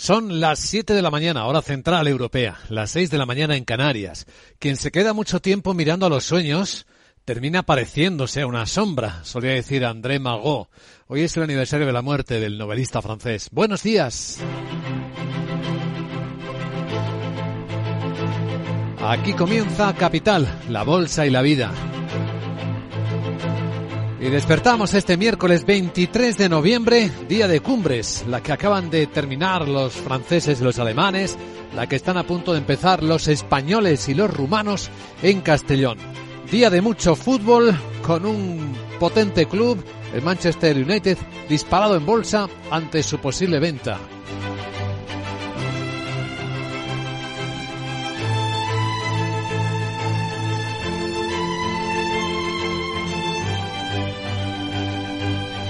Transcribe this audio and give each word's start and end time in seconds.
Son 0.00 0.40
las 0.40 0.60
7 0.60 0.94
de 0.94 1.02
la 1.02 1.10
mañana, 1.10 1.44
hora 1.44 1.60
central 1.60 2.08
europea, 2.08 2.56
las 2.70 2.90
6 2.92 3.10
de 3.10 3.18
la 3.18 3.26
mañana 3.26 3.54
en 3.54 3.66
Canarias. 3.66 4.26
Quien 4.58 4.78
se 4.78 4.90
queda 4.90 5.12
mucho 5.12 5.40
tiempo 5.40 5.74
mirando 5.74 6.06
a 6.06 6.08
los 6.08 6.24
sueños 6.24 6.86
termina 7.26 7.64
pareciéndose 7.64 8.40
a 8.40 8.46
una 8.46 8.64
sombra, 8.64 9.22
solía 9.24 9.50
decir 9.50 9.84
André 9.84 10.18
Magot. 10.18 10.70
Hoy 11.06 11.20
es 11.20 11.36
el 11.36 11.42
aniversario 11.42 11.86
de 11.86 11.92
la 11.92 12.00
muerte 12.00 12.40
del 12.40 12.56
novelista 12.56 13.02
francés. 13.02 13.50
Buenos 13.52 13.82
días. 13.82 14.38
Aquí 19.02 19.34
comienza 19.34 19.94
Capital, 19.96 20.48
la 20.70 20.82
bolsa 20.82 21.26
y 21.26 21.30
la 21.30 21.42
vida. 21.42 21.74
Y 24.20 24.28
despertamos 24.28 24.92
este 24.92 25.16
miércoles 25.16 25.64
23 25.64 26.36
de 26.36 26.50
noviembre, 26.50 27.10
día 27.26 27.48
de 27.48 27.60
cumbres, 27.60 28.22
la 28.28 28.42
que 28.42 28.52
acaban 28.52 28.90
de 28.90 29.06
terminar 29.06 29.66
los 29.66 29.94
franceses 29.94 30.60
y 30.60 30.64
los 30.64 30.78
alemanes, 30.78 31.38
la 31.74 31.86
que 31.86 31.96
están 31.96 32.18
a 32.18 32.24
punto 32.24 32.52
de 32.52 32.58
empezar 32.58 33.02
los 33.02 33.28
españoles 33.28 34.10
y 34.10 34.14
los 34.14 34.30
rumanos 34.30 34.90
en 35.22 35.40
Castellón. 35.40 35.96
Día 36.50 36.68
de 36.68 36.82
mucho 36.82 37.16
fútbol 37.16 37.74
con 38.06 38.26
un 38.26 38.74
potente 38.98 39.46
club, 39.46 39.82
el 40.12 40.20
Manchester 40.20 40.76
United, 40.76 41.16
disparado 41.48 41.96
en 41.96 42.04
bolsa 42.04 42.46
ante 42.70 43.02
su 43.02 43.18
posible 43.20 43.58
venta. 43.58 43.98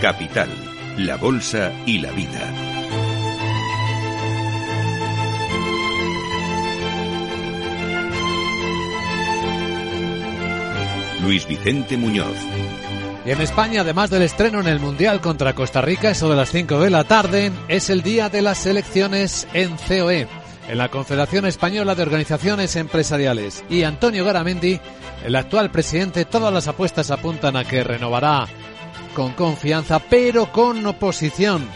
Capital, 0.01 0.49
la 0.97 1.17
Bolsa 1.17 1.73
y 1.85 1.99
la 1.99 2.11
Vida. 2.13 2.41
Luis 11.23 11.47
Vicente 11.47 11.99
Muñoz. 11.99 12.35
Y 13.27 13.31
en 13.31 13.43
España, 13.43 13.83
además 13.83 14.09
del 14.09 14.23
estreno 14.23 14.61
en 14.61 14.69
el 14.69 14.81
Mundial 14.81 15.21
contra 15.21 15.55
Costa 15.55 15.83
Rica, 15.83 16.11
eso 16.11 16.31
de 16.31 16.37
las 16.37 16.51
5 16.51 16.81
de 16.81 16.89
la 16.89 17.05
tarde, 17.05 17.53
es 17.69 17.91
el 17.91 18.01
día 18.01 18.31
de 18.31 18.41
las 18.41 18.65
elecciones 18.65 19.47
en 19.53 19.77
COE, 19.77 20.27
en 20.67 20.79
la 20.79 20.89
Confederación 20.89 21.45
Española 21.45 21.95
de 21.95 22.05
Organizaciones 22.05 22.75
Empresariales. 22.77 23.63
Y 23.69 23.83
Antonio 23.83 24.25
Garamendi, 24.25 24.81
el 25.27 25.37
actual 25.37 25.71
presidente, 25.71 26.25
todas 26.25 26.55
las 26.55 26.69
apuestas 26.69 27.11
apuntan 27.11 27.55
a 27.57 27.65
que 27.65 27.85
renovará 27.85 28.49
con 29.15 29.33
confianza, 29.33 29.99
pero 29.99 30.53
con 30.53 30.85
oposición. 30.87 31.67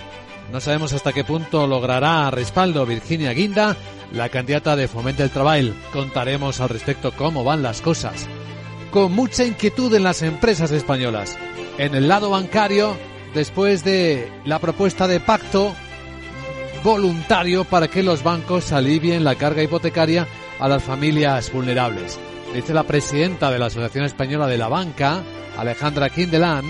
No 0.53 0.61
sabemos 0.61 0.93
hasta 0.93 1.13
qué 1.13 1.25
punto 1.25 1.67
logrará 1.67 2.31
respaldo 2.31 2.87
Virginia 2.87 3.33
Guinda, 3.33 3.77
la 4.13 4.29
candidata 4.29 4.77
de 4.77 4.89
Fomento 4.89 5.23
del 5.23 5.31
Trabajo. 5.31 5.75
Contaremos 5.93 6.61
al 6.61 6.69
respecto 6.69 7.13
cómo 7.13 7.45
van 7.45 7.63
las 7.63 7.81
cosas. 7.81 8.29
Con 8.91 9.13
mucha 9.13 9.45
inquietud 9.45 9.93
en 9.95 10.05
las 10.05 10.23
empresas 10.23 10.71
españolas. 10.71 11.37
En 11.79 11.95
el 11.95 12.07
lado 12.07 12.31
bancario, 12.31 12.97
después 13.35 13.83
de 13.83 14.31
la 14.45 14.61
propuesta 14.61 15.09
de 15.09 15.19
pacto 15.21 15.75
voluntario 16.85 17.65
para 17.65 17.89
que 17.89 18.03
los 18.03 18.23
bancos 18.23 18.71
alivien 18.71 19.25
la 19.25 19.35
carga 19.35 19.63
hipotecaria 19.63 20.29
a 20.61 20.69
las 20.69 20.85
familias 20.85 21.51
vulnerables. 21.51 22.19
Dice 22.55 22.75
la 22.75 22.85
presidenta 22.85 23.51
de 23.51 23.59
la 23.59 23.67
Asociación 23.67 24.05
Española 24.05 24.47
de 24.47 24.59
la 24.59 24.69
Banca, 24.69 25.23
Alejandra 25.57 26.11
Kindelan, 26.11 26.65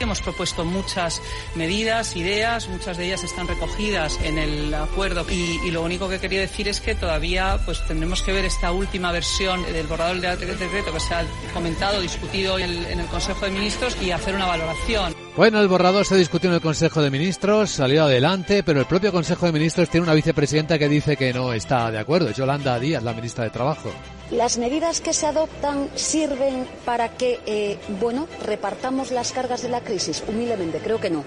Hemos 0.00 0.22
propuesto 0.22 0.64
muchas 0.64 1.20
medidas, 1.54 2.16
ideas, 2.16 2.68
muchas 2.68 2.96
de 2.96 3.04
ellas 3.04 3.22
están 3.22 3.46
recogidas 3.46 4.18
en 4.22 4.38
el 4.38 4.72
acuerdo 4.72 5.26
y, 5.30 5.70
lo 5.70 5.82
único 5.82 6.08
que 6.08 6.18
quería 6.18 6.40
decir 6.40 6.68
es 6.68 6.80
que 6.80 6.94
todavía 6.94 7.60
pues 7.66 7.86
tendremos 7.86 8.22
que 8.22 8.32
ver 8.32 8.46
esta 8.46 8.72
última 8.72 9.12
versión 9.12 9.62
del 9.62 9.86
borrador 9.86 10.18
del 10.20 10.58
decreto 10.58 10.92
que 10.94 11.00
se 11.00 11.14
ha 11.14 11.26
comentado, 11.52 12.00
discutido 12.00 12.58
en 12.58 12.70
el, 12.70 12.86
en 12.86 13.00
el 13.00 13.06
Consejo 13.08 13.44
de 13.44 13.50
Ministros 13.50 13.94
y 14.00 14.10
hacer 14.10 14.34
una 14.34 14.46
valoración. 14.46 15.19
Bueno, 15.36 15.60
el 15.60 15.68
borrador 15.68 16.04
se 16.04 16.16
discutió 16.16 16.50
en 16.50 16.56
el 16.56 16.60
Consejo 16.60 17.00
de 17.00 17.08
Ministros, 17.08 17.70
salió 17.70 18.04
adelante, 18.04 18.64
pero 18.64 18.80
el 18.80 18.86
propio 18.86 19.12
Consejo 19.12 19.46
de 19.46 19.52
Ministros 19.52 19.88
tiene 19.88 20.04
una 20.04 20.14
vicepresidenta 20.14 20.76
que 20.76 20.88
dice 20.88 21.16
que 21.16 21.32
no 21.32 21.52
está 21.52 21.90
de 21.92 21.98
acuerdo. 21.98 22.28
Es 22.28 22.36
Yolanda 22.36 22.78
Díaz, 22.80 23.04
la 23.04 23.12
ministra 23.12 23.44
de 23.44 23.50
Trabajo. 23.50 23.90
Las 24.32 24.58
medidas 24.58 25.00
que 25.00 25.12
se 25.12 25.26
adoptan 25.26 25.88
sirven 25.94 26.66
para 26.84 27.10
que, 27.10 27.40
eh, 27.46 27.78
bueno, 28.00 28.26
repartamos 28.44 29.12
las 29.12 29.30
cargas 29.30 29.62
de 29.62 29.68
la 29.68 29.80
crisis. 29.80 30.22
Humildemente, 30.26 30.78
creo 30.78 31.00
que 31.00 31.10
no. 31.10 31.24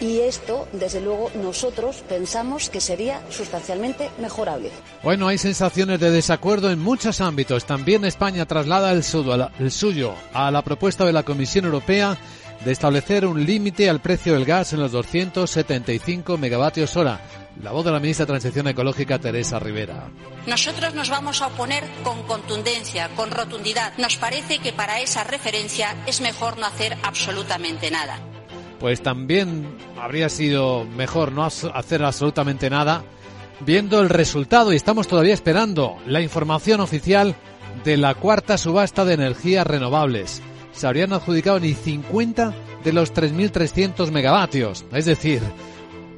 Y 0.00 0.20
esto, 0.20 0.68
desde 0.72 1.00
luego, 1.00 1.30
nosotros 1.34 2.02
pensamos 2.08 2.70
que 2.70 2.80
sería 2.80 3.20
sustancialmente 3.30 4.10
mejorable. 4.20 4.70
Bueno, 5.02 5.26
hay 5.26 5.38
sensaciones 5.38 5.98
de 5.98 6.10
desacuerdo 6.12 6.70
en 6.70 6.78
muchos 6.78 7.20
ámbitos. 7.20 7.64
También 7.66 8.04
España 8.04 8.46
traslada 8.46 8.92
el 8.92 9.02
suyo 9.02 10.14
a 10.32 10.50
la 10.50 10.62
propuesta 10.62 11.04
de 11.04 11.12
la 11.12 11.24
Comisión 11.24 11.64
Europea 11.64 12.16
de 12.64 12.72
establecer 12.72 13.26
un 13.26 13.44
límite 13.44 13.88
al 13.88 14.00
precio 14.00 14.34
del 14.34 14.44
gas 14.44 14.72
en 14.72 14.80
los 14.80 14.92
275 14.92 16.36
megavatios 16.36 16.96
hora. 16.96 17.20
La 17.62 17.72
voz 17.72 17.84
de 17.84 17.90
la 17.90 18.00
ministra 18.00 18.24
de 18.24 18.32
Transición 18.32 18.68
Ecológica, 18.68 19.18
Teresa 19.18 19.58
Rivera. 19.58 20.08
Nosotros 20.46 20.94
nos 20.94 21.10
vamos 21.10 21.42
a 21.42 21.48
oponer 21.48 21.84
con 22.02 22.22
contundencia, 22.22 23.08
con 23.16 23.30
rotundidad. 23.30 23.92
Nos 23.98 24.16
parece 24.16 24.58
que 24.58 24.72
para 24.72 25.00
esa 25.00 25.24
referencia 25.24 25.96
es 26.06 26.20
mejor 26.20 26.58
no 26.58 26.66
hacer 26.66 26.96
absolutamente 27.02 27.90
nada. 27.90 28.18
Pues 28.78 29.02
también 29.02 29.76
habría 30.00 30.28
sido 30.28 30.84
mejor 30.84 31.32
no 31.32 31.44
hacer 31.44 32.02
absolutamente 32.02 32.70
nada, 32.70 33.04
viendo 33.60 34.00
el 34.00 34.08
resultado, 34.08 34.72
y 34.72 34.76
estamos 34.76 35.06
todavía 35.06 35.34
esperando 35.34 35.98
la 36.06 36.22
información 36.22 36.80
oficial 36.80 37.34
de 37.84 37.98
la 37.98 38.14
cuarta 38.14 38.56
subasta 38.56 39.04
de 39.04 39.14
energías 39.14 39.66
renovables 39.66 40.40
se 40.80 40.86
habrían 40.86 41.12
adjudicado 41.12 41.60
ni 41.60 41.74
50 41.74 42.54
de 42.82 42.92
los 42.94 43.12
3.300 43.12 44.10
megavatios, 44.10 44.86
es 44.92 45.04
decir, 45.04 45.42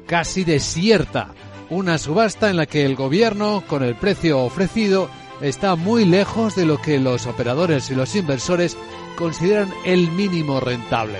casi 0.07 0.45
desierta. 0.45 1.33
Una 1.69 1.97
subasta 1.97 2.49
en 2.49 2.55
la 2.55 2.65
que 2.65 2.85
el 2.85 2.95
gobierno, 2.95 3.65
con 3.67 3.83
el 3.83 3.95
precio 3.95 4.39
ofrecido, 4.39 5.09
está 5.41 5.75
muy 5.75 6.05
lejos 6.05 6.55
de 6.55 6.65
lo 6.65 6.81
que 6.81 6.97
los 6.97 7.27
operadores 7.27 7.89
y 7.91 7.95
los 7.95 8.15
inversores 8.15 8.77
consideran 9.17 9.73
el 9.83 10.09
mínimo 10.11 10.61
rentable. 10.61 11.19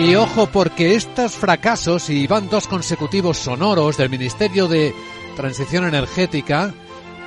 Y 0.00 0.16
ojo 0.16 0.48
porque 0.48 0.96
estos 0.96 1.36
fracasos, 1.36 2.10
y 2.10 2.26
van 2.26 2.48
dos 2.48 2.66
consecutivos 2.66 3.38
sonoros 3.38 3.96
del 3.96 4.10
Ministerio 4.10 4.66
de 4.66 4.92
Transición 5.36 5.84
Energética, 5.84 6.74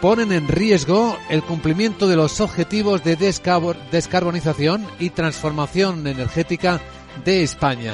ponen 0.01 0.31
en 0.31 0.47
riesgo 0.47 1.15
el 1.29 1.43
cumplimiento 1.43 2.07
de 2.07 2.15
los 2.15 2.41
objetivos 2.41 3.03
de 3.03 3.15
descarbonización 3.15 4.85
y 4.99 5.11
transformación 5.11 6.07
energética 6.07 6.81
de 7.23 7.43
España. 7.43 7.93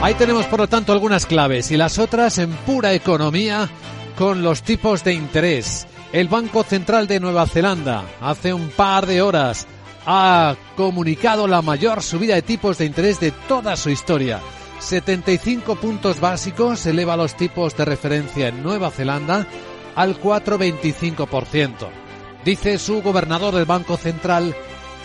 Ahí 0.00 0.14
tenemos 0.14 0.46
por 0.46 0.60
lo 0.60 0.68
tanto 0.68 0.92
algunas 0.92 1.26
claves 1.26 1.70
y 1.70 1.76
las 1.76 1.98
otras 1.98 2.38
en 2.38 2.50
pura 2.50 2.92
economía 2.92 3.68
con 4.16 4.42
los 4.42 4.62
tipos 4.62 5.04
de 5.04 5.14
interés. 5.14 5.86
El 6.12 6.28
Banco 6.28 6.62
Central 6.62 7.06
de 7.06 7.20
Nueva 7.20 7.46
Zelanda 7.46 8.04
hace 8.20 8.52
un 8.52 8.68
par 8.70 9.06
de 9.06 9.22
horas 9.22 9.66
ha 10.06 10.56
comunicado 10.76 11.46
la 11.46 11.62
mayor 11.62 12.02
subida 12.02 12.34
de 12.34 12.42
tipos 12.42 12.78
de 12.78 12.86
interés 12.86 13.20
de 13.20 13.30
toda 13.30 13.76
su 13.76 13.90
historia. 13.90 14.40
75 14.80 15.76
puntos 15.76 16.20
básicos 16.20 16.84
eleva 16.86 17.16
los 17.16 17.36
tipos 17.36 17.76
de 17.76 17.84
referencia 17.84 18.48
en 18.48 18.62
Nueva 18.62 18.90
Zelanda 18.90 19.46
al 19.94 20.20
4,25%. 20.20 21.88
Dice 22.44 22.78
su 22.78 23.02
gobernador 23.02 23.54
del 23.54 23.64
Banco 23.64 23.96
Central 23.96 24.56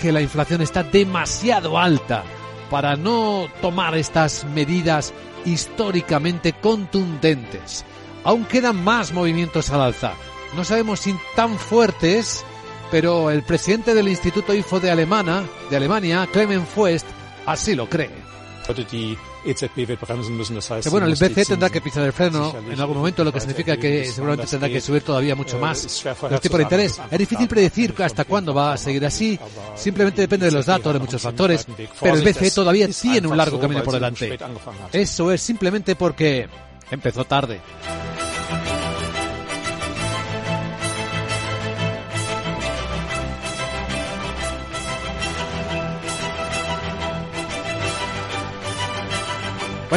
que 0.01 0.11
la 0.11 0.21
inflación 0.21 0.61
está 0.61 0.83
demasiado 0.83 1.77
alta 1.77 2.23
para 2.69 2.95
no 2.95 3.47
tomar 3.61 3.95
estas 3.95 4.45
medidas 4.45 5.13
históricamente 5.45 6.53
contundentes. 6.53 7.85
Aún 8.23 8.45
quedan 8.45 8.83
más 8.83 9.13
movimientos 9.13 9.69
al 9.69 9.81
alza. 9.81 10.13
No 10.55 10.63
sabemos 10.63 11.01
si 11.01 11.15
tan 11.35 11.57
fuertes 11.57 12.43
pero 12.91 13.29
el 13.31 13.43
presidente 13.43 13.93
del 13.93 14.07
Instituto 14.07 14.53
IFO 14.53 14.79
de, 14.79 14.91
Alemana, 14.91 15.43
de 15.69 15.77
Alemania, 15.77 16.27
Clement 16.31 16.67
Fuest, 16.67 17.05
así 17.45 17.75
lo 17.75 17.89
cree. 17.89 18.09
Bueno, 20.91 21.07
el 21.07 21.13
BCE 21.13 21.45
tendrá 21.45 21.69
que 21.69 21.79
pisar 21.79 22.03
el 22.03 22.11
freno 22.11 22.53
en 22.69 22.79
algún 22.79 22.97
momento, 22.97 23.23
lo 23.23 23.31
que 23.31 23.39
significa 23.39 23.77
que 23.77 24.05
seguramente 24.05 24.45
tendrá 24.47 24.67
que 24.67 24.81
subir 24.81 25.03
todavía 25.03 25.35
mucho 25.35 25.57
más 25.57 26.03
los 26.29 26.41
tipos 26.41 26.57
de 26.57 26.63
interés. 26.63 26.99
Es 27.09 27.17
difícil 27.17 27.47
predecir 27.47 27.95
hasta 27.99 28.25
cuándo 28.25 28.53
va 28.53 28.73
a 28.73 28.77
seguir 28.77 29.05
así, 29.05 29.39
simplemente 29.75 30.21
depende 30.21 30.47
de 30.47 30.51
los 30.51 30.65
datos, 30.65 30.91
de 30.91 30.99
muchos 30.99 31.21
factores, 31.21 31.65
pero 32.01 32.15
el 32.15 32.23
BCE 32.23 32.51
todavía 32.51 32.87
tiene 32.89 33.27
un 33.27 33.37
largo 33.37 33.59
camino 33.59 33.83
por 33.83 33.93
delante. 33.93 34.37
Eso 34.91 35.31
es 35.31 35.41
simplemente 35.41 35.95
porque 35.95 36.47
empezó 36.91 37.23
tarde. 37.23 37.61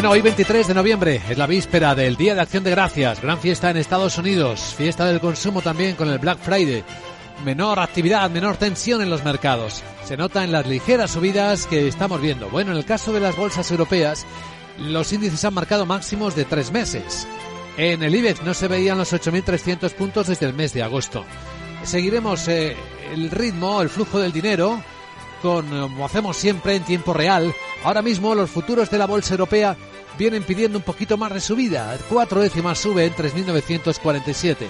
Bueno, 0.01 0.13
hoy 0.13 0.23
23 0.23 0.67
de 0.67 0.73
noviembre 0.73 1.21
es 1.29 1.37
la 1.37 1.47
víspera 1.47 1.95
del 1.95 2.17
Día 2.17 2.35
de 2.35 2.41
Acción 2.41 2.65
de 2.65 2.71
Gracias, 2.71 3.21
gran 3.21 3.39
fiesta 3.39 3.69
en 3.69 3.77
Estados 3.77 4.17
Unidos, 4.17 4.75
fiesta 4.75 5.05
del 5.05 5.21
consumo 5.21 5.61
también 5.61 5.95
con 5.95 6.09
el 6.09 6.19
Black 6.19 6.39
Friday. 6.39 6.83
Menor 7.45 7.79
actividad, 7.79 8.31
menor 8.31 8.57
tensión 8.57 9.03
en 9.03 9.11
los 9.11 9.23
mercados. 9.25 9.83
Se 10.07 10.17
nota 10.17 10.43
en 10.43 10.53
las 10.53 10.67
ligeras 10.67 11.11
subidas 11.11 11.67
que 11.67 11.87
estamos 11.87 12.19
viendo. 12.19 12.49
Bueno, 12.49 12.73
en 12.73 12.79
el 12.79 12.87
caso 12.87 13.13
de 13.13 13.21
las 13.21 13.37
bolsas 13.37 13.71
europeas, 13.71 14.25
los 14.79 15.13
índices 15.13 15.45
han 15.45 15.53
marcado 15.53 15.85
máximos 15.85 16.35
de 16.35 16.47
tres 16.47 16.73
meses. 16.73 17.29
En 17.77 18.03
el 18.03 18.15
IBEX 18.15 18.43
no 18.43 18.55
se 18.55 18.69
veían 18.69 18.97
los 18.97 19.13
8.300 19.13 19.93
puntos 19.93 20.29
desde 20.29 20.47
el 20.47 20.55
mes 20.55 20.73
de 20.73 20.83
agosto. 20.83 21.27
Seguiremos 21.83 22.49
eh, 22.49 22.75
el 23.13 23.31
ritmo, 23.31 23.83
el 23.83 23.91
flujo 23.91 24.19
del 24.19 24.33
dinero 24.33 24.83
con, 25.43 25.69
como 25.69 26.07
hacemos 26.07 26.39
siempre, 26.39 26.77
en 26.77 26.85
tiempo 26.85 27.13
real. 27.13 27.55
Ahora 27.85 28.01
mismo 28.01 28.35
los 28.35 28.51
futuros 28.51 28.91
de 28.91 28.99
la 28.99 29.07
bolsa 29.07 29.35
europea 29.35 29.77
vienen 30.19 30.43
pidiendo 30.43 30.79
un 30.79 30.85
poquito 30.85 31.17
más 31.17 31.33
de 31.33 31.41
subida. 31.41 31.97
Cuatro 32.09 32.41
décimas 32.41 32.79
sube 32.79 33.07
en 33.07 33.15
3.947. 33.15 34.67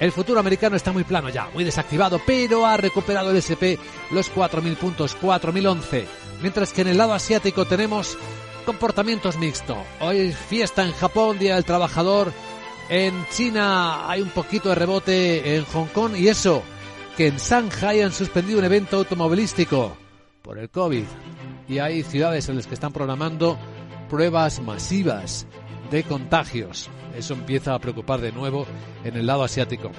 El 0.00 0.12
futuro 0.12 0.40
americano 0.40 0.76
está 0.76 0.92
muy 0.92 1.04
plano 1.04 1.28
ya, 1.28 1.48
muy 1.52 1.62
desactivado, 1.62 2.20
pero 2.24 2.64
ha 2.64 2.76
recuperado 2.78 3.30
el 3.30 3.36
SP 3.36 3.76
los 4.10 4.32
4.000 4.32 4.76
puntos, 4.76 5.16
4.011. 5.20 6.06
Mientras 6.40 6.72
que 6.72 6.80
en 6.80 6.88
el 6.88 6.96
lado 6.96 7.12
asiático 7.12 7.66
tenemos 7.66 8.16
comportamientos 8.64 9.36
mixtos. 9.36 9.76
Hoy 10.00 10.32
fiesta 10.32 10.84
en 10.84 10.92
Japón, 10.92 11.38
Día 11.38 11.56
del 11.56 11.64
Trabajador. 11.64 12.32
En 12.88 13.26
China 13.28 14.08
hay 14.08 14.22
un 14.22 14.30
poquito 14.30 14.70
de 14.70 14.74
rebote 14.74 15.56
en 15.56 15.64
Hong 15.66 15.88
Kong 15.88 16.16
y 16.16 16.28
eso, 16.28 16.62
que 17.16 17.26
en 17.26 17.36
Shanghai 17.36 18.00
han 18.00 18.12
suspendido 18.12 18.58
un 18.58 18.64
evento 18.64 18.96
automovilístico 18.96 19.96
por 20.42 20.58
el 20.58 20.70
COVID 20.70 21.04
y 21.68 21.78
hay 21.78 22.02
ciudades 22.02 22.48
en 22.48 22.56
las 22.56 22.66
que 22.66 22.74
están 22.74 22.92
programando 22.92 23.58
pruebas 24.10 24.60
masivas 24.60 25.46
de 25.90 26.02
contagios. 26.02 26.90
Eso 27.16 27.34
empieza 27.34 27.74
a 27.74 27.78
preocupar 27.78 28.20
de 28.20 28.32
nuevo 28.32 28.66
en 29.04 29.16
el 29.16 29.26
lado 29.26 29.44
asiático. 29.44 29.90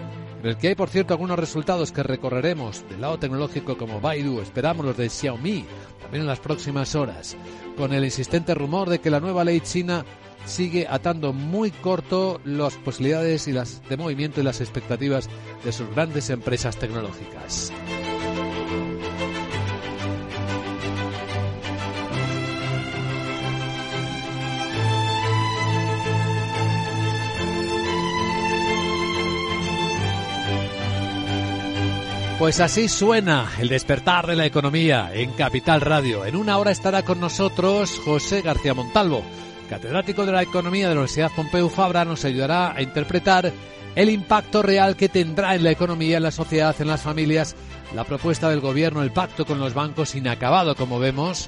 En 0.42 0.48
el 0.48 0.58
que 0.58 0.70
hay, 0.70 0.76
por 0.76 0.90
cierto, 0.90 1.14
algunos 1.14 1.40
resultados 1.40 1.92
que 1.92 2.04
recorreremos 2.04 2.84
del 2.90 3.02
lado 3.02 3.18
tecnológico 3.20 3.78
como 3.78 4.02
Baidu, 4.02 4.42
esperamos 4.42 4.86
los 4.86 4.98
de 4.98 5.10
Xiaomi, 5.10 5.66
también 6.02 6.22
en 6.22 6.28
las 6.28 6.40
próximas 6.40 6.96
horas, 6.96 7.38
con 7.78 7.94
el 7.94 8.04
insistente 8.04 8.54
rumor 8.54 8.90
de 8.90 9.00
que 9.00 9.12
la 9.12 9.20
nueva 9.20 9.44
ley 9.44 9.62
china 9.62 10.04
sigue 10.46 10.88
atando 10.90 11.34
muy 11.34 11.72
corto 11.72 12.42
las 12.44 12.76
posibilidades 12.76 13.48
y 13.48 13.54
las 13.54 13.88
de 13.88 13.98
movimiento 13.98 14.42
y 14.42 14.44
las 14.44 14.62
expectativas 14.62 15.30
de 15.64 15.72
sus 15.72 15.90
grandes 15.92 16.30
empresas 16.30 16.76
tecnológicas. 16.78 17.72
Pues 32.42 32.60
así 32.60 32.90
suena 32.90 33.52
el 33.60 33.70
despertar 33.70 34.26
de 34.26 34.36
la 34.36 34.48
economía 34.48 35.12
en 35.14 35.32
Capital 35.34 35.80
Radio. 35.80 36.26
En 36.26 36.36
una 36.36 36.58
hora 36.58 36.72
estará 36.72 37.04
con 37.04 37.20
nosotros 37.20 38.02
José 38.04 38.42
García 38.42 38.74
Montalvo, 38.74 39.22
catedrático 39.70 40.26
de 40.26 40.32
la 40.32 40.42
economía 40.42 40.90
de 40.90 40.96
la 40.96 41.02
Universidad 41.02 41.30
Pompeu 41.36 41.70
Fabra, 41.70 42.04
nos 42.04 42.26
ayudará 42.26 42.74
a 42.76 42.82
interpretar 42.82 43.54
el 43.94 44.10
impacto 44.10 44.64
real 44.64 44.96
que 44.96 45.08
tendrá 45.08 45.54
en 45.54 45.64
la 45.64 45.70
economía, 45.70 46.18
en 46.18 46.24
la 46.24 46.32
sociedad, 46.32 46.76
en 46.80 46.88
las 46.88 47.04
familias, 47.04 47.56
la 47.94 48.06
propuesta 48.06 48.50
del 48.50 48.60
gobierno, 48.60 49.04
el 49.04 49.12
pacto 49.12 49.46
con 49.46 49.60
los 49.60 49.76
bancos 49.76 50.16
inacabado, 50.16 50.74
como 50.74 50.98
vemos, 50.98 51.48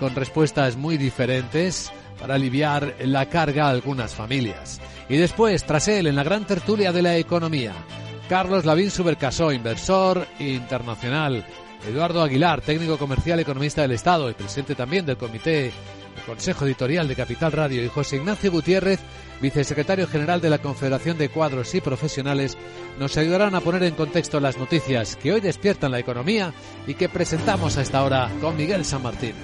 con 0.00 0.12
respuestas 0.16 0.76
muy 0.76 0.96
diferentes 0.96 1.92
para 2.18 2.34
aliviar 2.34 2.96
la 3.04 3.28
carga 3.28 3.66
a 3.66 3.70
algunas 3.70 4.12
familias. 4.12 4.80
Y 5.08 5.18
después, 5.18 5.62
tras 5.62 5.86
él, 5.86 6.08
en 6.08 6.16
la 6.16 6.24
gran 6.24 6.48
tertulia 6.48 6.90
de 6.90 7.02
la 7.02 7.16
economía, 7.16 7.74
Carlos 8.32 8.64
Lavín 8.64 8.90
Supercasó, 8.90 9.52
inversor 9.52 10.26
internacional. 10.38 11.44
Eduardo 11.86 12.22
Aguilar, 12.22 12.62
técnico 12.62 12.96
comercial 12.96 13.38
economista 13.40 13.82
del 13.82 13.90
Estado 13.90 14.30
y 14.30 14.32
presidente 14.32 14.74
también 14.74 15.04
del 15.04 15.18
Comité 15.18 15.70
Consejo 16.24 16.64
Editorial 16.64 17.06
de 17.06 17.14
Capital 17.14 17.52
Radio. 17.52 17.84
Y 17.84 17.88
José 17.88 18.16
Ignacio 18.16 18.50
Gutiérrez, 18.50 19.00
vicesecretario 19.42 20.06
general 20.06 20.40
de 20.40 20.48
la 20.48 20.62
Confederación 20.62 21.18
de 21.18 21.28
Cuadros 21.28 21.74
y 21.74 21.82
Profesionales, 21.82 22.56
nos 22.98 23.18
ayudarán 23.18 23.54
a 23.54 23.60
poner 23.60 23.82
en 23.82 23.94
contexto 23.94 24.40
las 24.40 24.56
noticias 24.56 25.16
que 25.16 25.34
hoy 25.34 25.42
despiertan 25.42 25.90
la 25.90 25.98
economía 25.98 26.54
y 26.86 26.94
que 26.94 27.10
presentamos 27.10 27.76
a 27.76 27.82
esta 27.82 28.02
hora 28.02 28.30
con 28.40 28.56
Miguel 28.56 28.86
San 28.86 29.02
Martín. 29.02 29.34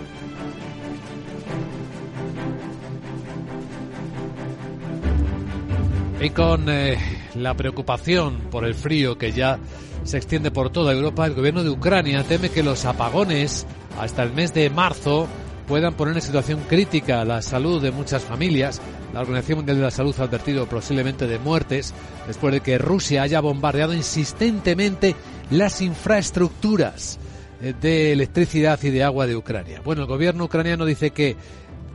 Y 6.23 6.31
con 6.31 6.71
eh, 6.71 7.18
la 7.35 7.55
preocupación 7.55 8.39
por 8.51 8.65
el 8.65 8.75
frío 8.75 9.19
que 9.19 9.33
ya 9.33 9.59
se 10.05 10.17
extiende 10.17 10.51
por 10.51 10.71
toda 10.71 10.93
Europa, 10.93 11.27
el 11.27 11.35
gobierno 11.35 11.63
de 11.63 11.71
Ucrania 11.71 12.25
teme 12.25 12.51
que 12.51 12.63
los 12.63 12.85
apagones 12.85 13.67
hasta 13.99 14.23
el 14.23 14.33
mes 14.33 14.55
de 14.55 14.71
marzo 14.71 15.29
puedan 15.67 15.95
poner 15.95 16.15
en 16.15 16.23
situación 16.23 16.61
crítica 16.69 17.25
la 17.25 17.43
salud 17.43 17.83
de 17.83 17.91
muchas 17.91 18.25
familias. 18.25 18.81
La 19.13 19.21
Organización 19.21 19.59
Mundial 19.59 19.77
de 19.77 19.83
la 19.85 19.91
Salud 19.91 20.15
ha 20.19 20.25
advertido 20.25 20.67
posiblemente 20.67 21.27
de 21.27 21.39
muertes 21.39 21.93
después 22.27 22.55
de 22.55 22.61
que 22.61 22.79
Rusia 22.79 23.23
haya 23.23 23.41
bombardeado 23.41 23.93
insistentemente 23.93 25.15
las 25.51 25.83
infraestructuras 25.83 27.19
eh, 27.61 27.75
de 27.79 28.13
electricidad 28.13 28.79
y 28.83 28.91
de 28.91 29.05
agua 29.05 29.27
de 29.27 29.37
Ucrania. 29.37 29.83
Bueno, 29.85 30.03
el 30.03 30.09
gobierno 30.09 30.45
ucraniano 30.45 30.87
dice 30.87 31.11
que 31.11 31.37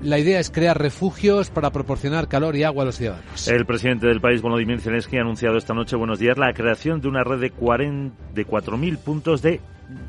la 0.01 0.19
idea 0.19 0.39
es 0.39 0.49
crear 0.49 0.77
refugios 0.77 1.49
para 1.49 1.71
proporcionar 1.71 2.27
calor 2.27 2.55
y 2.55 2.63
agua 2.63 2.83
a 2.83 2.85
los 2.85 2.97
ciudadanos. 2.97 3.47
El 3.47 3.65
presidente 3.65 4.07
del 4.07 4.21
país, 4.21 4.41
Volodymyr 4.41 4.81
Zelensky, 4.81 5.17
ha 5.17 5.21
anunciado 5.21 5.57
esta 5.57 5.73
noche, 5.73 5.95
buenos 5.95 6.19
días, 6.19 6.37
la 6.37 6.53
creación 6.53 7.01
de 7.01 7.07
una 7.07 7.23
red 7.23 7.39
de, 7.39 7.51
40, 7.51 8.15
de 8.33 8.47
4.000 8.47 8.97
puntos 8.97 9.41
de 9.41 9.61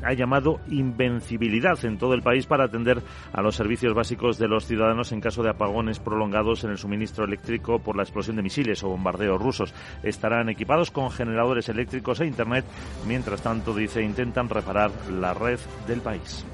ha 0.03 0.13
llamado 0.13 0.59
invencibilidad 0.69 1.83
en 1.85 1.97
todo 1.97 2.13
el 2.13 2.21
país 2.21 2.45
para 2.45 2.65
atender 2.65 3.01
a 3.33 3.41
los 3.41 3.55
servicios 3.55 3.93
básicos 3.93 4.37
de 4.37 4.47
los 4.47 4.65
ciudadanos 4.65 5.11
en 5.11 5.21
caso 5.21 5.43
de 5.43 5.49
apagones 5.49 5.99
prolongados 5.99 6.63
en 6.63 6.71
el 6.71 6.77
suministro 6.77 7.25
eléctrico 7.25 7.79
por 7.79 7.95
la 7.95 8.03
explosión 8.03 8.35
de 8.35 8.43
misiles 8.43 8.83
o 8.83 8.89
bombardeos 8.89 9.41
rusos. 9.41 9.73
Estarán 10.03 10.49
equipados 10.49 10.91
con 10.91 11.11
generadores 11.11 11.69
eléctricos 11.69 12.19
e 12.21 12.25
Internet. 12.25 12.65
Mientras 13.07 13.41
tanto, 13.41 13.73
dice, 13.73 14.01
intentan 14.01 14.49
reparar 14.49 14.91
la 15.11 15.33
red 15.33 15.59
del 15.87 16.01
país. 16.01 16.45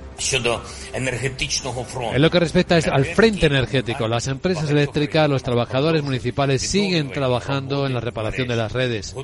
En 2.13 2.21
lo 2.21 2.29
que 2.29 2.39
respecta 2.39 2.75
al 2.75 3.05
frente 3.05 3.47
energético, 3.47 4.07
las 4.07 4.27
empresas 4.27 4.69
eléctricas, 4.69 5.29
los 5.29 5.43
trabajadores 5.43 6.03
municipales 6.03 6.61
siguen 6.61 7.11
trabajando 7.11 7.85
en 7.85 7.93
la 7.93 7.99
reparación 7.99 8.47
de 8.47 8.55
las 8.55 8.71
redes. 8.71 9.15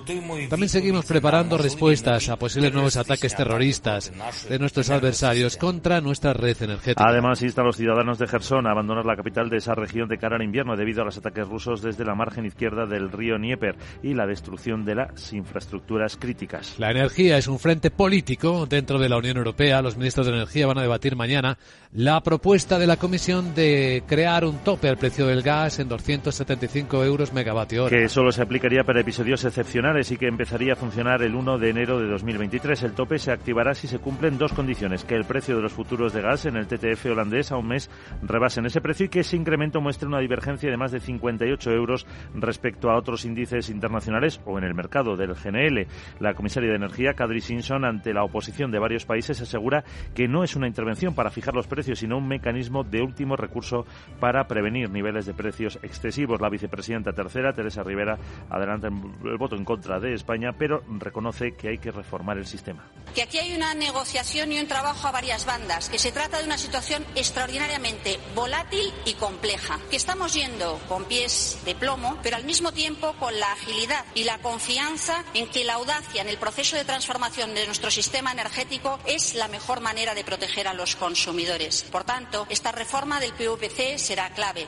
También 0.50 0.70
seguimos 0.70 1.06
preparando 1.06 1.58
respuestas 1.58 2.30
a 2.30 2.38
posibles 2.38 2.74
nuevos 2.74 2.98
ataques 2.98 3.36
terroristas 3.36 4.12
de 4.50 4.60
nuestros 4.60 4.90
adversarios 4.90 5.58
contra 5.58 6.02
nuestra 6.02 6.34
red 6.34 6.58
energética. 6.62 7.08
Además, 7.08 7.42
insta 7.42 7.62
a 7.62 7.66
los 7.66 7.78
ciudadanos 7.78 8.18
de 8.18 8.28
Gerson 8.28 8.68
a 8.68 8.72
abandonar 8.72 9.06
la 9.06 9.16
capital 9.16 9.50
de 9.50 9.58
esa 9.58 9.76
región 9.76 10.08
de 10.08 10.18
cara 10.18 10.38
al 10.38 10.44
invierno 10.44 10.76
debido 10.76 11.02
a 11.02 11.06
los 11.06 11.18
ataques 11.18 11.48
rusos 11.48 11.82
desde 11.82 12.06
la 12.06 12.16
margen 12.16 12.46
izquierda 12.46 12.86
del 12.86 13.12
río 13.12 13.38
Dnieper 13.38 13.76
y 14.04 14.14
la 14.14 14.26
destrucción 14.26 14.86
de 14.86 14.96
las 14.96 15.34
infraestructuras 15.34 16.18
críticas. 16.18 16.76
La 16.78 16.92
energía 16.92 17.38
es 17.38 17.48
un 17.48 17.60
frente 17.60 17.92
político 17.92 18.66
dentro 18.66 19.00
de 19.00 19.10
la 19.10 19.18
Unión 19.18 19.38
Europea. 19.38 19.82
Los 19.82 19.98
ministros 19.98 20.28
de 20.28 20.34
Energía 20.34 20.68
van 20.68 20.78
a 20.78 20.87
debatir 20.88 21.16
mañana 21.16 21.58
la 21.94 22.22
propuesta 22.22 22.78
de 22.78 22.88
la 22.88 22.98
Comisión 22.98 23.56
de 23.56 24.04
crear 24.08 24.44
un 24.46 24.58
tope 24.60 24.90
al 24.90 24.98
precio 24.98 25.26
del 25.26 25.42
gas 25.42 25.80
en 25.80 25.88
275 25.88 27.04
euros 27.04 27.34
megavatio 27.34 27.86
hora. 27.86 27.98
Que 27.98 28.10
solo 28.10 28.32
se 28.32 28.42
aplicaría 28.42 28.84
para 28.84 29.02
episodios 29.02 29.44
excepcionales 29.46 30.12
y 30.12 30.18
que 30.18 30.28
empezaría 30.28 30.74
a 30.74 30.76
funcionar 30.76 31.22
el 31.24 31.34
1 31.34 31.58
de 31.58 31.70
enero 31.70 32.00
de 32.00 32.08
2023. 32.08 32.84
El 32.84 32.94
tope 32.94 33.20
se 33.20 33.32
activará 33.32 33.74
si 33.74 33.88
se 33.88 34.00
cumplen 34.00 34.38
dos 34.38 34.54
condiciones, 34.54 35.06
que 35.06 35.16
el 35.16 35.26
precio 35.26 35.56
de 35.56 35.62
los 35.62 35.72
futuros 35.72 36.14
de 36.14 36.22
gas 36.22 36.46
en 36.46 36.58
el 36.58 36.68
TTF 36.68 37.06
holandés 37.06 37.52
a 37.52 37.58
un 37.58 37.68
mes 37.68 37.90
rebasen 38.22 38.66
ese 38.66 38.82
precio 38.82 39.06
y 39.06 39.10
que 39.10 39.22
ese 39.22 39.38
incremento 39.38 39.82
muestre 39.82 40.08
una 40.08 40.20
divergencia 40.20 40.70
de 40.70 40.78
más 40.78 40.92
de 40.92 41.00
58 41.00 41.72
euros 41.72 42.06
respecto 42.36 42.90
a 42.90 42.98
otros 42.98 43.26
índices 43.26 43.70
internacionales 43.70 44.42
o 44.46 44.58
en 44.58 44.66
el 44.66 44.74
mercado 44.74 45.16
del 45.16 45.34
GNL. 45.34 45.88
La 46.20 46.34
comisaria 46.34 46.70
de 46.70 46.76
Energía, 46.76 47.14
Kadri 47.14 47.42
Simpson, 47.42 47.86
ante 47.86 48.14
la 48.14 48.24
oposición 48.24 48.72
de 48.72 48.80
varios 48.80 49.06
países, 49.06 49.42
asegura 49.42 49.84
que 50.14 50.28
no 50.28 50.44
es 50.44 50.56
una 50.56 50.68
intervención 50.78 51.16
para 51.16 51.32
fijar 51.32 51.56
los 51.56 51.66
precios, 51.66 51.98
sino 51.98 52.20
un 52.20 52.28
mecanismo 52.28 52.84
de 52.84 53.02
último 53.02 53.36
recurso 53.36 53.88
para 54.20 54.48
prevenir 54.48 54.92
niveles 54.92 55.26
de 55.26 55.34
precios 55.34 55.80
excesivos. 55.82 56.40
La 56.40 56.50
vicepresidenta 56.50 57.14
tercera, 57.14 57.52
Teresa 57.54 57.82
Rivera, 57.82 58.20
adelanta 58.50 58.88
el 58.88 59.38
voto 59.38 59.56
en 59.56 59.66
contra 59.66 60.00
de 60.00 60.14
España, 60.14 60.54
pero 60.54 60.84
reconoce 61.00 61.54
que 61.54 61.70
hay 61.70 61.80
que 61.80 61.92
reformar 61.92 62.38
el 62.38 62.46
sistema. 62.46 62.86
Que 63.16 63.24
aquí 63.24 63.40
hay 63.40 63.56
una 63.56 63.74
negociación 63.74 64.52
y 64.52 64.60
un 64.60 64.68
trabajo 64.68 65.08
a 65.08 65.12
varias 65.12 65.48
bandas, 65.48 65.90
que 65.90 65.98
se 65.98 66.12
trata 66.12 66.38
de 66.38 66.46
una 66.46 66.60
situación 66.60 67.04
extraordinariamente 67.16 68.20
volátil 68.36 68.94
y 69.06 69.14
compleja, 69.14 69.80
que 69.90 69.96
estamos 69.96 70.36
yendo 70.36 70.80
con 70.88 71.06
pies 71.06 71.60
de 71.66 71.74
plomo, 71.74 72.20
pero 72.22 72.36
al 72.36 72.46
mismo 72.46 72.72
tiempo 72.72 73.14
con 73.14 73.38
la 73.40 73.52
agilidad 73.54 74.06
y 74.14 74.26
la 74.26 74.38
confianza 74.38 75.24
en 75.34 75.48
que 75.50 75.64
la 75.64 75.74
audacia 75.74 76.22
en 76.22 76.30
el 76.30 76.38
proceso 76.38 76.76
de 76.76 76.86
transformación 76.86 77.56
de 77.56 77.66
nuestro 77.66 77.90
sistema 77.90 78.32
energético 78.32 79.00
es 79.08 79.34
la 79.34 79.48
mejor 79.48 79.82
manera 79.82 80.14
de 80.14 80.24
proteger 80.24 80.57
a 80.66 80.74
los 80.74 80.96
consumidores. 80.96 81.84
Por 81.84 82.06
tanto, 82.06 82.48
esta 82.50 82.72
reforma 82.72 83.20
del 83.20 83.34
PVC 83.34 84.00
será 84.00 84.30
clave. 84.30 84.68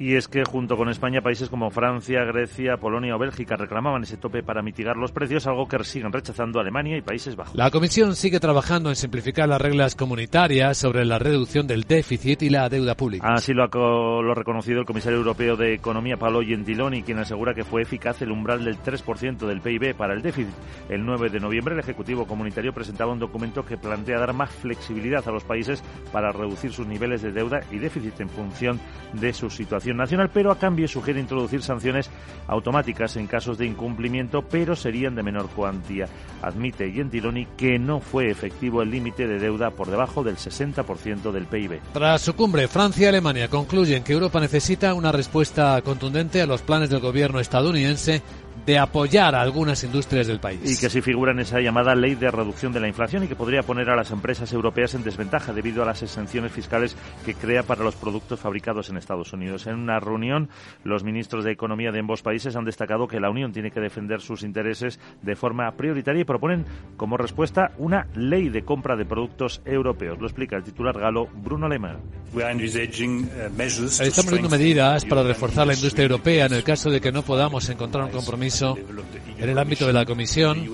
Y 0.00 0.14
es 0.14 0.28
que 0.28 0.44
junto 0.44 0.76
con 0.76 0.88
España, 0.88 1.20
países 1.22 1.48
como 1.48 1.70
Francia, 1.70 2.22
Grecia, 2.22 2.76
Polonia 2.76 3.16
o 3.16 3.18
Bélgica 3.18 3.56
reclamaban 3.56 4.04
ese 4.04 4.16
tope 4.16 4.44
para 4.44 4.62
mitigar 4.62 4.96
los 4.96 5.10
precios, 5.10 5.46
algo 5.48 5.66
que 5.66 5.82
siguen 5.82 6.12
rechazando 6.12 6.60
Alemania 6.60 6.96
y 6.96 7.02
Países 7.02 7.34
Bajos. 7.34 7.56
La 7.56 7.72
Comisión 7.72 8.14
sigue 8.14 8.38
trabajando 8.38 8.90
en 8.90 8.96
simplificar 8.96 9.48
las 9.48 9.60
reglas 9.60 9.96
comunitarias 9.96 10.78
sobre 10.78 11.04
la 11.04 11.18
reducción 11.18 11.66
del 11.66 11.82
déficit 11.82 12.42
y 12.42 12.50
la 12.50 12.68
deuda 12.68 12.94
pública. 12.94 13.26
Así 13.32 13.52
lo 13.52 13.64
ha, 13.64 13.68
lo 13.72 14.34
reconocido 14.34 14.78
el 14.78 14.86
comisario 14.86 15.18
europeo 15.18 15.56
de 15.56 15.74
Economía, 15.74 16.16
Paolo 16.16 16.42
Gentiloni, 16.42 17.02
quien 17.02 17.18
asegura 17.18 17.52
que 17.52 17.64
fue 17.64 17.82
eficaz 17.82 18.22
el 18.22 18.30
umbral 18.30 18.64
del 18.64 18.78
3% 18.78 19.38
del 19.46 19.60
PIB 19.60 19.96
para 19.96 20.14
el 20.14 20.22
déficit. 20.22 20.54
El 20.88 21.04
9 21.04 21.28
de 21.30 21.40
noviembre, 21.40 21.74
el 21.74 21.80
Ejecutivo 21.80 22.24
Comunitario 22.24 22.72
presentaba 22.72 23.12
un 23.12 23.18
documento 23.18 23.64
que 23.64 23.76
plantea 23.76 24.20
dar 24.20 24.32
más 24.32 24.50
flexibilidad 24.50 25.26
a 25.26 25.32
los 25.32 25.42
países 25.42 25.82
para 26.12 26.30
reducir 26.30 26.72
sus 26.72 26.86
niveles 26.86 27.20
de 27.22 27.32
deuda 27.32 27.60
y 27.72 27.78
déficit 27.78 28.20
en 28.20 28.28
función 28.28 28.80
de 29.12 29.32
su 29.32 29.50
situación 29.50 29.96
nacional, 29.96 30.30
pero 30.32 30.50
a 30.50 30.58
cambio 30.58 30.88
sugiere 30.88 31.20
introducir 31.20 31.62
sanciones 31.62 32.10
automáticas 32.46 33.16
en 33.16 33.26
casos 33.26 33.58
de 33.58 33.66
incumplimiento, 33.66 34.42
pero 34.42 34.76
serían 34.76 35.14
de 35.14 35.22
menor 35.22 35.48
cuantía. 35.48 36.06
Admite 36.42 36.90
Gentiloni 36.90 37.46
que 37.56 37.78
no 37.78 38.00
fue 38.00 38.30
efectivo 38.30 38.82
el 38.82 38.90
límite 38.90 39.26
de 39.26 39.38
deuda 39.38 39.70
por 39.70 39.90
debajo 39.90 40.22
del 40.22 40.36
60% 40.36 41.32
del 41.32 41.46
PIB. 41.46 41.80
Tras 41.92 42.22
su 42.22 42.34
cumbre, 42.34 42.68
Francia 42.68 43.04
y 43.04 43.08
Alemania 43.08 43.48
concluyen 43.48 44.04
que 44.04 44.12
Europa 44.12 44.40
necesita 44.40 44.94
una 44.94 45.12
respuesta 45.12 45.80
contundente 45.82 46.42
a 46.42 46.46
los 46.46 46.62
planes 46.62 46.90
del 46.90 47.00
gobierno 47.00 47.40
estadounidense 47.40 48.22
de 48.68 48.78
apoyar 48.78 49.34
a 49.34 49.40
algunas 49.40 49.82
industrias 49.82 50.26
del 50.26 50.40
país. 50.40 50.60
Y 50.62 50.78
que 50.78 50.90
sí 50.90 51.00
figura 51.00 51.32
en 51.32 51.38
esa 51.38 51.58
llamada 51.58 51.94
ley 51.94 52.16
de 52.16 52.30
reducción 52.30 52.70
de 52.70 52.80
la 52.80 52.86
inflación 52.86 53.24
y 53.24 53.26
que 53.26 53.34
podría 53.34 53.62
poner 53.62 53.88
a 53.88 53.96
las 53.96 54.10
empresas 54.10 54.52
europeas 54.52 54.94
en 54.94 55.02
desventaja 55.02 55.54
debido 55.54 55.82
a 55.82 55.86
las 55.86 56.02
exenciones 56.02 56.52
fiscales 56.52 56.94
que 57.24 57.32
crea 57.32 57.62
para 57.62 57.82
los 57.82 57.94
productos 57.94 58.40
fabricados 58.40 58.90
en 58.90 58.98
Estados 58.98 59.32
Unidos. 59.32 59.66
En 59.66 59.76
una 59.76 60.00
reunión, 60.00 60.50
los 60.84 61.02
ministros 61.02 61.46
de 61.46 61.52
Economía 61.52 61.92
de 61.92 62.00
ambos 62.00 62.20
países 62.20 62.56
han 62.56 62.66
destacado 62.66 63.08
que 63.08 63.20
la 63.20 63.30
Unión 63.30 63.54
tiene 63.54 63.70
que 63.70 63.80
defender 63.80 64.20
sus 64.20 64.42
intereses 64.42 65.00
de 65.22 65.34
forma 65.34 65.72
prioritaria 65.72 66.20
y 66.20 66.24
proponen 66.24 66.66
como 66.98 67.16
respuesta 67.16 67.72
una 67.78 68.06
ley 68.16 68.50
de 68.50 68.66
compra 68.66 68.96
de 68.96 69.06
productos 69.06 69.62
europeos. 69.64 70.18
Lo 70.20 70.26
explica 70.26 70.56
el 70.56 70.64
titular 70.64 70.98
galo 70.98 71.26
Bruno 71.42 71.64
Alemán. 71.64 72.02
Estamos 72.34 74.30
viendo 74.30 74.50
medidas 74.50 75.06
para 75.06 75.22
reforzar 75.22 75.66
la 75.66 75.72
industria 75.72 76.02
europea 76.02 76.44
en 76.44 76.52
el 76.52 76.62
caso 76.62 76.90
de 76.90 77.00
que 77.00 77.10
no 77.10 77.22
podamos 77.22 77.66
encontrar 77.70 78.04
un 78.04 78.10
compromiso 78.10 78.57
en 78.62 79.48
el 79.48 79.58
ámbito 79.58 79.86
de 79.86 79.92
la 79.92 80.04
Comisión 80.04 80.68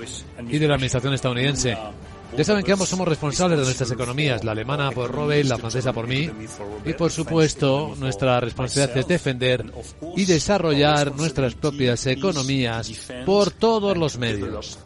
y 0.49 0.59
de 0.59 0.69
la 0.69 0.75
Administración 0.75 1.15
estadounidense. 1.15 1.77
Ya 2.37 2.43
saben 2.43 2.65
que 2.65 2.73
ambos 2.73 2.89
somos 2.89 3.07
responsables 3.07 3.59
de 3.59 3.65
nuestras 3.65 3.91
economías, 3.93 4.43
la 4.43 4.53
alemana 4.53 4.91
por 4.91 5.11
Robert, 5.13 5.47
la 5.47 5.57
francesa 5.57 5.93
por 5.93 6.09
mí, 6.09 6.29
y 6.85 6.93
por 6.95 7.13
supuesto 7.13 7.95
nuestra 7.99 8.41
responsabilidad 8.41 8.99
es 8.99 9.07
defender 9.07 9.65
y 10.17 10.25
desarrollar 10.25 11.15
nuestras 11.15 11.55
propias 11.55 12.07
economías 12.07 12.91
por 13.25 13.53
todos 13.53 13.97
los 13.97 14.19
medios. 14.19 14.79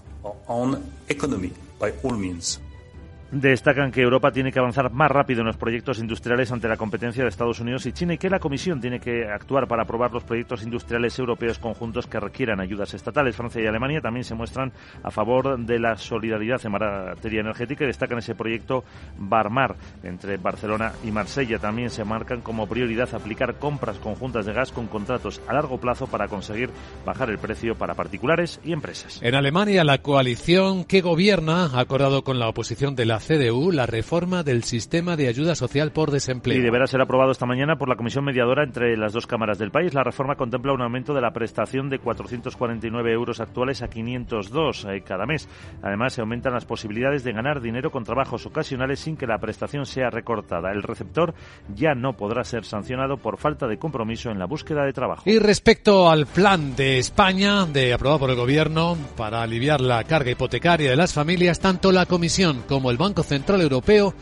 Destacan 3.30 3.92
que 3.92 4.00
Europa 4.00 4.32
tiene 4.32 4.50
que 4.50 4.58
avanzar 4.58 4.90
más 4.90 5.10
rápido 5.10 5.42
en 5.42 5.48
los 5.48 5.58
proyectos 5.58 5.98
industriales 5.98 6.50
ante 6.50 6.66
la 6.66 6.78
competencia 6.78 7.22
de 7.22 7.28
Estados 7.28 7.60
Unidos 7.60 7.84
y 7.84 7.92
China 7.92 8.14
y 8.14 8.18
que 8.18 8.30
la 8.30 8.38
Comisión 8.38 8.80
tiene 8.80 9.00
que 9.00 9.28
actuar 9.28 9.68
para 9.68 9.82
aprobar 9.82 10.10
los 10.12 10.24
proyectos 10.24 10.62
industriales 10.62 11.18
europeos 11.18 11.58
conjuntos 11.58 12.06
que 12.06 12.18
requieran 12.18 12.58
ayudas 12.58 12.94
estatales. 12.94 13.36
Francia 13.36 13.62
y 13.62 13.66
Alemania 13.66 14.00
también 14.00 14.24
se 14.24 14.34
muestran 14.34 14.72
a 15.02 15.10
favor 15.10 15.58
de 15.58 15.78
la 15.78 15.98
solidaridad 15.98 16.64
en 16.64 16.72
materia 16.72 17.40
energética 17.40 17.84
y 17.84 17.88
destacan 17.88 18.16
ese 18.16 18.34
proyecto 18.34 18.84
Barmar 19.18 19.76
entre 20.02 20.38
Barcelona 20.38 20.92
y 21.04 21.10
Marsella. 21.10 21.58
También 21.58 21.90
se 21.90 22.04
marcan 22.04 22.40
como 22.40 22.66
prioridad 22.66 23.14
aplicar 23.14 23.56
compras 23.56 23.98
conjuntas 23.98 24.46
de 24.46 24.54
gas 24.54 24.72
con 24.72 24.86
contratos 24.86 25.42
a 25.46 25.52
largo 25.52 25.78
plazo 25.78 26.06
para 26.06 26.28
conseguir 26.28 26.70
bajar 27.04 27.28
el 27.28 27.36
precio 27.36 27.74
para 27.74 27.92
particulares 27.92 28.58
y 28.64 28.72
empresas. 28.72 29.20
En 29.22 29.34
Alemania, 29.34 29.84
la 29.84 29.98
coalición 29.98 30.84
que 30.84 31.02
gobierna 31.02 31.66
ha 31.74 31.80
acordado 31.80 32.24
con 32.24 32.38
la 32.38 32.48
oposición 32.48 32.96
de 32.96 33.04
la 33.04 33.17
CDU 33.20 33.72
la 33.72 33.86
reforma 33.86 34.42
del 34.42 34.64
sistema 34.64 35.16
de 35.16 35.28
ayuda 35.28 35.54
social 35.54 35.92
por 35.92 36.10
desempleo. 36.10 36.58
Y 36.58 36.62
deberá 36.62 36.86
ser 36.86 37.00
aprobado 37.00 37.30
esta 37.30 37.46
mañana 37.46 37.76
por 37.76 37.88
la 37.88 37.96
Comisión 37.96 38.24
Mediadora 38.24 38.64
entre 38.64 38.96
las 38.96 39.12
dos 39.12 39.26
cámaras 39.26 39.58
del 39.58 39.70
país. 39.70 39.94
La 39.94 40.04
reforma 40.04 40.36
contempla 40.36 40.72
un 40.72 40.82
aumento 40.82 41.14
de 41.14 41.20
la 41.20 41.32
prestación 41.32 41.88
de 41.88 41.98
449 41.98 43.12
euros 43.12 43.40
actuales 43.40 43.82
a 43.82 43.88
502 43.88 44.84
eh, 44.84 45.02
cada 45.04 45.26
mes. 45.26 45.48
Además, 45.82 46.14
se 46.14 46.20
aumentan 46.20 46.52
las 46.52 46.64
posibilidades 46.64 47.24
de 47.24 47.32
ganar 47.32 47.60
dinero 47.60 47.90
con 47.90 48.04
trabajos 48.04 48.46
ocasionales 48.46 49.00
sin 49.00 49.16
que 49.16 49.26
la 49.26 49.38
prestación 49.38 49.86
sea 49.86 50.10
recortada. 50.10 50.72
El 50.72 50.82
receptor 50.82 51.34
ya 51.74 51.94
no 51.94 52.14
podrá 52.14 52.44
ser 52.44 52.64
sancionado 52.64 53.16
por 53.16 53.38
falta 53.38 53.66
de 53.66 53.78
compromiso 53.78 54.30
en 54.30 54.38
la 54.38 54.46
búsqueda 54.46 54.84
de 54.84 54.92
trabajo. 54.92 55.22
Y 55.26 55.38
respecto 55.38 56.10
al 56.10 56.26
plan 56.26 56.76
de 56.76 56.98
España, 56.98 57.66
de 57.66 57.92
aprobado 57.92 58.20
por 58.20 58.30
el 58.30 58.36
Gobierno, 58.36 58.96
para 59.16 59.42
aliviar 59.42 59.80
la 59.80 60.04
carga 60.04 60.30
hipotecaria 60.30 60.90
de 60.90 60.96
las 60.96 61.12
familias, 61.12 61.60
tanto 61.60 61.92
la 61.92 62.06
Comisión 62.06 62.62
como 62.68 62.90
el 62.90 62.96
Banco 62.96 63.07
Banco 63.08 63.22
Central 63.22 63.62
Europeo 63.62 64.14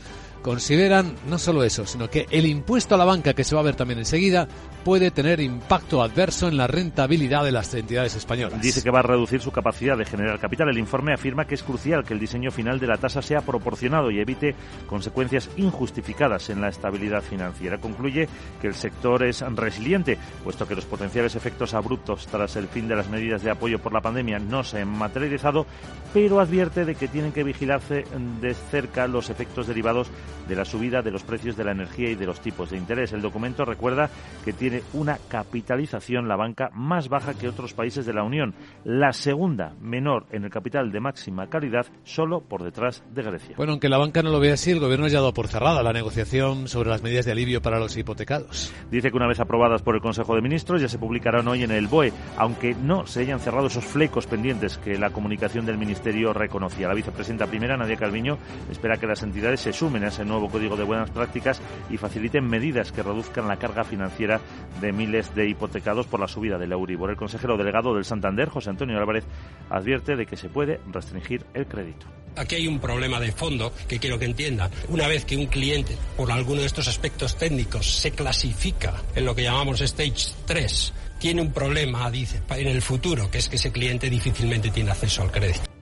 consideran 0.42 1.16
no 1.28 1.40
solo 1.40 1.64
eso, 1.64 1.86
sino 1.86 2.08
que 2.08 2.26
el 2.30 2.46
impuesto 2.46 2.94
a 2.94 2.98
la 2.98 3.04
banca, 3.04 3.34
que 3.34 3.42
se 3.42 3.56
va 3.56 3.62
a 3.62 3.64
ver 3.64 3.74
también 3.74 3.98
enseguida, 3.98 4.46
puede 4.86 5.10
tener 5.10 5.40
impacto 5.40 6.00
adverso 6.00 6.46
en 6.46 6.56
la 6.56 6.68
rentabilidad 6.68 7.42
de 7.42 7.50
las 7.50 7.74
entidades 7.74 8.14
españolas. 8.14 8.62
Dice 8.62 8.84
que 8.84 8.90
va 8.92 9.00
a 9.00 9.02
reducir 9.02 9.40
su 9.40 9.50
capacidad 9.50 9.98
de 9.98 10.04
generar 10.04 10.38
capital. 10.38 10.68
El 10.68 10.78
informe 10.78 11.12
afirma 11.12 11.44
que 11.44 11.56
es 11.56 11.64
crucial 11.64 12.04
que 12.04 12.14
el 12.14 12.20
diseño 12.20 12.52
final 12.52 12.78
de 12.78 12.86
la 12.86 12.96
tasa 12.96 13.20
sea 13.20 13.40
proporcionado 13.40 14.12
y 14.12 14.20
evite 14.20 14.54
consecuencias 14.86 15.50
injustificadas 15.56 16.50
en 16.50 16.60
la 16.60 16.68
estabilidad 16.68 17.20
financiera. 17.20 17.78
Concluye 17.78 18.28
que 18.60 18.68
el 18.68 18.76
sector 18.76 19.24
es 19.24 19.40
resiliente, 19.56 20.18
puesto 20.44 20.68
que 20.68 20.76
los 20.76 20.84
potenciales 20.84 21.34
efectos 21.34 21.74
abruptos 21.74 22.28
tras 22.28 22.54
el 22.54 22.68
fin 22.68 22.86
de 22.86 22.94
las 22.94 23.08
medidas 23.08 23.42
de 23.42 23.50
apoyo 23.50 23.80
por 23.80 23.92
la 23.92 24.00
pandemia 24.00 24.38
no 24.38 24.62
se 24.62 24.82
han 24.82 24.96
materializado, 24.96 25.66
pero 26.14 26.38
advierte 26.38 26.84
de 26.84 26.94
que 26.94 27.08
tienen 27.08 27.32
que 27.32 27.42
vigilarse 27.42 28.04
de 28.40 28.54
cerca 28.54 29.08
los 29.08 29.30
efectos 29.30 29.66
derivados 29.66 30.06
de 30.46 30.54
la 30.54 30.64
subida 30.64 31.02
de 31.02 31.10
los 31.10 31.24
precios 31.24 31.56
de 31.56 31.64
la 31.64 31.72
energía 31.72 32.10
y 32.10 32.14
de 32.14 32.26
los 32.26 32.40
tipos 32.40 32.70
de 32.70 32.76
interés. 32.76 33.12
El 33.12 33.20
documento 33.20 33.64
recuerda 33.64 34.08
que 34.44 34.52
tiene 34.52 34.75
una 34.92 35.18
capitalización 35.28 36.28
la 36.28 36.36
banca 36.36 36.70
más 36.72 37.08
baja 37.08 37.34
que 37.34 37.48
otros 37.48 37.74
países 37.74 38.06
de 38.06 38.12
la 38.12 38.22
Unión, 38.22 38.54
la 38.84 39.12
segunda 39.12 39.74
menor 39.80 40.26
en 40.30 40.44
el 40.44 40.50
capital 40.50 40.90
de 40.90 41.00
máxima 41.00 41.48
calidad, 41.48 41.86
solo 42.04 42.40
por 42.40 42.62
detrás 42.62 43.02
de 43.12 43.22
Grecia. 43.22 43.56
Bueno, 43.56 43.72
aunque 43.72 43.88
la 43.88 43.98
banca 43.98 44.22
no 44.22 44.30
lo 44.30 44.40
vea 44.40 44.54
así, 44.54 44.70
el 44.70 44.80
gobierno 44.80 45.08
ya 45.08 45.18
ha 45.18 45.20
dado 45.20 45.34
por 45.34 45.48
cerrada 45.48 45.82
la 45.82 45.92
negociación 45.92 46.68
sobre 46.68 46.90
las 46.90 47.02
medidas 47.02 47.24
de 47.24 47.32
alivio 47.32 47.62
para 47.62 47.78
los 47.78 47.96
hipotecados. 47.96 48.72
Dice 48.90 49.10
que 49.10 49.16
una 49.16 49.28
vez 49.28 49.40
aprobadas 49.40 49.82
por 49.82 49.94
el 49.94 50.00
Consejo 50.00 50.34
de 50.34 50.42
Ministros 50.42 50.80
ya 50.80 50.88
se 50.88 50.98
publicarán 50.98 51.46
hoy 51.48 51.62
en 51.62 51.70
el 51.70 51.86
BOE, 51.86 52.12
aunque 52.36 52.74
no 52.74 53.06
se 53.06 53.20
hayan 53.20 53.40
cerrado 53.40 53.66
esos 53.66 53.84
flecos 53.84 54.26
pendientes 54.26 54.78
que 54.78 54.98
la 54.98 55.10
comunicación 55.10 55.66
del 55.66 55.78
Ministerio 55.78 56.32
reconocía. 56.32 56.88
La 56.88 56.94
vicepresidenta 56.94 57.46
primera, 57.46 57.76
Nadia 57.76 57.96
Calviño, 57.96 58.38
espera 58.70 58.96
que 58.96 59.06
las 59.06 59.22
entidades 59.22 59.60
se 59.60 59.72
sumen 59.72 60.04
a 60.04 60.08
ese 60.08 60.24
nuevo 60.24 60.48
código 60.48 60.76
de 60.76 60.84
buenas 60.84 61.10
prácticas 61.10 61.60
y 61.90 61.96
faciliten 61.96 62.46
medidas 62.46 62.92
que 62.92 63.02
reduzcan 63.02 63.48
la 63.48 63.56
carga 63.56 63.84
financiera 63.84 64.40
de 64.80 64.92
miles 64.92 65.34
de 65.34 65.48
hipotecados 65.48 66.06
por 66.06 66.20
la 66.20 66.28
subida 66.28 66.58
del 66.58 66.72
Euribor. 66.72 67.10
El 67.10 67.16
consejero 67.16 67.56
delegado 67.56 67.94
del 67.94 68.04
Santander, 68.04 68.48
José 68.48 68.70
Antonio 68.70 68.98
Álvarez, 68.98 69.24
advierte 69.70 70.16
de 70.16 70.26
que 70.26 70.36
se 70.36 70.48
puede 70.48 70.80
restringir 70.92 71.44
el 71.54 71.66
crédito. 71.66 72.06
Aquí 72.36 72.56
hay 72.56 72.68
un 72.68 72.78
problema 72.78 73.18
de 73.18 73.32
fondo 73.32 73.72
que 73.88 73.98
quiero 73.98 74.18
que 74.18 74.26
entienda. 74.26 74.70
Una 74.88 75.08
vez 75.08 75.24
que 75.24 75.36
un 75.36 75.46
cliente, 75.46 75.96
por 76.16 76.30
alguno 76.30 76.60
de 76.60 76.66
estos 76.66 76.86
aspectos 76.86 77.36
técnicos, 77.36 77.86
se 77.86 78.10
clasifica 78.10 79.02
en 79.14 79.24
lo 79.24 79.34
que 79.34 79.42
llamamos 79.42 79.80
stage 79.80 80.34
3, 80.46 80.92
tiene 81.18 81.40
un 81.40 81.52
problema, 81.52 82.10
dice, 82.10 82.42
en 82.50 82.68
el 82.68 82.82
futuro, 82.82 83.30
que 83.30 83.38
es 83.38 83.48
que 83.48 83.56
ese 83.56 83.72
cliente 83.72 84.10
difícilmente 84.10 84.70
tiene 84.70 84.90
acceso 84.90 85.22
al 85.22 85.32
crédito. 85.32 85.75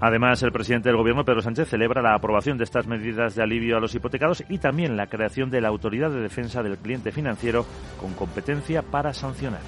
Además, 0.00 0.42
el 0.42 0.50
presidente 0.50 0.88
del 0.88 0.96
Gobierno, 0.96 1.24
Pedro 1.24 1.42
Sánchez, 1.42 1.68
celebra 1.68 2.00
la 2.00 2.14
aprobación 2.14 2.56
de 2.56 2.64
estas 2.64 2.86
medidas 2.86 3.34
de 3.34 3.42
alivio 3.42 3.76
a 3.76 3.80
los 3.80 3.94
hipotecados 3.94 4.42
y 4.48 4.58
también 4.58 4.96
la 4.96 5.08
creación 5.08 5.50
de 5.50 5.60
la 5.60 5.68
Autoridad 5.68 6.10
de 6.10 6.20
Defensa 6.20 6.62
del 6.62 6.78
Cliente 6.78 7.12
Financiero 7.12 7.66
con 8.00 8.14
competencia 8.14 8.80
para 8.82 9.12
sancionar. 9.12 9.60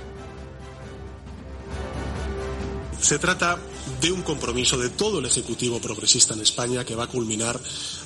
Se 2.98 3.18
trata 3.18 3.58
de 4.00 4.12
un 4.12 4.22
compromiso 4.22 4.78
de 4.78 4.88
todo 4.88 5.18
el 5.18 5.26
Ejecutivo 5.26 5.80
progresista 5.80 6.34
en 6.34 6.40
España 6.40 6.84
que 6.84 6.94
va 6.94 7.04
a 7.04 7.08
culminar 7.08 7.58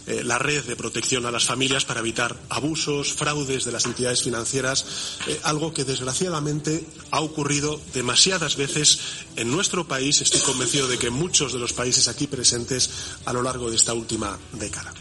eh, 0.07 0.23
la 0.25 0.39
red 0.39 0.65
de 0.65 0.77
protección 0.77 1.27
a 1.27 1.31
las 1.31 1.45
familias 1.45 1.85
para 1.85 2.01
evitar 2.01 2.37
abusos, 2.49 3.13
fraudes 3.13 3.65
de 3.65 3.73
las 3.73 3.87
entidades 3.87 4.23
financieras, 4.23 5.19
eh, 5.27 5.41
algo 5.43 5.73
que 5.73 5.85
desgraciadamente 5.85 6.87
ha 7.11 7.21
ocurrido 7.21 7.81
demasiadas 7.95 8.57
veces 8.57 9.01
en 9.37 9.51
nuestro 9.51 9.87
país. 9.87 10.21
Estoy 10.21 10.41
convencido 10.41 10.89
de 10.89 10.99
que 10.99 11.09
en 11.09 11.15
muchos 11.15 11.53
de 11.53 11.59
los 11.59 11.73
países 11.73 12.09
aquí 12.09 12.27
presentes 12.27 12.91
a 13.25 13.33
lo 13.33 13.43
largo 13.43 13.71
de 13.71 13.77
esta 13.77 13.95
última 13.95 14.39
década. 14.53 14.93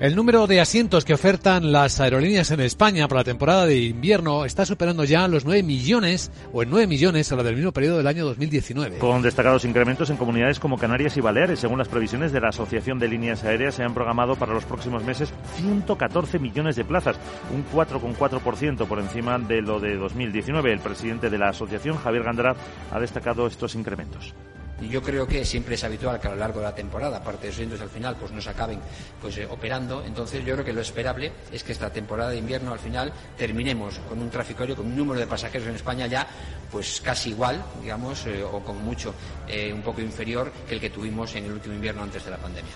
El 0.00 0.14
número 0.14 0.46
de 0.46 0.60
asientos 0.60 1.04
que 1.04 1.12
ofertan 1.12 1.72
las 1.72 1.98
aerolíneas 1.98 2.52
en 2.52 2.60
España 2.60 3.08
para 3.08 3.22
la 3.22 3.24
temporada 3.24 3.66
de 3.66 3.78
invierno 3.78 4.44
está 4.44 4.64
superando 4.64 5.02
ya 5.02 5.26
los 5.26 5.44
9 5.44 5.64
millones 5.64 6.30
o 6.52 6.62
en 6.62 6.70
9 6.70 6.86
millones 6.86 7.32
a 7.32 7.36
la 7.36 7.42
del 7.42 7.56
mismo 7.56 7.72
periodo 7.72 7.96
del 7.96 8.06
año 8.06 8.24
2019. 8.24 8.98
Con 8.98 9.22
destacados 9.22 9.64
incrementos 9.64 10.08
en 10.10 10.16
comunidades 10.16 10.60
como 10.60 10.78
Canarias 10.78 11.16
y 11.16 11.20
Baleares. 11.20 11.58
Según 11.58 11.78
las 11.78 11.88
previsiones 11.88 12.30
de 12.30 12.40
la 12.40 12.50
Asociación 12.50 13.00
de 13.00 13.08
Líneas 13.08 13.42
Aéreas, 13.42 13.74
se 13.74 13.82
han 13.82 13.92
programado 13.92 14.36
para 14.36 14.54
los 14.54 14.64
próximos 14.64 15.02
meses 15.02 15.32
114 15.56 16.38
millones 16.38 16.76
de 16.76 16.84
plazas, 16.84 17.16
un 17.52 17.66
4,4% 17.76 18.86
por 18.86 19.00
encima 19.00 19.36
de 19.40 19.62
lo 19.62 19.80
de 19.80 19.96
2019. 19.96 20.74
El 20.74 20.78
presidente 20.78 21.28
de 21.28 21.38
la 21.38 21.48
asociación, 21.48 21.96
Javier 21.96 22.22
Gandara, 22.22 22.54
ha 22.92 23.00
destacado 23.00 23.48
estos 23.48 23.74
incrementos. 23.74 24.32
Yo 24.80 25.02
creo 25.02 25.26
que 25.26 25.44
siempre 25.44 25.74
es 25.74 25.82
habitual 25.82 26.20
que 26.20 26.28
a 26.28 26.30
lo 26.30 26.36
largo 26.36 26.60
de 26.60 26.66
la 26.66 26.74
temporada, 26.74 27.16
aparte 27.16 27.44
de 27.44 27.48
esos 27.48 27.60
eventos 27.60 27.80
al 27.80 27.90
final, 27.90 28.16
pues 28.16 28.30
no 28.30 28.40
se 28.40 28.50
acaben 28.50 28.78
pues, 29.20 29.36
eh, 29.38 29.46
operando. 29.50 30.04
Entonces 30.04 30.44
yo 30.44 30.54
creo 30.54 30.64
que 30.64 30.72
lo 30.72 30.80
esperable 30.80 31.32
es 31.50 31.64
que 31.64 31.72
esta 31.72 31.92
temporada 31.92 32.30
de 32.30 32.38
invierno 32.38 32.72
al 32.72 32.78
final 32.78 33.12
terminemos 33.36 33.98
con 34.08 34.20
un 34.20 34.30
tráfico 34.30 34.60
aéreo, 34.60 34.76
con 34.76 34.86
un 34.86 34.96
número 34.96 35.18
de 35.18 35.26
pasajeros 35.26 35.66
en 35.66 35.74
España 35.74 36.06
ya 36.06 36.26
pues 36.70 37.00
casi 37.00 37.30
igual, 37.30 37.62
digamos, 37.80 38.24
eh, 38.26 38.44
o 38.44 38.60
con 38.60 38.82
mucho 38.84 39.14
eh, 39.48 39.72
un 39.72 39.82
poco 39.82 40.00
inferior 40.00 40.52
que 40.68 40.74
el 40.74 40.80
que 40.80 40.90
tuvimos 40.90 41.34
en 41.34 41.46
el 41.46 41.52
último 41.52 41.74
invierno 41.74 42.02
antes 42.02 42.24
de 42.24 42.30
la 42.30 42.36
pandemia. 42.36 42.72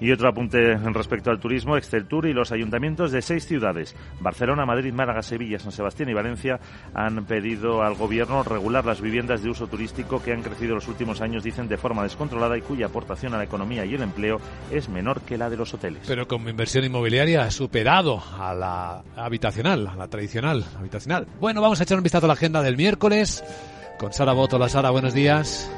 Y 0.00 0.12
otro 0.12 0.28
apunte 0.28 0.76
respecto 0.76 1.30
al 1.30 1.40
turismo, 1.40 1.76
Exceltur 1.76 2.26
y 2.26 2.32
los 2.32 2.52
ayuntamientos 2.52 3.12
de 3.12 3.22
seis 3.22 3.46
ciudades, 3.46 3.96
Barcelona, 4.20 4.66
Madrid, 4.66 4.92
Málaga, 4.92 5.22
Sevilla, 5.22 5.58
San 5.58 5.72
Sebastián 5.72 6.10
y 6.10 6.14
Valencia, 6.14 6.60
han 6.94 7.24
pedido 7.24 7.82
al 7.82 7.94
gobierno 7.94 8.42
regular 8.42 8.84
las 8.84 9.00
viviendas 9.00 9.42
de 9.42 9.50
uso 9.50 9.66
turístico 9.66 10.22
que 10.22 10.32
han 10.32 10.42
crecido 10.42 10.74
los 10.74 10.88
últimos 10.88 11.20
años, 11.20 11.42
dicen, 11.42 11.68
de 11.68 11.76
forma 11.76 12.02
descontrolada 12.02 12.58
y 12.58 12.62
cuya 12.62 12.86
aportación 12.86 13.34
a 13.34 13.38
la 13.38 13.44
economía 13.44 13.84
y 13.84 13.94
el 13.94 14.02
empleo 14.02 14.38
es 14.70 14.88
menor 14.88 15.22
que 15.22 15.38
la 15.38 15.48
de 15.48 15.56
los 15.56 15.72
hoteles. 15.72 16.02
Pero 16.06 16.28
como 16.28 16.48
inversión 16.48 16.84
inmobiliaria 16.84 17.42
ha 17.42 17.50
superado 17.50 18.22
a 18.38 18.54
la 18.54 19.02
habitacional, 19.16 19.86
a 19.86 19.96
la 19.96 20.08
tradicional 20.08 20.64
habitacional. 20.78 21.26
Bueno, 21.40 21.60
vamos 21.62 21.80
a 21.80 21.84
echar 21.84 21.96
un 21.96 22.02
vistazo 22.02 22.26
a 22.26 22.28
la 22.28 22.34
agenda 22.34 22.62
del 22.62 22.76
miércoles 22.76 23.42
con 23.98 24.12
Sara 24.12 24.32
Boto. 24.32 24.58
La 24.58 24.68
Sara, 24.68 24.90
buenos 24.90 25.14
días. 25.14 25.70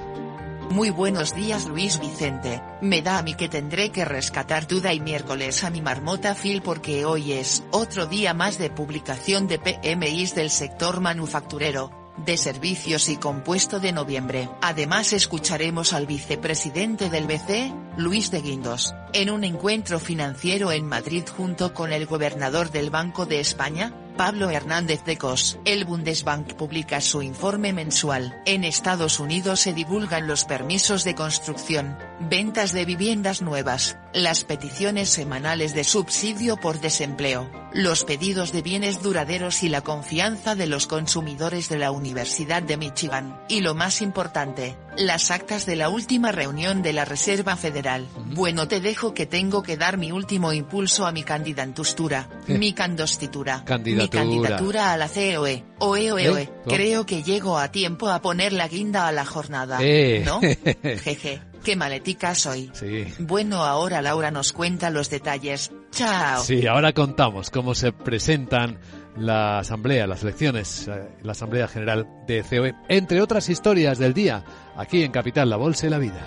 Muy 0.71 0.91
buenos 0.91 1.35
días 1.35 1.67
Luis 1.67 1.99
Vicente, 1.99 2.63
me 2.83 3.01
da 3.01 3.19
a 3.19 3.23
mí 3.23 3.35
que 3.35 3.49
tendré 3.49 3.91
que 3.91 4.05
rescatar 4.05 4.67
duda 4.67 4.93
y 4.93 5.01
miércoles 5.01 5.65
a 5.65 5.71
mi 5.71 5.81
marmota 5.81 6.35
Phil 6.35 6.61
porque 6.61 7.07
hoy 7.07 7.33
es 7.33 7.65
otro 7.71 8.05
día 8.07 8.35
más 8.35 8.59
de 8.59 8.69
publicación 8.69 9.49
de 9.49 9.59
PMIs 9.59 10.35
del 10.35 10.51
sector 10.51 11.01
manufacturero, 11.01 11.91
de 12.19 12.37
servicios 12.37 13.09
y 13.09 13.17
compuesto 13.17 13.81
de 13.81 13.93
noviembre. 13.93 14.51
Además 14.61 15.15
escucharemos 15.15 15.95
al 15.95 16.07
vicepresidente 16.07 17.09
del 17.09 17.27
BC, 17.27 17.73
Luis 17.97 18.31
de 18.31 18.43
Guindos, 18.43 18.95
en 19.13 19.31
un 19.31 19.45
encuentro 19.45 19.99
financiero 19.99 20.73
en 20.73 20.87
Madrid 20.87 21.25
junto 21.37 21.75
con 21.75 21.93
el 21.93 22.07
gobernador 22.07 22.71
del 22.71 22.91
Banco 22.91 23.27
de 23.27 23.41
España, 23.41 23.93
Pablo 24.19 24.51
Hernández 24.51 25.05
de 25.05 25.17
Cos. 25.17 25.61
El 25.65 25.85
Bundesbank 25.85 26.55
publica 26.55 27.01
su 27.01 27.23
informe 27.23 27.73
mensual. 27.73 28.43
En 28.47 28.65
Estados 28.65 29.21
Unidos 29.21 29.61
se 29.61 29.73
divulgan 29.73 30.27
los 30.27 30.45
permisos 30.45 31.05
de 31.05 31.15
construcción, 31.15 31.97
ventas 32.19 32.73
de 32.73 32.85
viviendas 32.85 33.43
nuevas, 33.43 33.97
las 34.13 34.43
peticiones 34.43 35.09
semanales 35.09 35.73
de 35.73 35.85
subsidio 35.85 36.57
por 36.57 36.81
desempleo, 36.81 37.49
los 37.73 38.03
pedidos 38.03 38.51
de 38.51 38.63
bienes 38.63 39.03
duraderos 39.03 39.63
y 39.63 39.69
la 39.69 39.83
confianza 39.83 40.57
de 40.57 40.67
los 40.67 40.89
consumidores 40.89 41.69
de 41.69 41.79
la 41.79 41.93
Universidad 41.93 42.63
de 42.63 42.77
Michigan. 42.77 43.41
Y 43.49 43.61
lo 43.61 43.77
más 43.77 44.03
importante, 44.03 44.77
las 44.99 45.31
actas 45.31 45.67
de 45.67 45.77
la 45.77 45.89
última 45.89 46.33
reunión 46.33 46.83
de 46.83 46.93
la 46.93 47.05
Reserva 47.05 47.57
Federal. 47.57 48.07
Bueno, 48.35 48.69
te 48.69 48.81
dejo 48.81 49.15
que 49.15 49.27
tengo 49.27 49.63
que 49.63 49.77
dar 49.77 49.97
mi 49.97 50.13
último 50.13 50.53
impulso 50.53 51.07
a 51.07 51.13
mi 51.13 51.23
candidatura, 51.23 52.29
mi 52.47 52.73
candostitura, 52.73 53.65
mi 53.85 54.09
candidatura 54.09 54.93
a 54.93 54.97
la 54.97 55.09
COE. 55.09 55.65
Oe, 55.79 56.13
oe, 56.13 56.31
oe. 56.31 56.51
Creo 56.67 57.07
que 57.07 57.23
llego 57.23 57.59
a 57.59 57.71
tiempo 57.71 58.09
a 58.09 58.21
poner 58.21 58.53
la 58.53 58.69
guinda 58.69 59.07
a 59.07 59.13
la 59.13 59.25
jornada. 59.25 59.79
Eh. 59.81 60.23
¿No? 60.25 60.41
Jeje. 60.83 61.41
Qué 61.65 61.77
maletica 61.77 62.35
soy. 62.35 62.71
Sí. 62.73 63.05
Bueno, 63.19 63.65
ahora 63.65 64.01
Laura 64.01 64.31
nos 64.31 64.53
cuenta 64.53 64.91
los 64.91 65.11
detalles. 65.11 65.73
Chao. 65.91 66.43
Sí, 66.43 66.67
ahora 66.67 66.93
contamos 66.93 67.51
cómo 67.51 67.75
se 67.75 67.93
presentan 67.93 68.79
la 69.19 69.59
asamblea, 69.59 70.07
las 70.07 70.23
elecciones, 70.23 70.89
eh, 70.89 71.09
la 71.23 71.33
asamblea 71.33 71.69
general 71.69 72.07
de 72.27 72.43
COE, 72.43 72.75
entre 72.89 73.21
otras 73.21 73.49
historias 73.49 73.99
del 73.99 74.15
día, 74.15 74.45
aquí 74.77 75.03
en 75.03 75.13
Capital, 75.13 75.51
la 75.51 75.57
Bolsa 75.57 75.87
y 75.87 75.91
la 75.91 75.99
Vida. 75.99 76.23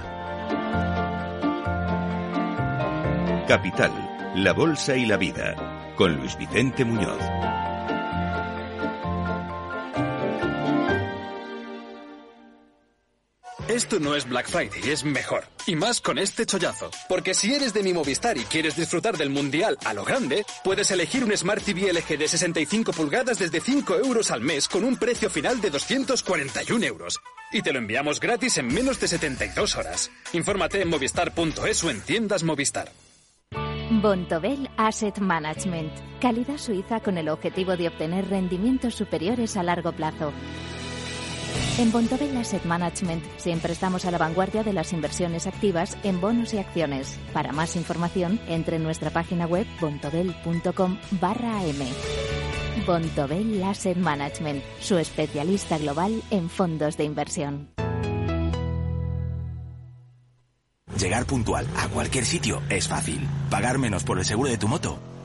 Capital, 3.48 3.92
la 4.36 4.54
Bolsa 4.54 4.96
y 4.96 5.06
la 5.06 5.18
Vida, 5.18 5.94
con 5.96 6.16
Luis 6.16 6.38
Vicente 6.38 6.86
Muñoz. 6.86 7.61
Esto 13.72 14.02
no 14.02 14.16
es 14.16 14.28
Black 14.28 14.50
Friday, 14.50 14.92
es 14.92 15.06
mejor. 15.06 15.46
Y 15.66 15.78
más 15.78 16.02
con 16.02 16.20
este 16.20 16.46
chollazo. 16.46 16.92
Porque 17.08 17.34
si 17.34 17.54
eres 17.54 17.74
de 17.74 17.84
mi 17.84 17.94
Movistar 17.94 18.38
y 18.38 18.44
quieres 18.44 18.76
disfrutar 18.76 19.16
del 19.18 19.30
Mundial 19.30 19.78
a 19.86 19.94
lo 19.94 20.04
grande, 20.04 20.44
puedes 20.62 20.92
elegir 20.92 21.24
un 21.24 21.32
Smart 21.38 21.64
TV 21.64 21.94
LG 21.94 22.18
de 22.18 22.28
65 22.28 22.92
pulgadas 22.92 23.40
desde 23.40 23.62
5 23.62 23.96
euros 23.96 24.30
al 24.30 24.42
mes 24.42 24.68
con 24.68 24.84
un 24.84 24.98
precio 24.98 25.30
final 25.30 25.62
de 25.62 25.70
241 25.70 26.86
euros. 26.86 27.22
Y 27.54 27.62
te 27.62 27.72
lo 27.72 27.80
enviamos 27.80 28.20
gratis 28.20 28.58
en 28.58 28.68
menos 28.68 29.00
de 29.00 29.08
72 29.08 29.78
horas. 29.78 30.12
Infórmate 30.34 30.82
en 30.82 30.90
movistar.es 30.90 31.84
o 31.86 31.90
en 31.90 32.02
tiendas 32.02 32.44
Movistar. 32.44 32.92
Bontobel 34.02 34.70
Asset 34.76 35.20
Management. 35.20 35.94
Calidad 36.20 36.58
suiza 36.58 37.00
con 37.00 37.18
el 37.18 37.30
objetivo 37.30 37.78
de 37.78 37.88
obtener 37.88 38.28
rendimientos 38.28 38.96
superiores 38.96 39.56
a 39.56 39.64
largo 39.64 39.94
plazo. 39.94 40.34
En 41.78 41.92
Bontobel 41.92 42.36
Asset 42.38 42.64
Management 42.66 43.24
siempre 43.38 43.74
estamos 43.74 44.06
a 44.06 44.12
la 44.12 44.18
vanguardia 44.18 44.64
de 44.64 44.74
las 44.74 44.94
inversiones 44.94 45.48
activas 45.48 45.98
en 46.04 46.22
bonos 46.22 46.54
y 46.54 46.60
acciones. 46.60 47.18
Para 47.34 47.54
más 47.54 47.76
información, 47.76 48.40
entre 48.48 48.76
en 48.76 48.84
nuestra 48.84 49.10
página 49.10 49.46
web 49.46 49.66
bontobel.com 49.80 50.98
barra 51.20 51.64
M. 51.66 51.86
Bontobel 52.86 53.64
Asset 53.64 53.98
Management, 53.98 54.64
su 54.80 54.98
especialista 54.98 55.78
global 55.78 56.22
en 56.30 56.50
fondos 56.50 56.98
de 56.98 57.06
inversión. 57.06 57.70
Llegar 61.00 61.26
puntual 61.26 61.66
a 61.78 61.88
cualquier 61.88 62.26
sitio 62.26 62.62
es 62.70 62.88
fácil. 62.88 63.28
Pagar 63.50 63.80
menos 63.80 64.04
por 64.04 64.20
el 64.20 64.26
seguro 64.26 64.50
de 64.50 64.58
tu 64.58 64.68
moto 64.68 65.00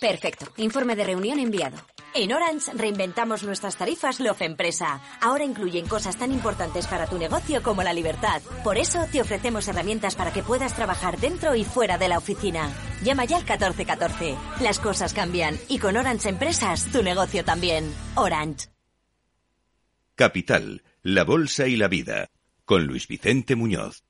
Perfecto. 0.00 0.46
Informe 0.58 0.94
de 0.94 1.04
reunión 1.04 1.38
enviado. 1.38 1.78
En 2.14 2.32
Orange 2.32 2.72
reinventamos 2.74 3.42
nuestras 3.42 3.76
tarifas 3.76 4.20
Love 4.20 4.42
Empresa. 4.42 5.02
Ahora 5.20 5.44
incluyen 5.44 5.86
cosas 5.86 6.18
tan 6.18 6.32
importantes 6.32 6.86
para 6.86 7.06
tu 7.06 7.18
negocio 7.18 7.62
como 7.62 7.82
la 7.82 7.92
libertad. 7.92 8.40
Por 8.64 8.78
eso 8.78 9.06
te 9.12 9.20
ofrecemos 9.20 9.68
herramientas 9.68 10.14
para 10.14 10.32
que 10.32 10.42
puedas 10.42 10.74
trabajar 10.74 11.18
dentro 11.18 11.54
y 11.54 11.64
fuera 11.64 11.98
de 11.98 12.08
la 12.08 12.18
oficina. 12.18 12.70
Llama 13.02 13.26
ya 13.26 13.36
al 13.36 13.42
1414. 13.42 14.36
Las 14.60 14.78
cosas 14.78 15.12
cambian 15.12 15.58
y 15.68 15.78
con 15.78 15.96
Orange 15.96 16.30
Empresas 16.30 16.90
tu 16.90 17.02
negocio 17.02 17.44
también. 17.44 17.92
Orange. 18.14 18.68
Capital, 20.14 20.82
la 21.02 21.24
Bolsa 21.24 21.68
y 21.68 21.76
la 21.76 21.88
Vida, 21.88 22.30
con 22.64 22.86
Luis 22.86 23.06
Vicente 23.06 23.54
Muñoz. 23.56 24.05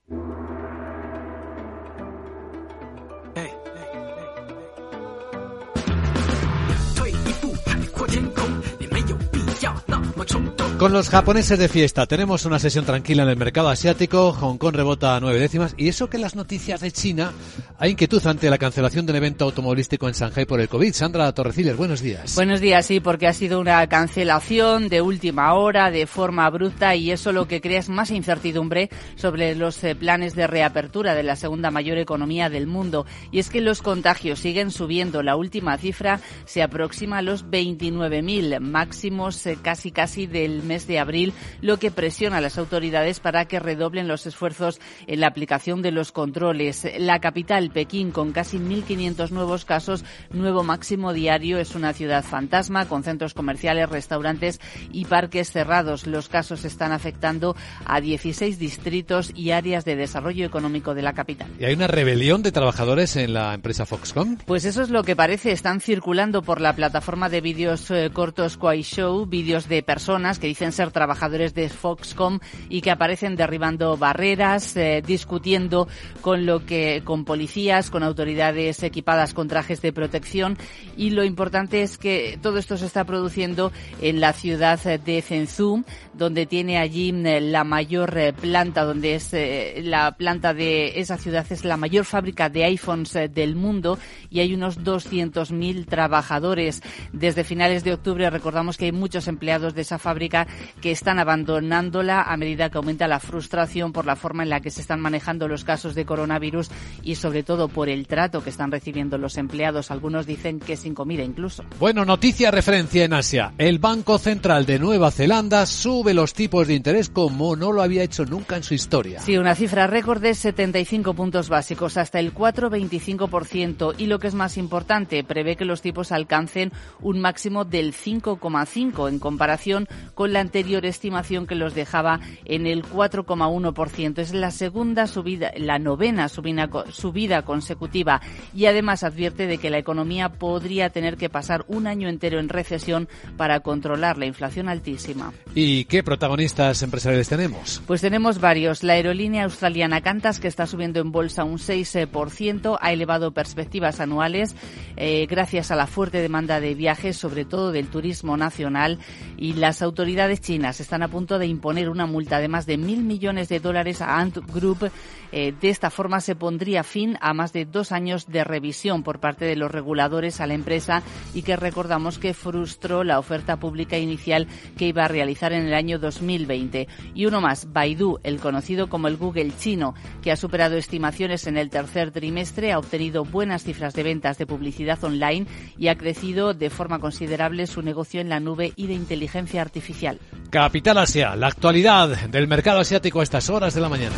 Con 10.78 10.92
los 10.92 11.08
japoneses 11.08 11.58
de 11.58 11.70
fiesta 11.70 12.04
tenemos 12.04 12.44
una 12.44 12.58
sesión 12.58 12.84
tranquila 12.84 13.22
en 13.22 13.30
el 13.30 13.38
mercado 13.38 13.70
asiático, 13.70 14.34
Hong 14.34 14.58
Kong 14.58 14.74
rebota 14.74 15.16
a 15.16 15.20
nueve 15.20 15.40
décimas 15.40 15.74
y 15.78 15.88
eso 15.88 16.10
que 16.10 16.18
las 16.18 16.36
noticias 16.36 16.82
de 16.82 16.92
China 16.92 17.32
hay 17.78 17.92
inquietud 17.92 18.24
ante 18.26 18.50
la 18.50 18.58
cancelación 18.58 19.06
del 19.06 19.16
evento 19.16 19.46
automovilístico 19.46 20.06
en 20.06 20.12
Shanghai 20.12 20.44
por 20.44 20.60
el 20.60 20.68
COVID. 20.68 20.92
Sandra 20.92 21.32
Torrecillas, 21.32 21.78
buenos 21.78 22.02
días. 22.02 22.34
Buenos 22.34 22.60
días, 22.60 22.84
sí, 22.84 23.00
porque 23.00 23.26
ha 23.26 23.32
sido 23.32 23.58
una 23.58 23.86
cancelación 23.86 24.90
de 24.90 25.00
última 25.00 25.54
hora, 25.54 25.90
de 25.90 26.06
forma 26.06 26.44
abrupta 26.44 26.94
y 26.94 27.10
eso 27.10 27.32
lo 27.32 27.48
que 27.48 27.62
crea 27.62 27.78
es 27.78 27.88
más 27.88 28.10
incertidumbre 28.10 28.90
sobre 29.16 29.54
los 29.54 29.82
eh, 29.82 29.94
planes 29.94 30.34
de 30.34 30.46
reapertura 30.46 31.14
de 31.14 31.22
la 31.22 31.36
segunda 31.36 31.70
mayor 31.70 31.96
economía 31.96 32.50
del 32.50 32.66
mundo. 32.66 33.06
Y 33.30 33.38
es 33.38 33.48
que 33.48 33.62
los 33.62 33.80
contagios 33.80 34.40
siguen 34.40 34.70
subiendo. 34.70 35.22
La 35.22 35.36
última 35.36 35.78
cifra 35.78 36.20
se 36.44 36.62
aproxima 36.62 37.18
a 37.18 37.22
los 37.22 37.46
29.000 37.46 38.60
máximos 38.60 39.46
eh, 39.46 39.56
casi 39.62 39.90
casi 39.90 40.26
del 40.26 40.65
mes 40.66 40.86
de 40.86 40.98
abril, 40.98 41.32
lo 41.60 41.78
que 41.78 41.90
presiona 41.90 42.38
a 42.38 42.40
las 42.40 42.58
autoridades 42.58 43.20
para 43.20 43.46
que 43.46 43.60
redoblen 43.60 44.08
los 44.08 44.26
esfuerzos 44.26 44.80
en 45.06 45.20
la 45.20 45.28
aplicación 45.28 45.82
de 45.82 45.92
los 45.92 46.12
controles. 46.12 46.86
La 46.98 47.20
capital, 47.20 47.70
Pekín, 47.70 48.10
con 48.10 48.32
casi 48.32 48.58
1.500 48.58 49.30
nuevos 49.30 49.64
casos, 49.64 50.04
nuevo 50.30 50.62
máximo 50.62 51.12
diario, 51.12 51.58
es 51.58 51.74
una 51.74 51.92
ciudad 51.92 52.24
fantasma 52.24 52.86
con 52.86 53.02
centros 53.02 53.34
comerciales, 53.34 53.88
restaurantes 53.88 54.60
y 54.92 55.04
parques 55.04 55.50
cerrados. 55.50 56.06
Los 56.06 56.28
casos 56.28 56.64
están 56.64 56.92
afectando 56.92 57.56
a 57.84 58.00
16 58.00 58.58
distritos 58.58 59.32
y 59.34 59.50
áreas 59.50 59.84
de 59.84 59.96
desarrollo 59.96 60.46
económico 60.46 60.94
de 60.94 61.02
la 61.02 61.12
capital. 61.12 61.48
¿Y 61.58 61.64
hay 61.64 61.74
una 61.74 61.86
rebelión 61.86 62.42
de 62.42 62.52
trabajadores 62.52 63.16
en 63.16 63.34
la 63.34 63.54
empresa 63.54 63.86
Foxconn? 63.86 64.38
Pues 64.46 64.64
eso 64.64 64.82
es 64.82 64.90
lo 64.90 65.02
que 65.02 65.16
parece. 65.16 65.52
Están 65.52 65.80
circulando 65.80 66.42
por 66.42 66.60
la 66.60 66.74
plataforma 66.74 67.28
de 67.28 67.40
vídeos 67.40 67.90
eh, 67.90 68.10
cortos 68.12 68.56
Quai 68.56 68.82
Show 68.82 69.26
vídeos 69.26 69.68
de 69.68 69.82
personas 69.82 70.38
que 70.38 70.48
dicen 70.56 70.72
ser 70.72 70.90
trabajadores 70.90 71.52
de 71.52 71.68
Foxconn 71.68 72.40
y 72.70 72.80
que 72.80 72.90
aparecen 72.90 73.36
derribando 73.36 73.98
barreras, 73.98 74.74
eh, 74.78 75.02
discutiendo 75.06 75.86
con 76.22 76.46
lo 76.46 76.64
que 76.64 77.02
con 77.04 77.26
policías, 77.26 77.90
con 77.90 78.02
autoridades 78.02 78.82
equipadas 78.82 79.34
con 79.34 79.48
trajes 79.48 79.82
de 79.82 79.92
protección 79.92 80.56
y 80.96 81.10
lo 81.10 81.24
importante 81.24 81.82
es 81.82 81.98
que 81.98 82.38
todo 82.40 82.56
esto 82.56 82.78
se 82.78 82.86
está 82.86 83.04
produciendo 83.04 83.70
en 84.00 84.18
la 84.18 84.32
ciudad 84.32 84.80
de 84.82 85.20
Zenzú, 85.20 85.84
donde 86.14 86.46
tiene 86.46 86.78
allí 86.78 87.10
eh, 87.10 87.42
la 87.42 87.64
mayor 87.64 88.16
planta, 88.40 88.84
donde 88.84 89.14
es 89.14 89.36
la 89.84 90.16
planta 90.16 90.54
de 90.54 90.98
esa 91.00 91.18
ciudad 91.18 91.44
es 91.50 91.66
la 91.66 91.76
mayor 91.76 92.06
fábrica 92.06 92.48
de 92.48 92.64
iPhones 92.64 93.12
del 93.12 93.56
mundo 93.56 93.98
y 94.30 94.40
hay 94.40 94.54
unos 94.54 94.80
200.000 94.80 95.84
trabajadores. 95.86 96.82
Desde 97.12 97.44
finales 97.44 97.84
de 97.84 97.92
octubre 97.92 98.30
recordamos 98.30 98.78
que 98.78 98.86
hay 98.86 98.92
muchos 98.92 99.28
empleados 99.28 99.74
de 99.74 99.82
esa 99.82 99.98
fábrica 99.98 100.45
que 100.80 100.90
están 100.90 101.18
abandonándola 101.18 102.22
a 102.22 102.36
medida 102.36 102.70
que 102.70 102.78
aumenta 102.78 103.08
la 103.08 103.20
frustración 103.20 103.92
por 103.92 104.06
la 104.06 104.16
forma 104.16 104.42
en 104.42 104.50
la 104.50 104.60
que 104.60 104.70
se 104.70 104.80
están 104.80 105.00
manejando 105.00 105.48
los 105.48 105.64
casos 105.64 105.94
de 105.94 106.04
coronavirus 106.04 106.70
y 107.02 107.16
sobre 107.16 107.42
todo 107.42 107.68
por 107.68 107.88
el 107.88 108.06
trato 108.06 108.42
que 108.42 108.50
están 108.50 108.70
recibiendo 108.70 109.18
los 109.18 109.36
empleados. 109.36 109.90
Algunos 109.90 110.26
dicen 110.26 110.60
que 110.60 110.76
sin 110.76 110.94
comida 110.94 111.22
incluso. 111.22 111.64
Bueno, 111.78 112.04
noticia 112.04 112.50
referencia 112.50 113.04
en 113.04 113.12
Asia. 113.12 113.52
El 113.58 113.78
Banco 113.78 114.18
Central 114.18 114.66
de 114.66 114.78
Nueva 114.78 115.10
Zelanda 115.10 115.66
sube 115.66 116.14
los 116.14 116.34
tipos 116.34 116.66
de 116.68 116.74
interés 116.74 117.08
como 117.08 117.56
no 117.56 117.72
lo 117.72 117.82
había 117.82 118.02
hecho 118.02 118.24
nunca 118.24 118.56
en 118.56 118.62
su 118.62 118.74
historia. 118.74 119.20
Sí, 119.20 119.36
una 119.36 119.54
cifra 119.54 119.86
récord 119.86 120.20
de 120.20 120.34
75 120.34 121.14
puntos 121.14 121.48
básicos, 121.48 121.96
hasta 121.96 122.18
el 122.18 122.34
4,25%. 122.34 123.94
Y 123.98 124.06
lo 124.06 124.18
que 124.18 124.28
es 124.28 124.34
más 124.34 124.56
importante, 124.56 125.22
prevé 125.24 125.56
que 125.56 125.64
los 125.64 125.82
tipos 125.82 126.12
alcancen 126.12 126.72
un 127.00 127.20
máximo 127.20 127.64
del 127.64 127.92
5,5% 127.92 129.08
en 129.08 129.18
comparación 129.18 129.88
con 130.14 130.32
la 130.32 130.35
anterior 130.40 130.84
estimación 130.86 131.46
que 131.46 131.54
los 131.54 131.74
dejaba 131.74 132.20
en 132.44 132.66
el 132.66 132.84
4,1%. 132.84 134.18
Es 134.18 134.32
la 134.32 134.50
segunda 134.50 135.06
subida, 135.06 135.52
la 135.56 135.78
novena 135.78 136.28
subida, 136.28 136.68
subida 136.90 137.42
consecutiva 137.42 138.20
y 138.54 138.66
además 138.66 139.02
advierte 139.02 139.46
de 139.46 139.58
que 139.58 139.70
la 139.70 139.78
economía 139.78 140.30
podría 140.30 140.90
tener 140.90 141.16
que 141.16 141.28
pasar 141.28 141.64
un 141.68 141.86
año 141.86 142.08
entero 142.08 142.38
en 142.38 142.48
recesión 142.48 143.08
para 143.36 143.60
controlar 143.60 144.18
la 144.18 144.26
inflación 144.26 144.68
altísima. 144.68 145.32
¿Y 145.54 145.84
qué 145.86 146.02
protagonistas 146.02 146.82
empresariales 146.82 147.28
tenemos? 147.28 147.82
Pues 147.86 148.00
tenemos 148.00 148.40
varios. 148.40 148.82
La 148.82 148.94
aerolínea 148.94 149.44
australiana 149.44 150.00
Qantas, 150.00 150.40
que 150.40 150.48
está 150.48 150.66
subiendo 150.66 151.00
en 151.00 151.12
bolsa 151.12 151.44
un 151.44 151.58
6%, 151.58 152.78
ha 152.80 152.92
elevado 152.92 153.32
perspectivas 153.32 154.00
anuales 154.00 154.54
eh, 154.96 155.26
gracias 155.28 155.70
a 155.70 155.76
la 155.76 155.86
fuerte 155.86 156.20
demanda 156.20 156.60
de 156.60 156.74
viajes, 156.74 157.16
sobre 157.16 157.44
todo 157.44 157.72
del 157.72 157.88
turismo 157.88 158.36
nacional, 158.36 158.98
y 159.36 159.54
las 159.54 159.82
autoridades 159.82 160.25
chinas 160.34 160.80
están 160.80 161.02
a 161.02 161.08
punto 161.08 161.38
de 161.38 161.46
imponer 161.46 161.88
una 161.88 162.06
multa 162.06 162.40
de 162.40 162.48
más 162.48 162.66
de 162.66 162.76
mil 162.76 163.02
millones 163.02 163.48
de 163.48 163.60
dólares 163.60 164.00
a 164.00 164.18
Ant 164.18 164.38
Group. 164.52 164.90
Eh, 165.32 165.54
de 165.60 165.68
esta 165.68 165.90
forma 165.90 166.20
se 166.20 166.34
pondría 166.34 166.82
fin 166.82 167.16
a 167.20 167.32
más 167.34 167.52
de 167.52 167.64
dos 167.64 167.92
años 167.92 168.26
de 168.26 168.42
revisión 168.42 169.02
por 169.02 169.20
parte 169.20 169.44
de 169.44 169.56
los 169.56 169.70
reguladores 169.70 170.40
a 170.40 170.46
la 170.46 170.54
empresa 170.54 171.02
y 171.34 171.42
que 171.42 171.56
recordamos 171.56 172.18
que 172.18 172.34
frustró 172.34 173.04
la 173.04 173.18
oferta 173.18 173.58
pública 173.58 173.98
inicial 173.98 174.46
que 174.76 174.88
iba 174.88 175.04
a 175.04 175.08
realizar 175.08 175.52
en 175.52 175.66
el 175.66 175.74
año 175.74 175.98
2020. 175.98 176.88
Y 177.14 177.26
uno 177.26 177.40
más, 177.40 177.72
Baidu, 177.72 178.18
el 178.22 178.40
conocido 178.40 178.88
como 178.88 179.08
el 179.08 179.16
Google 179.16 179.52
chino, 179.58 179.94
que 180.22 180.32
ha 180.32 180.36
superado 180.36 180.76
estimaciones 180.76 181.46
en 181.46 181.56
el 181.56 181.70
tercer 181.70 182.10
trimestre, 182.10 182.72
ha 182.72 182.78
obtenido 182.78 183.24
buenas 183.24 183.62
cifras 183.64 183.94
de 183.94 184.02
ventas 184.02 184.38
de 184.38 184.46
publicidad 184.46 185.02
online 185.04 185.46
y 185.78 185.88
ha 185.88 185.96
crecido 185.96 186.54
de 186.54 186.70
forma 186.70 186.98
considerable 186.98 187.66
su 187.66 187.82
negocio 187.82 188.20
en 188.20 188.28
la 188.28 188.40
nube 188.40 188.72
y 188.76 188.86
de 188.86 188.94
inteligencia 188.94 189.60
artificial. 189.60 190.15
Capital 190.50 190.98
Asia, 190.98 191.36
la 191.36 191.48
actualidad 191.48 192.28
del 192.28 192.48
mercado 192.48 192.80
asiático 192.80 193.20
a 193.20 193.22
estas 193.22 193.50
horas 193.50 193.74
de 193.74 193.80
la 193.80 193.88
mañana. 193.88 194.16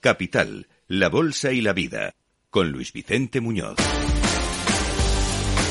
Capital, 0.00 0.68
la 0.86 1.08
Bolsa 1.08 1.50
y 1.50 1.60
la 1.60 1.72
Vida, 1.72 2.14
con 2.50 2.70
Luis 2.70 2.92
Vicente 2.92 3.40
Muñoz. 3.40 4.05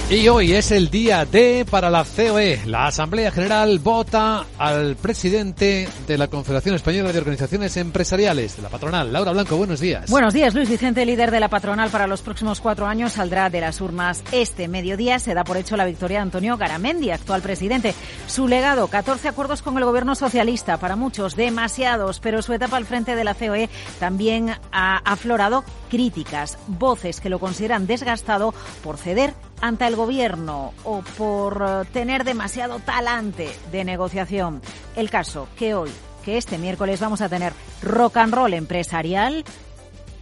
Y 0.08 0.28
hoy 0.28 0.54
es 0.54 0.70
el 0.70 0.91
día 0.91 1.26
D 1.26 1.65
para 1.68 1.89
la 1.89 2.06
COE. 2.06 2.62
La 2.68 2.86
Asamblea 2.86 3.32
General 3.32 3.80
vota 3.80 4.46
al 4.60 4.96
presidente 4.98 5.89
de 6.06 6.18
la 6.20 6.28
Confederación 6.28 6.76
Española 6.76 7.12
de 7.12 7.18
Organizaciones 7.18 7.76
Empresariales, 7.76 8.56
de 8.56 8.62
la 8.62 8.70
patronal. 8.70 9.12
Laura 9.12 9.32
Blanco, 9.32 9.58
buenos 9.58 9.80
días. 9.80 10.12
Buenos 10.12 10.36
días, 10.36 10.54
Luis 10.54 10.70
Vicente, 10.70 11.08
líder 11.08 11.32
de 11.32 11.39
la 11.39 11.50
patronal 11.50 11.89
para 11.89 12.06
los 12.06 12.22
próximos 12.22 12.62
cuatro 12.62 12.86
años, 12.86 13.13
saldrá 13.13 13.50
de 13.50 13.62
las 13.62 13.82
urnas 13.82 14.24
este 14.32 14.68
mediodía. 14.68 15.18
Se 15.18 15.34
da 15.34 15.44
por 15.44 15.58
hecho 15.58 15.76
la 15.76 15.86
victoria 15.86 16.20
de 16.20 16.24
Antonio 16.24 16.56
Garamendi, 16.56 17.10
actual 17.10 17.41
presidente. 17.41 17.96
Su 18.28 18.48
legado, 18.48 18.88
14 18.88 19.28
acuerdos 19.28 19.63
con 19.63 19.76
el 19.76 19.86
gobierno 19.86 20.13
socialista, 20.13 20.78
para 20.78 20.96
muchos 20.96 21.36
demasiados, 21.36 22.20
pero 22.20 22.44
su 22.44 22.54
etapa 22.54 22.78
al 22.78 22.86
frente 22.86 23.15
de 23.15 23.24
la 23.24 23.34
COE 23.34 23.72
también 24.00 24.52
ha 24.72 24.98
aflorado 24.98 25.63
críticas, 25.89 26.60
voces 26.68 27.20
que 27.20 27.30
lo 27.30 27.39
consideran 27.39 27.88
desgastado 27.88 28.54
por 28.84 28.98
ceder 28.98 29.34
ante 29.62 29.88
el 29.88 29.94
gobierno 29.95 30.73
o 30.84 31.01
por 31.17 31.63
eh, 31.67 31.89
tener 31.91 32.23
demasiado 32.23 32.79
talante 32.79 33.49
de 33.71 33.84
negociación. 33.84 34.62
El 34.95 35.10
caso 35.10 35.47
que 35.58 35.73
hoy, 35.73 35.91
que 36.23 36.38
este 36.38 36.58
miércoles 36.58 36.99
vamos 36.99 37.21
a 37.21 37.29
tener 37.29 37.53
rock 37.81 38.17
and 38.17 38.34
roll 38.34 38.53
empresarial 38.53 39.43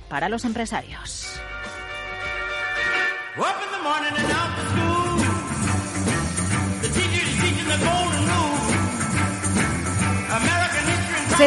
para 0.09 0.29
los 0.29 0.45
empresarios. 0.45 1.39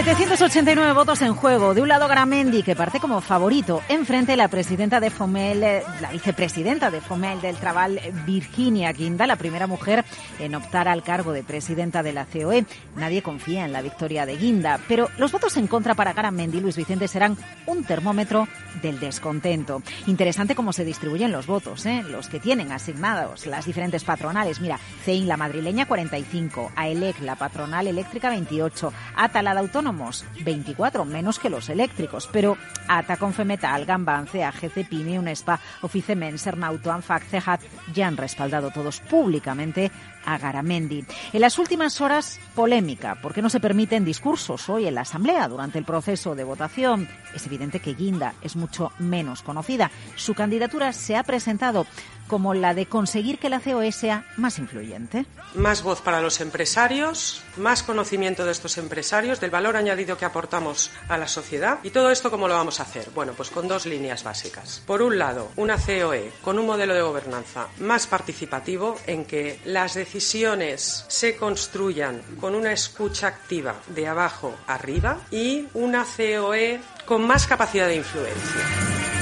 789 0.04 0.92
votos 0.92 1.22
en 1.22 1.35
juego. 1.35 1.72
De 1.72 1.80
un 1.80 1.88
lado 1.88 2.06
Gramendi, 2.06 2.62
que 2.62 2.76
parte 2.76 3.00
como 3.00 3.22
favorito. 3.22 3.80
Enfrente 3.88 4.37
la 4.37 4.48
presidenta 4.48 5.00
de 5.00 5.09
Fomel, 5.09 5.62
eh, 5.62 5.82
la 6.02 6.11
vicepresidenta 6.11 6.90
de 6.90 7.00
Fomel 7.00 7.40
del 7.40 7.56
Trabal, 7.56 7.98
Virginia 8.26 8.92
Guinda, 8.92 9.26
la 9.26 9.37
primera 9.37 9.66
mujer 9.66 10.04
en 10.38 10.54
optar 10.54 10.87
al 10.87 11.02
cargo 11.02 11.32
de 11.32 11.42
presidenta 11.42 12.02
de 12.02 12.12
la 12.12 12.26
COE. 12.26 12.66
Nadie 12.94 13.22
confía 13.22 13.64
en 13.64 13.72
la 13.72 13.80
victoria 13.80 14.26
de 14.26 14.37
Guinda, 14.37 14.78
pero 14.87 15.09
los 15.16 15.32
votos 15.32 15.56
en 15.56 15.66
contra 15.66 15.94
para 15.94 16.12
Garamendi, 16.12 16.61
Luis 16.61 16.76
Vicente, 16.76 17.09
serán 17.09 17.38
un 17.64 17.82
termómetro 17.82 18.46
del 18.82 19.00
descontento. 19.00 19.82
Interesante 20.06 20.54
cómo 20.54 20.74
se 20.74 20.85
distribuyen 20.85 21.32
los 21.32 21.46
votos, 21.46 21.87
¿eh? 21.87 22.04
los 22.06 22.28
que 22.28 22.38
tienen 22.38 22.70
asignados 22.70 23.46
las 23.46 23.64
diferentes 23.64 24.04
patronales. 24.04 24.61
Mira, 24.61 24.78
CEIN, 25.04 25.26
la 25.26 25.38
madrileña, 25.38 25.87
45, 25.87 26.72
AELEC, 26.76 27.20
la 27.20 27.37
patronal 27.37 27.87
eléctrica, 27.87 28.28
28, 28.28 28.92
Atalada 29.16 29.62
autónomos, 29.87 30.25
24, 30.44 31.05
menos 31.05 31.38
que 31.38 31.49
los 31.49 31.68
eléctricos, 31.68 32.29
pero 32.33 32.57
ATA, 32.88 33.16
Confemetal, 33.16 33.85
Gamban, 33.85 34.27
CAG, 34.27 34.70
Pini, 34.88 35.16
Unespa, 35.16 35.61
Oficemen, 35.83 36.38
Sernauto, 36.38 36.90
Anfac, 36.90 37.22
CEJAT 37.22 37.62
ya 37.94 38.09
han 38.09 38.16
respaldado 38.16 38.72
todos 38.72 38.99
públicamente 39.01 39.92
a 40.25 40.38
Garamendi. 40.38 41.05
En 41.33 41.40
las 41.40 41.59
últimas 41.59 42.01
horas, 42.01 42.40
polémica, 42.57 43.18
porque 43.22 43.42
no 43.42 43.49
se 43.49 43.61
permiten 43.61 44.05
discursos 44.05 44.68
hoy 44.68 44.88
en 44.88 44.96
la 44.96 45.03
Asamblea 45.03 45.46
durante 45.46 45.79
el 45.79 45.85
proceso 45.85 46.35
de 46.35 46.42
votación. 46.42 47.09
Es 47.33 47.46
evidente 47.46 47.79
que 47.79 47.94
Guinda 47.94 48.35
es 48.42 48.57
mucho 48.57 48.90
menos 48.99 49.42
conocida. 49.42 49.92
Su 50.16 50.35
candidatura 50.35 50.92
se 50.92 51.16
ha 51.16 51.22
presentado 51.22 51.87
como 52.26 52.54
la 52.54 52.74
de 52.74 52.86
conseguir 52.86 53.38
que 53.38 53.48
la 53.48 53.60
COE 53.60 53.92
sea 53.92 54.26
más 54.36 54.58
influyente. 54.58 55.26
Más 55.54 55.82
voz 55.82 56.00
para 56.00 56.20
los 56.20 56.40
empresarios, 56.40 57.42
más 57.56 57.82
conocimiento 57.82 58.44
de 58.44 58.52
estos 58.52 58.78
empresarios, 58.78 59.40
del 59.40 59.50
valor 59.50 59.76
añadido 59.76 60.16
que 60.18 60.24
aportamos 60.24 60.90
a 61.08 61.16
la 61.16 61.28
sociedad. 61.28 61.78
¿Y 61.82 61.90
todo 61.90 62.10
esto 62.10 62.30
cómo 62.30 62.48
lo 62.48 62.54
vamos 62.54 62.80
a 62.80 62.82
hacer? 62.82 63.10
Bueno, 63.14 63.32
pues 63.36 63.50
con 63.50 63.68
dos 63.68 63.86
líneas 63.86 64.24
básicas. 64.24 64.82
Por 64.86 65.02
un 65.02 65.18
lado, 65.18 65.50
una 65.56 65.76
COE 65.76 66.32
con 66.42 66.58
un 66.58 66.66
modelo 66.66 66.94
de 66.94 67.02
gobernanza 67.02 67.68
más 67.80 68.06
participativo 68.06 68.96
en 69.06 69.24
que 69.24 69.60
las 69.64 69.94
decisiones 69.94 71.04
se 71.08 71.36
construyan 71.36 72.20
con 72.40 72.54
una 72.54 72.72
escucha 72.72 73.28
activa 73.28 73.76
de 73.88 74.06
abajo 74.08 74.54
arriba 74.66 75.20
y 75.30 75.66
una 75.74 76.04
COE 76.04 76.80
con 77.04 77.26
más 77.26 77.46
capacidad 77.46 77.86
de 77.86 77.96
influencia. 77.96 79.15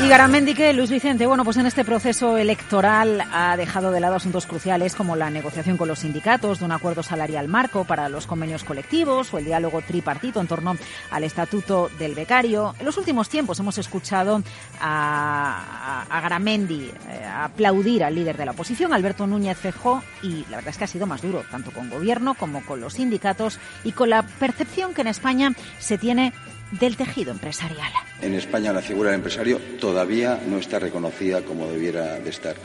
Y 0.00 0.08
Garamendi, 0.08 0.54
que 0.54 0.72
Luis 0.72 0.90
Vicente, 0.90 1.24
bueno, 1.24 1.44
pues 1.44 1.56
en 1.56 1.66
este 1.66 1.84
proceso 1.84 2.36
electoral 2.36 3.22
ha 3.32 3.56
dejado 3.56 3.92
de 3.92 4.00
lado 4.00 4.16
asuntos 4.16 4.44
cruciales 4.44 4.96
como 4.96 5.14
la 5.14 5.30
negociación 5.30 5.76
con 5.76 5.86
los 5.86 6.00
sindicatos 6.00 6.58
de 6.58 6.64
un 6.64 6.72
acuerdo 6.72 7.04
salarial 7.04 7.46
marco 7.46 7.84
para 7.84 8.08
los 8.08 8.26
convenios 8.26 8.64
colectivos 8.64 9.32
o 9.32 9.38
el 9.38 9.44
diálogo 9.44 9.80
tripartito 9.82 10.40
en 10.40 10.48
torno 10.48 10.76
al 11.12 11.24
estatuto 11.24 11.90
del 11.96 12.16
becario. 12.16 12.74
En 12.80 12.86
los 12.86 12.98
últimos 12.98 13.28
tiempos 13.28 13.60
hemos 13.60 13.78
escuchado 13.78 14.42
a, 14.80 16.04
a, 16.10 16.20
Garamendi 16.20 16.90
eh, 17.08 17.24
aplaudir 17.32 18.02
al 18.02 18.16
líder 18.16 18.36
de 18.36 18.46
la 18.46 18.50
oposición, 18.50 18.92
Alberto 18.92 19.28
Núñez 19.28 19.56
Fejó, 19.56 20.02
y 20.24 20.44
la 20.50 20.56
verdad 20.56 20.70
es 20.70 20.76
que 20.76 20.84
ha 20.84 20.88
sido 20.88 21.06
más 21.06 21.22
duro, 21.22 21.44
tanto 21.52 21.70
con 21.70 21.88
gobierno 21.88 22.34
como 22.34 22.66
con 22.66 22.80
los 22.80 22.94
sindicatos 22.94 23.60
y 23.84 23.92
con 23.92 24.10
la 24.10 24.22
percepción 24.22 24.92
que 24.92 25.02
en 25.02 25.08
España 25.08 25.52
se 25.78 25.98
tiene 25.98 26.32
del 26.78 26.96
tejido 26.96 27.32
empresarial. 27.32 27.92
En 28.20 28.34
España 28.34 28.72
la 28.72 28.82
figura 28.82 29.10
del 29.10 29.18
empresario 29.18 29.60
todavía 29.80 30.40
no 30.46 30.58
está 30.58 30.78
reconocida 30.78 31.42
como 31.42 31.66
debiera 31.66 32.18
de 32.18 32.30
estar. 32.30 32.56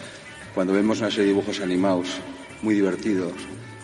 Cuando 0.54 0.74
vemos 0.74 1.00
una 1.00 1.10
serie 1.10 1.26
de 1.26 1.34
dibujos 1.34 1.60
animados 1.62 2.08
muy 2.62 2.76
divertidos, 2.76 3.34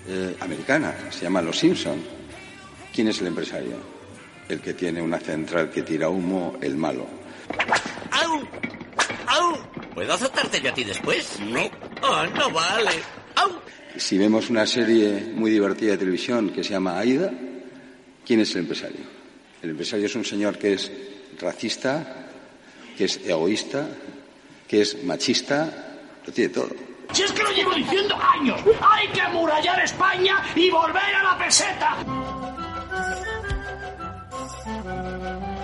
eh, 0.08 0.36
americanas, 0.40 0.96
se 1.12 1.24
llaman 1.24 1.46
Los 1.46 1.60
Simpson, 1.60 2.02
¿quién 2.94 3.08
es 3.08 3.22
el 3.22 3.28
empresario? 3.28 3.78
El 4.50 4.62
que 4.62 4.74
tiene 4.74 5.02
una 5.02 5.20
central 5.20 5.70
que 5.70 5.84
tira 5.84 6.10
humo, 6.10 6.58
el 6.62 6.76
malo. 6.76 7.08
¡Au! 8.12 8.42
¡Au! 9.28 9.58
¿Puedo 9.94 10.14
azotarte 10.14 10.62
yo 10.62 10.70
a 10.70 10.74
ti 10.74 10.84
después? 10.84 11.40
No. 11.40 11.70
Oh, 12.02 12.26
no 12.36 12.52
vale. 12.52 12.92
¡Au! 13.36 13.52
Si 13.98 14.18
vemos 14.18 14.50
una 14.50 14.68
serie 14.68 15.34
muy 15.34 15.52
divertida 15.52 15.92
de 15.92 15.98
televisión 15.98 16.50
que 16.50 16.64
se 16.64 16.72
llama 16.72 17.00
Aida, 17.00 17.32
¿quién 18.26 18.42
es 18.42 18.52
el 18.56 18.62
empresario? 18.62 19.25
El 19.66 19.72
empresario 19.72 20.06
es 20.06 20.16
un 20.16 20.24
señor 20.24 20.60
que 20.60 20.74
es 20.74 20.92
racista, 21.40 22.28
que 22.96 23.06
es 23.06 23.20
egoísta, 23.26 23.88
que 24.68 24.82
es 24.82 25.04
machista, 25.04 25.98
lo 26.24 26.32
tiene 26.32 26.54
todo. 26.54 26.70
Si 27.12 27.24
es 27.24 27.32
que 27.32 27.42
lo 27.42 27.52
llevo 27.52 27.74
diciendo 27.74 28.16
años, 28.16 28.62
hay 28.80 29.08
que 29.08 29.22
amurallar 29.22 29.84
España 29.84 30.36
y 30.56 30.70
volver 30.70 31.16
a 31.16 31.24
la 31.24 31.44
peseta. 31.44 31.98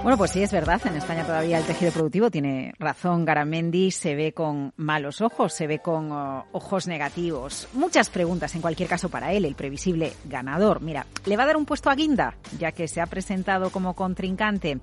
Bueno, 0.04 0.18
pues 0.18 0.32
sí, 0.32 0.42
es 0.42 0.52
verdad. 0.52 0.82
En 0.86 0.96
España 0.96 1.24
todavía 1.24 1.60
el 1.60 1.64
tejido 1.64 1.92
productivo 1.92 2.32
tiene 2.32 2.74
razón. 2.80 3.24
Garamendi 3.24 3.92
se 3.92 4.16
ve 4.16 4.34
con 4.34 4.74
malos 4.76 5.22
ojos, 5.22 5.54
se 5.54 5.68
ve 5.68 5.78
con 5.78 6.12
uh, 6.12 6.44
ojos 6.54 6.88
negativos. 6.88 7.68
Muchas 7.74 8.10
preguntas, 8.10 8.56
en 8.56 8.62
cualquier 8.62 8.90
caso, 8.90 9.10
para 9.10 9.32
él, 9.32 9.46
el 9.46 9.54
previsible 9.54 10.14
ganador. 10.26 10.82
Mira, 10.82 11.06
¿le 11.26 11.38
va 11.38 11.44
a 11.44 11.46
dar 11.46 11.56
un 11.56 11.66
puesto 11.66 11.92
a 11.92 11.96
Guinda, 11.96 12.34
ya 12.58 12.72
que 12.72 12.88
se 12.88 13.00
ha 13.00 13.06
presentado 13.06 13.70
como 13.70 13.94
contrincante? 13.94 14.80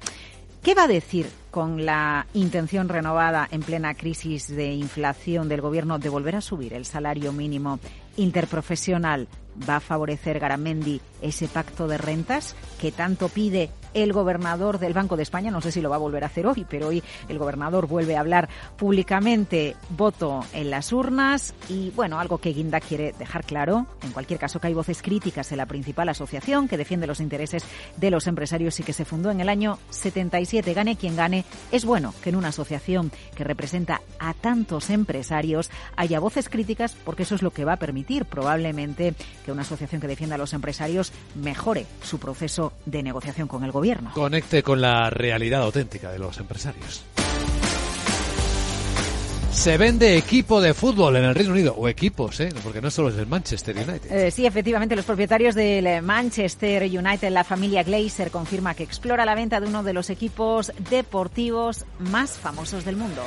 ¿Qué 0.62 0.74
va 0.74 0.84
a 0.84 0.88
decir 0.88 1.28
con 1.50 1.84
la 1.84 2.26
intención 2.34 2.88
renovada 2.88 3.48
en 3.50 3.62
plena 3.62 3.94
crisis 3.94 4.48
de 4.48 4.72
inflación 4.72 5.48
del 5.48 5.60
Gobierno 5.60 5.98
de 5.98 6.10
volver 6.10 6.36
a 6.36 6.40
subir 6.40 6.74
el 6.74 6.84
salario 6.84 7.32
mínimo 7.32 7.80
interprofesional? 8.16 9.26
¿Va 9.68 9.76
a 9.76 9.80
favorecer 9.80 10.38
Garamendi 10.38 11.00
ese 11.22 11.48
pacto 11.48 11.88
de 11.88 11.98
rentas 11.98 12.54
que 12.80 12.92
tanto 12.92 13.28
pide 13.28 13.70
el 13.94 14.12
gobernador 14.12 14.78
del 14.78 14.92
Banco 14.92 15.16
de 15.16 15.22
España, 15.22 15.50
no 15.50 15.60
sé 15.60 15.72
si 15.72 15.80
lo 15.80 15.90
va 15.90 15.96
a 15.96 16.00
volver 16.00 16.24
a 16.24 16.26
hacer 16.26 16.46
hoy, 16.46 16.66
pero 16.68 16.88
hoy 16.88 17.02
el 17.28 17.38
gobernador 17.38 17.86
vuelve 17.86 18.16
a 18.16 18.20
hablar 18.20 18.48
públicamente, 18.76 19.76
voto 19.90 20.44
en 20.52 20.70
las 20.70 20.92
urnas 20.92 21.54
y 21.68 21.90
bueno, 21.90 22.18
algo 22.20 22.38
que 22.38 22.52
Guinda 22.52 22.80
quiere 22.80 23.14
dejar 23.18 23.44
claro, 23.44 23.86
en 24.02 24.12
cualquier 24.12 24.38
caso 24.38 24.60
que 24.60 24.68
hay 24.68 24.74
voces 24.74 25.02
críticas 25.02 25.50
en 25.52 25.58
la 25.58 25.66
principal 25.66 26.08
asociación 26.08 26.68
que 26.68 26.76
defiende 26.76 27.06
los 27.06 27.20
intereses 27.20 27.64
de 27.96 28.10
los 28.10 28.26
empresarios 28.26 28.78
y 28.80 28.82
que 28.82 28.92
se 28.92 29.04
fundó 29.04 29.30
en 29.30 29.40
el 29.40 29.48
año 29.48 29.78
77, 29.90 30.74
gane 30.74 30.96
quien 30.96 31.16
gane, 31.16 31.44
es 31.72 31.84
bueno 31.84 32.14
que 32.22 32.30
en 32.30 32.36
una 32.36 32.48
asociación 32.48 33.10
que 33.34 33.44
representa 33.44 34.00
a 34.18 34.34
tantos 34.34 34.90
empresarios 34.90 35.70
haya 35.96 36.20
voces 36.20 36.48
críticas 36.48 36.94
porque 37.04 37.22
eso 37.22 37.34
es 37.34 37.42
lo 37.42 37.50
que 37.50 37.64
va 37.64 37.74
a 37.74 37.78
permitir 37.78 38.24
probablemente 38.24 39.14
que 39.44 39.52
una 39.52 39.62
asociación 39.62 40.00
que 40.00 40.08
defienda 40.08 40.34
a 40.34 40.38
los 40.38 40.52
empresarios 40.52 41.12
mejore 41.34 41.86
su 42.02 42.18
proceso 42.18 42.72
de 42.86 43.02
negociación 43.02 43.48
con 43.48 43.64
el 43.64 43.72
gobierno. 43.72 43.77
Conecte 44.14 44.62
con 44.62 44.80
la 44.80 45.10
realidad 45.10 45.62
auténtica 45.62 46.10
de 46.10 46.18
los 46.18 46.38
empresarios. 46.38 47.04
Se 49.58 49.76
vende 49.76 50.16
equipo 50.16 50.60
de 50.60 50.72
fútbol 50.72 51.16
en 51.16 51.24
el 51.24 51.34
Reino 51.34 51.50
Unido, 51.50 51.74
o 51.76 51.88
equipos, 51.88 52.38
¿eh? 52.38 52.48
porque 52.62 52.80
no 52.80 52.92
solo 52.92 53.08
es 53.08 53.16
el 53.16 53.26
Manchester 53.26 53.74
United. 53.74 54.12
Eh, 54.12 54.30
sí, 54.30 54.46
efectivamente, 54.46 54.94
los 54.94 55.04
propietarios 55.04 55.56
del 55.56 56.00
Manchester 56.00 56.84
United, 56.84 57.30
la 57.30 57.42
familia 57.42 57.82
Glazer, 57.82 58.30
confirma 58.30 58.74
que 58.74 58.84
explora 58.84 59.24
la 59.24 59.34
venta 59.34 59.58
de 59.60 59.66
uno 59.66 59.82
de 59.82 59.92
los 59.92 60.10
equipos 60.10 60.72
deportivos 60.90 61.86
más 61.98 62.38
famosos 62.38 62.84
del 62.84 62.96
mundo. 62.96 63.22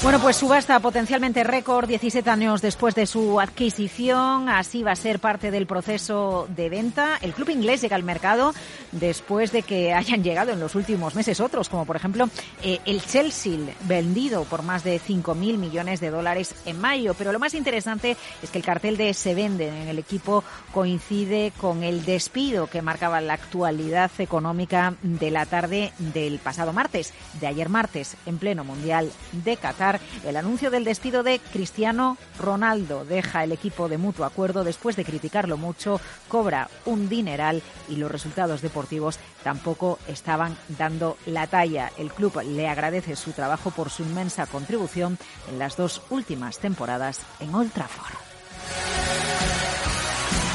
Bueno, 0.00 0.20
pues 0.20 0.36
subasta 0.36 0.78
potencialmente 0.78 1.42
récord 1.42 1.88
17 1.88 2.30
años 2.30 2.62
después 2.62 2.94
de 2.94 3.04
su 3.04 3.40
adquisición. 3.40 4.48
Así 4.48 4.84
va 4.84 4.92
a 4.92 4.96
ser 4.96 5.18
parte 5.18 5.50
del 5.50 5.66
proceso 5.66 6.46
de 6.54 6.68
venta. 6.68 7.18
El 7.20 7.34
club 7.34 7.50
inglés 7.50 7.82
llega 7.82 7.96
al 7.96 8.04
mercado 8.04 8.54
después 8.92 9.50
de 9.50 9.62
que 9.62 9.92
hayan 9.92 10.22
llegado 10.22 10.52
en 10.52 10.60
los 10.60 10.76
últimos 10.76 11.16
meses 11.16 11.40
otros, 11.40 11.68
como 11.68 11.84
por 11.84 11.96
ejemplo 11.96 12.30
eh, 12.62 12.78
el 12.86 13.02
Chelsea, 13.02 13.58
vendido 13.82 14.44
por 14.44 14.62
más 14.62 14.84
de 14.84 15.00
5.000 15.00 15.34
millones 15.58 15.98
de 15.98 16.10
dólares 16.10 16.54
en 16.64 16.80
mayo. 16.80 17.14
Pero 17.14 17.32
lo 17.32 17.40
más 17.40 17.54
interesante 17.54 18.16
es 18.40 18.50
que 18.50 18.58
el 18.58 18.64
cartel 18.64 18.96
de 18.96 19.12
se 19.14 19.34
venden 19.34 19.74
en 19.74 19.88
el 19.88 19.98
equipo 19.98 20.44
coincide 20.72 21.52
con 21.60 21.82
el 21.82 22.04
despido 22.04 22.68
que 22.68 22.82
marcaba 22.82 23.20
la 23.20 23.34
actualidad 23.34 24.12
económica 24.18 24.94
de 25.02 25.32
la 25.32 25.44
tarde 25.44 25.92
del 25.98 26.38
pasado 26.38 26.72
martes, 26.72 27.12
de 27.40 27.48
ayer 27.48 27.68
martes, 27.68 28.16
en 28.26 28.38
pleno 28.38 28.62
Mundial 28.62 29.10
de 29.32 29.56
Qatar 29.56 29.87
el 30.24 30.36
anuncio 30.36 30.70
del 30.70 30.84
despido 30.84 31.22
de 31.22 31.40
Cristiano 31.52 32.16
Ronaldo. 32.38 33.04
Deja 33.04 33.44
el 33.44 33.52
equipo 33.52 33.88
de 33.88 33.98
mutuo 33.98 34.24
acuerdo 34.24 34.64
después 34.64 34.96
de 34.96 35.04
criticarlo 35.04 35.56
mucho, 35.56 36.00
cobra 36.28 36.68
un 36.84 37.08
dineral 37.08 37.62
y 37.88 37.96
los 37.96 38.10
resultados 38.10 38.62
deportivos 38.62 39.18
tampoco 39.42 39.98
estaban 40.08 40.56
dando 40.76 41.16
la 41.26 41.46
talla. 41.46 41.90
El 41.96 42.12
club 42.12 42.42
le 42.42 42.68
agradece 42.68 43.16
su 43.16 43.32
trabajo 43.32 43.70
por 43.70 43.90
su 43.90 44.02
inmensa 44.02 44.46
contribución 44.46 45.18
en 45.50 45.58
las 45.58 45.76
dos 45.76 46.02
últimas 46.10 46.58
temporadas 46.58 47.20
en 47.40 47.54
Old 47.54 47.72
Trafford. 47.72 48.28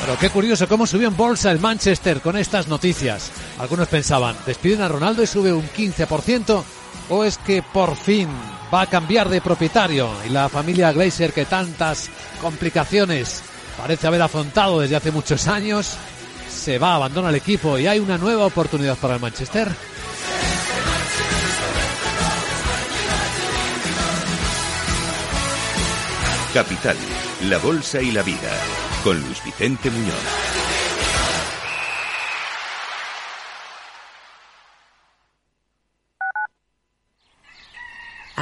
Pero 0.05 0.19
qué 0.19 0.29
curioso 0.29 0.67
cómo 0.67 0.85
subió 0.85 1.07
en 1.07 1.15
bolsa 1.15 1.49
el 1.49 1.61
Manchester 1.61 2.19
con 2.19 2.35
estas 2.35 2.67
noticias. 2.67 3.31
Algunos 3.57 3.87
pensaban, 3.87 4.35
despiden 4.45 4.81
a 4.81 4.89
Ronaldo 4.89 5.23
y 5.23 5.27
sube 5.27 5.53
un 5.53 5.65
15%, 5.69 6.61
o 7.09 7.23
es 7.23 7.37
que 7.37 7.63
por 7.63 7.95
fin 7.95 8.27
va 8.73 8.81
a 8.81 8.88
cambiar 8.88 9.29
de 9.29 9.39
propietario 9.39 10.09
y 10.25 10.29
la 10.29 10.49
familia 10.49 10.91
Glazer 10.91 11.31
que 11.31 11.45
tantas 11.45 12.09
complicaciones 12.41 13.43
parece 13.77 14.07
haber 14.07 14.21
afrontado 14.21 14.79
desde 14.79 14.95
hace 14.95 15.12
muchos 15.12 15.47
años 15.47 15.95
se 16.49 16.79
va, 16.79 16.95
abandona 16.95 17.29
el 17.29 17.36
equipo 17.36 17.77
y 17.77 17.86
hay 17.86 17.99
una 17.99 18.17
nueva 18.17 18.45
oportunidad 18.45 18.97
para 18.97 19.15
el 19.15 19.21
Manchester. 19.21 19.69
Capital, 26.53 26.97
la 27.43 27.57
Bolsa 27.57 28.01
y 28.01 28.12
la 28.12 28.21
Vida, 28.21 28.51
con 29.03 29.19
Luis 29.19 29.43
Vicente 29.43 29.89
Muñoz. 29.89 30.52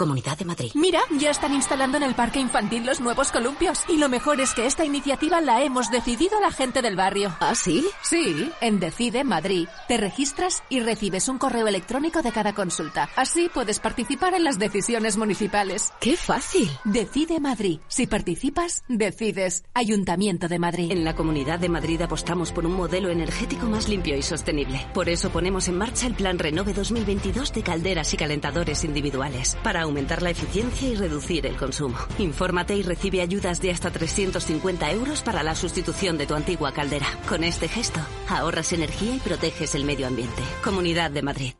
Comunidad 0.00 0.38
de 0.38 0.46
Madrid. 0.46 0.70
Mira, 0.72 1.00
ya 1.18 1.30
están 1.30 1.52
instalando 1.52 1.98
en 1.98 2.02
el 2.02 2.14
parque 2.14 2.40
infantil 2.40 2.86
los 2.86 3.02
nuevos 3.02 3.30
columpios. 3.30 3.84
Y 3.86 3.98
lo 3.98 4.08
mejor 4.08 4.40
es 4.40 4.54
que 4.54 4.64
esta 4.64 4.82
iniciativa 4.82 5.42
la 5.42 5.62
hemos 5.62 5.90
decidido 5.90 6.40
la 6.40 6.50
gente 6.50 6.80
del 6.80 6.96
barrio. 6.96 7.36
¿Ah, 7.38 7.54
sí? 7.54 7.86
Sí, 8.00 8.50
en 8.62 8.80
Decide 8.80 9.24
Madrid. 9.24 9.68
Te 9.88 9.98
registras 9.98 10.62
y 10.70 10.80
recibes 10.80 11.28
un 11.28 11.36
correo 11.36 11.68
electrónico 11.68 12.22
de 12.22 12.32
cada 12.32 12.54
consulta. 12.54 13.10
Así 13.14 13.50
puedes 13.52 13.78
participar 13.78 14.32
en 14.32 14.44
las 14.44 14.58
decisiones 14.58 15.18
municipales. 15.18 15.92
¡Qué 16.00 16.16
fácil! 16.16 16.70
Decide 16.84 17.38
Madrid. 17.38 17.80
Si 17.88 18.06
participas, 18.06 18.84
decides. 18.88 19.64
Ayuntamiento 19.74 20.48
de 20.48 20.58
Madrid. 20.58 20.92
En 20.92 21.04
la 21.04 21.14
Comunidad 21.14 21.58
de 21.58 21.68
Madrid 21.68 22.00
apostamos 22.00 22.52
por 22.52 22.64
un 22.64 22.72
modelo 22.72 23.10
energético 23.10 23.66
más 23.66 23.86
limpio 23.86 24.16
y 24.16 24.22
sostenible. 24.22 24.86
Por 24.94 25.10
eso 25.10 25.28
ponemos 25.28 25.68
en 25.68 25.76
marcha 25.76 26.06
el 26.06 26.14
Plan 26.14 26.38
Renove 26.38 26.72
2022 26.72 27.52
de 27.52 27.62
calderas 27.62 28.14
y 28.14 28.16
calentadores 28.16 28.82
individuales. 28.84 29.58
Para 29.62 29.89
aumentar 29.90 30.22
la 30.22 30.30
eficiencia 30.30 30.88
y 30.88 30.94
reducir 30.94 31.46
el 31.46 31.56
consumo. 31.56 31.98
Infórmate 32.18 32.74
y 32.74 32.82
recibe 32.82 33.20
ayudas 33.20 33.60
de 33.60 33.70
hasta 33.70 33.90
350 33.90 34.90
euros 34.92 35.22
para 35.22 35.42
la 35.42 35.54
sustitución 35.54 36.16
de 36.16 36.26
tu 36.26 36.34
antigua 36.34 36.72
caldera. 36.72 37.06
Con 37.28 37.44
este 37.44 37.68
gesto, 37.68 38.00
ahorras 38.28 38.72
energía 38.72 39.14
y 39.14 39.18
proteges 39.18 39.74
el 39.74 39.84
medio 39.84 40.06
ambiente. 40.06 40.42
Comunidad 40.64 41.10
de 41.10 41.22
Madrid. 41.22 41.59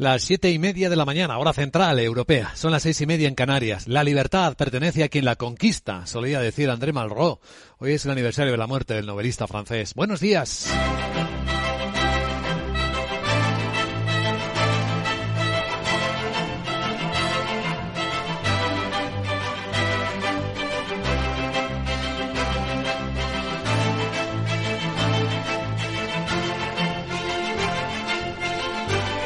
Las 0.00 0.22
siete 0.22 0.50
y 0.50 0.58
media 0.58 0.88
de 0.88 0.96
la 0.96 1.04
mañana, 1.04 1.36
hora 1.36 1.52
central 1.52 1.98
europea. 1.98 2.52
Son 2.56 2.72
las 2.72 2.84
seis 2.84 2.98
y 3.02 3.06
media 3.06 3.28
en 3.28 3.34
Canarias. 3.34 3.86
La 3.86 4.02
libertad 4.02 4.56
pertenece 4.56 5.04
a 5.04 5.10
quien 5.10 5.26
la 5.26 5.36
conquista, 5.36 6.06
solía 6.06 6.40
decir 6.40 6.70
André 6.70 6.94
Malraux. 6.94 7.38
Hoy 7.76 7.92
es 7.92 8.06
el 8.06 8.12
aniversario 8.12 8.50
de 8.50 8.56
la 8.56 8.66
muerte 8.66 8.94
del 8.94 9.04
novelista 9.04 9.46
francés. 9.46 9.92
Buenos 9.92 10.20
días. 10.20 10.72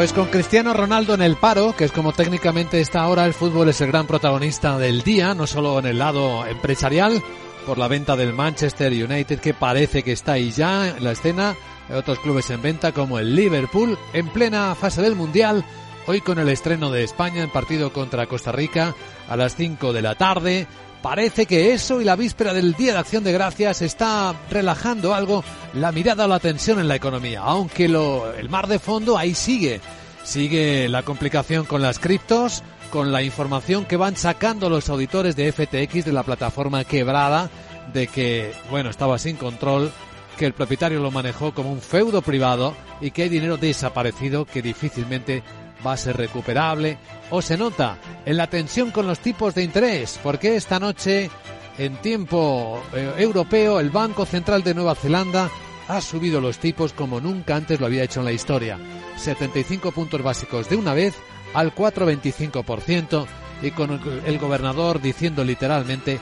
Pues 0.00 0.14
con 0.14 0.28
Cristiano 0.28 0.72
Ronaldo 0.72 1.12
en 1.12 1.20
el 1.20 1.36
paro, 1.36 1.76
que 1.76 1.84
es 1.84 1.92
como 1.92 2.14
técnicamente 2.14 2.80
está 2.80 3.02
ahora, 3.02 3.26
el 3.26 3.34
fútbol 3.34 3.68
es 3.68 3.82
el 3.82 3.88
gran 3.88 4.06
protagonista 4.06 4.78
del 4.78 5.02
día, 5.02 5.34
no 5.34 5.46
solo 5.46 5.78
en 5.78 5.84
el 5.84 5.98
lado 5.98 6.46
empresarial, 6.46 7.22
por 7.66 7.76
la 7.76 7.86
venta 7.86 8.16
del 8.16 8.32
Manchester 8.32 8.90
United, 8.90 9.40
que 9.40 9.52
parece 9.52 10.02
que 10.02 10.12
está 10.12 10.32
ahí 10.32 10.52
ya 10.52 10.88
en 10.96 11.04
la 11.04 11.12
escena, 11.12 11.54
hay 11.86 11.96
otros 11.96 12.18
clubes 12.20 12.48
en 12.48 12.62
venta 12.62 12.92
como 12.92 13.18
el 13.18 13.36
Liverpool, 13.36 13.98
en 14.14 14.28
plena 14.28 14.74
fase 14.74 15.02
del 15.02 15.16
Mundial, 15.16 15.66
hoy 16.06 16.22
con 16.22 16.38
el 16.38 16.48
estreno 16.48 16.90
de 16.90 17.04
España 17.04 17.42
en 17.42 17.50
partido 17.50 17.92
contra 17.92 18.26
Costa 18.26 18.52
Rica 18.52 18.94
a 19.28 19.36
las 19.36 19.54
5 19.54 19.92
de 19.92 20.00
la 20.00 20.14
tarde, 20.14 20.66
Parece 21.02 21.46
que 21.46 21.72
eso 21.72 22.02
y 22.02 22.04
la 22.04 22.14
víspera 22.14 22.52
del 22.52 22.74
Día 22.74 22.92
de 22.92 22.98
Acción 22.98 23.24
de 23.24 23.32
Gracias 23.32 23.80
está 23.80 24.34
relajando 24.50 25.14
algo 25.14 25.42
la 25.72 25.92
mirada 25.92 26.26
o 26.26 26.28
la 26.28 26.40
tensión 26.40 26.78
en 26.78 26.88
la 26.88 26.96
economía, 26.96 27.40
aunque 27.40 27.86
el 27.86 28.48
mar 28.50 28.66
de 28.66 28.78
fondo 28.78 29.16
ahí 29.16 29.34
sigue. 29.34 29.80
Sigue 30.24 30.90
la 30.90 31.02
complicación 31.02 31.64
con 31.64 31.80
las 31.80 31.98
criptos, 31.98 32.62
con 32.90 33.12
la 33.12 33.22
información 33.22 33.86
que 33.86 33.96
van 33.96 34.14
sacando 34.16 34.68
los 34.68 34.90
auditores 34.90 35.36
de 35.36 35.50
FTX 35.50 36.04
de 36.04 36.12
la 36.12 36.22
plataforma 36.22 36.84
quebrada, 36.84 37.48
de 37.94 38.06
que, 38.06 38.52
bueno, 38.70 38.90
estaba 38.90 39.18
sin 39.18 39.36
control, 39.36 39.90
que 40.36 40.44
el 40.44 40.52
propietario 40.52 41.00
lo 41.00 41.10
manejó 41.10 41.54
como 41.54 41.72
un 41.72 41.80
feudo 41.80 42.20
privado 42.20 42.74
y 43.00 43.10
que 43.10 43.22
hay 43.22 43.28
dinero 43.30 43.56
desaparecido 43.56 44.44
que 44.44 44.60
difícilmente 44.60 45.42
va 45.86 45.92
a 45.92 45.96
ser 45.96 46.16
recuperable 46.16 46.98
o 47.30 47.42
se 47.42 47.56
nota 47.56 47.98
en 48.24 48.36
la 48.36 48.48
tensión 48.48 48.90
con 48.90 49.06
los 49.06 49.20
tipos 49.20 49.54
de 49.54 49.62
interés, 49.62 50.18
porque 50.22 50.56
esta 50.56 50.78
noche 50.78 51.30
en 51.78 51.96
tiempo 51.96 52.82
eh, 52.92 53.14
europeo 53.18 53.80
el 53.80 53.90
Banco 53.90 54.26
Central 54.26 54.62
de 54.62 54.74
Nueva 54.74 54.94
Zelanda 54.94 55.50
ha 55.88 56.00
subido 56.00 56.40
los 56.40 56.58
tipos 56.58 56.92
como 56.92 57.20
nunca 57.20 57.56
antes 57.56 57.80
lo 57.80 57.86
había 57.86 58.04
hecho 58.04 58.20
en 58.20 58.26
la 58.26 58.32
historia. 58.32 58.78
75 59.16 59.92
puntos 59.92 60.22
básicos 60.22 60.68
de 60.68 60.76
una 60.76 60.94
vez 60.94 61.14
al 61.54 61.74
4,25% 61.74 63.26
y 63.62 63.70
con 63.72 64.00
el 64.24 64.38
gobernador 64.38 65.00
diciendo 65.00 65.44
literalmente 65.44 66.20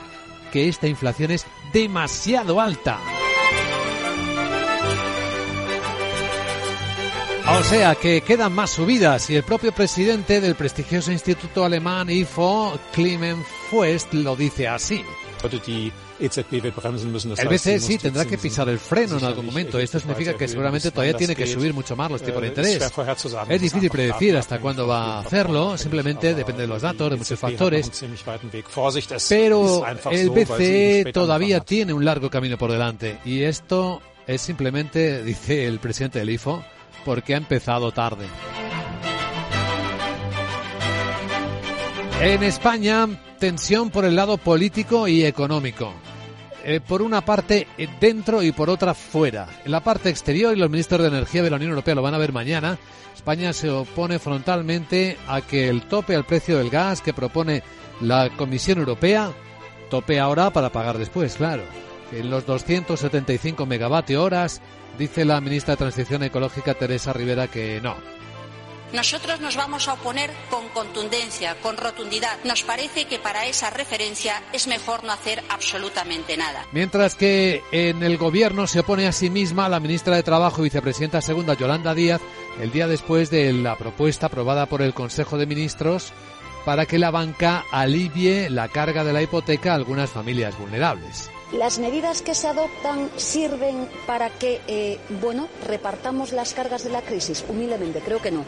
que 0.51 0.67
esta 0.67 0.87
inflación 0.87 1.31
es 1.31 1.45
demasiado 1.71 2.59
alta. 2.59 2.97
O 7.51 7.63
sea 7.63 7.95
que 7.95 8.21
quedan 8.21 8.53
más 8.53 8.69
subidas 8.69 9.29
y 9.29 9.35
el 9.35 9.43
propio 9.43 9.71
presidente 9.71 10.39
del 10.39 10.55
prestigioso 10.55 11.11
instituto 11.11 11.65
alemán 11.65 12.09
IFO, 12.09 12.79
Clement 12.93 13.43
Fuest, 13.69 14.13
lo 14.13 14.35
dice 14.35 14.67
así. 14.67 15.03
El 17.37 17.47
BCE 17.47 17.79
sí 17.79 17.97
tendrá 17.97 18.25
que 18.25 18.37
pisar 18.37 18.69
el 18.69 18.77
freno 18.77 19.17
en 19.17 19.25
algún 19.25 19.45
momento. 19.45 19.79
Esto 19.79 19.99
significa 19.99 20.35
que 20.35 20.47
seguramente 20.47 20.91
todavía 20.91 21.15
tiene 21.15 21.35
que 21.35 21.47
subir 21.47 21.73
mucho 21.73 21.95
más 21.95 22.11
los 22.11 22.21
tipos 22.21 22.41
de 22.41 22.49
interés. 22.49 22.91
Es 23.49 23.61
difícil 23.61 23.89
predecir 23.89 24.37
hasta 24.37 24.59
cuándo 24.59 24.85
va 24.85 25.17
a 25.17 25.19
hacerlo. 25.21 25.77
Simplemente 25.77 26.35
depende 26.35 26.63
de 26.63 26.67
los 26.67 26.81
datos, 26.81 27.09
de 27.09 27.17
muchos 27.17 27.39
factores. 27.39 27.89
Pero 29.27 29.83
el 30.11 30.29
BCE 30.29 31.11
todavía 31.13 31.61
tiene 31.61 31.93
un 31.93 32.05
largo 32.05 32.29
camino 32.29 32.57
por 32.57 32.71
delante. 32.71 33.19
Y 33.25 33.41
esto 33.41 34.01
es 34.27 34.41
simplemente, 34.41 35.23
dice 35.23 35.65
el 35.65 35.79
presidente 35.79 36.19
del 36.19 36.29
IFO, 36.31 36.63
porque 37.05 37.33
ha 37.33 37.37
empezado 37.37 37.91
tarde. 37.91 38.25
En 42.21 42.43
España, 42.43 43.07
tensión 43.39 43.89
por 43.89 44.03
el 44.03 44.15
lado 44.15 44.37
político 44.37 45.07
y 45.07 45.23
económico. 45.23 45.93
Eh, 46.65 46.81
por 46.85 47.01
una 47.01 47.21
parte 47.21 47.67
eh, 47.77 47.87
dentro 48.01 48.43
y 48.43 48.51
por 48.51 48.69
otra 48.69 48.93
fuera. 48.93 49.47
En 49.63 49.71
la 49.71 49.79
parte 49.79 50.09
exterior, 50.09 50.55
y 50.55 50.59
los 50.59 50.69
ministros 50.69 51.01
de 51.01 51.07
Energía 51.07 51.41
de 51.41 51.49
la 51.49 51.55
Unión 51.55 51.71
Europea 51.71 51.95
lo 51.95 52.01
van 52.01 52.13
a 52.13 52.17
ver 52.17 52.33
mañana, 52.33 52.77
España 53.15 53.53
se 53.53 53.69
opone 53.69 54.19
frontalmente 54.19 55.17
a 55.27 55.41
que 55.41 55.69
el 55.69 55.83
tope 55.83 56.15
al 56.15 56.25
precio 56.25 56.57
del 56.57 56.69
gas 56.69 57.01
que 57.01 57.13
propone 57.13 57.63
la 58.01 58.29
Comisión 58.29 58.79
Europea, 58.79 59.31
tope 59.89 60.19
ahora 60.19 60.51
para 60.51 60.69
pagar 60.69 60.97
después, 60.97 61.35
claro. 61.35 61.63
En 62.11 62.29
los 62.29 62.45
275 62.45 63.65
megavatios 63.65 64.23
horas 64.23 64.61
Dice 64.99 65.23
la 65.23 65.39
ministra 65.39 65.75
de 65.75 65.77
Transición 65.77 66.23
Ecológica, 66.23 66.73
Teresa 66.73 67.13
Rivera, 67.13 67.47
que 67.47 67.79
no. 67.81 67.95
Nosotros 68.91 69.39
nos 69.39 69.55
vamos 69.55 69.87
a 69.87 69.93
oponer 69.93 70.29
con 70.49 70.67
contundencia, 70.69 71.55
con 71.61 71.77
rotundidad. 71.77 72.37
Nos 72.43 72.63
parece 72.63 73.05
que 73.05 73.17
para 73.17 73.45
esa 73.45 73.69
referencia 73.69 74.43
es 74.51 74.67
mejor 74.67 75.05
no 75.05 75.13
hacer 75.13 75.41
absolutamente 75.47 76.35
nada. 76.35 76.65
Mientras 76.73 77.15
que 77.15 77.63
en 77.71 78.03
el 78.03 78.17
gobierno 78.17 78.67
se 78.67 78.81
opone 78.81 79.07
a 79.07 79.13
sí 79.13 79.29
misma 79.29 79.69
la 79.69 79.79
ministra 79.79 80.17
de 80.17 80.23
Trabajo 80.23 80.59
y 80.59 80.63
vicepresidenta 80.65 81.21
segunda 81.21 81.53
Yolanda 81.53 81.93
Díaz 81.93 82.19
el 82.59 82.71
día 82.71 82.87
después 82.87 83.29
de 83.29 83.53
la 83.53 83.77
propuesta 83.77 84.25
aprobada 84.25 84.65
por 84.65 84.81
el 84.81 84.93
Consejo 84.93 85.37
de 85.37 85.45
Ministros 85.45 86.11
para 86.65 86.85
que 86.85 86.99
la 86.99 87.11
banca 87.11 87.63
alivie 87.71 88.49
la 88.49 88.67
carga 88.67 89.05
de 89.05 89.13
la 89.13 89.21
hipoteca 89.21 89.71
a 89.71 89.75
algunas 89.75 90.09
familias 90.09 90.57
vulnerables. 90.57 91.29
Las 91.53 91.79
medidas 91.79 92.21
que 92.21 92.35
se 92.35 92.47
adoptan 92.47 93.09
sirven 93.17 93.87
para 94.05 94.29
que, 94.29 94.61
eh, 94.67 94.99
bueno, 95.19 95.47
repartamos 95.67 96.31
las 96.31 96.53
cargas 96.53 96.83
de 96.83 96.91
la 96.91 97.01
crisis. 97.01 97.43
Humildemente, 97.49 98.01
creo 98.01 98.21
que 98.21 98.29
no. 98.29 98.45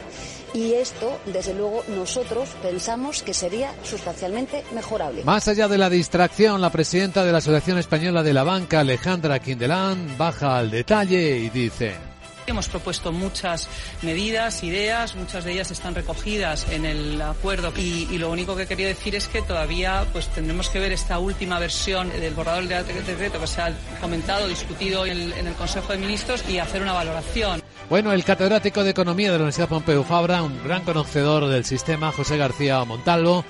Y 0.53 0.73
esto, 0.73 1.19
desde 1.25 1.55
luego, 1.55 1.83
nosotros 1.95 2.49
pensamos 2.61 3.23
que 3.23 3.33
sería 3.33 3.73
sustancialmente 3.83 4.63
mejorable. 4.75 5.23
Más 5.23 5.47
allá 5.47 5.67
de 5.67 5.79
la 5.79 5.89
distracción, 5.89 6.61
la 6.61 6.69
presidenta 6.69 7.25
de 7.25 7.31
la 7.31 7.39
Asociación 7.39 7.79
Española 7.79 8.21
de 8.21 8.33
la 8.33 8.43
Banca, 8.43 8.81
Alejandra 8.81 9.39
Quindelán, 9.39 10.15
baja 10.17 10.57
al 10.57 10.69
detalle 10.69 11.37
y 11.37 11.49
dice. 11.49 12.10
Hemos 12.51 12.69
propuesto 12.69 13.11
muchas 13.11 13.67
medidas, 14.01 14.63
ideas, 14.63 15.15
muchas 15.15 15.43
de 15.43 15.53
ellas 15.53 15.71
están 15.71 15.95
recogidas 15.95 16.67
en 16.69 16.85
el 16.85 17.21
acuerdo 17.21 17.73
y, 17.75 18.07
y 18.11 18.17
lo 18.17 18.29
único 18.29 18.55
que 18.55 18.67
quería 18.67 18.87
decir 18.87 19.15
es 19.15 19.27
que 19.27 19.41
todavía 19.41 20.05
pues 20.13 20.27
tendremos 20.27 20.69
que 20.69 20.79
ver 20.79 20.91
esta 20.91 21.19
última 21.19 21.59
versión 21.59 22.09
del 22.09 22.33
borrador 22.33 22.67
del 22.67 23.05
decreto 23.05 23.39
que 23.39 23.47
se 23.47 23.61
ha 23.61 23.73
comentado, 23.99 24.47
discutido 24.47 25.05
en 25.05 25.11
el, 25.11 25.33
en 25.33 25.47
el 25.47 25.53
Consejo 25.55 25.93
de 25.93 25.99
Ministros 25.99 26.43
y 26.47 26.59
hacer 26.59 26.81
una 26.81 26.93
valoración. 26.93 27.61
Bueno, 27.89 28.13
el 28.13 28.23
catedrático 28.23 28.83
de 28.83 28.91
Economía 28.91 29.27
de 29.27 29.37
la 29.37 29.43
Universidad 29.43 29.67
Pompeu 29.67 30.03
Fabra, 30.03 30.43
un 30.43 30.63
gran 30.63 30.83
conocedor 30.83 31.47
del 31.47 31.65
sistema, 31.65 32.11
José 32.11 32.37
García 32.37 32.83
Montalvo, 32.85 33.43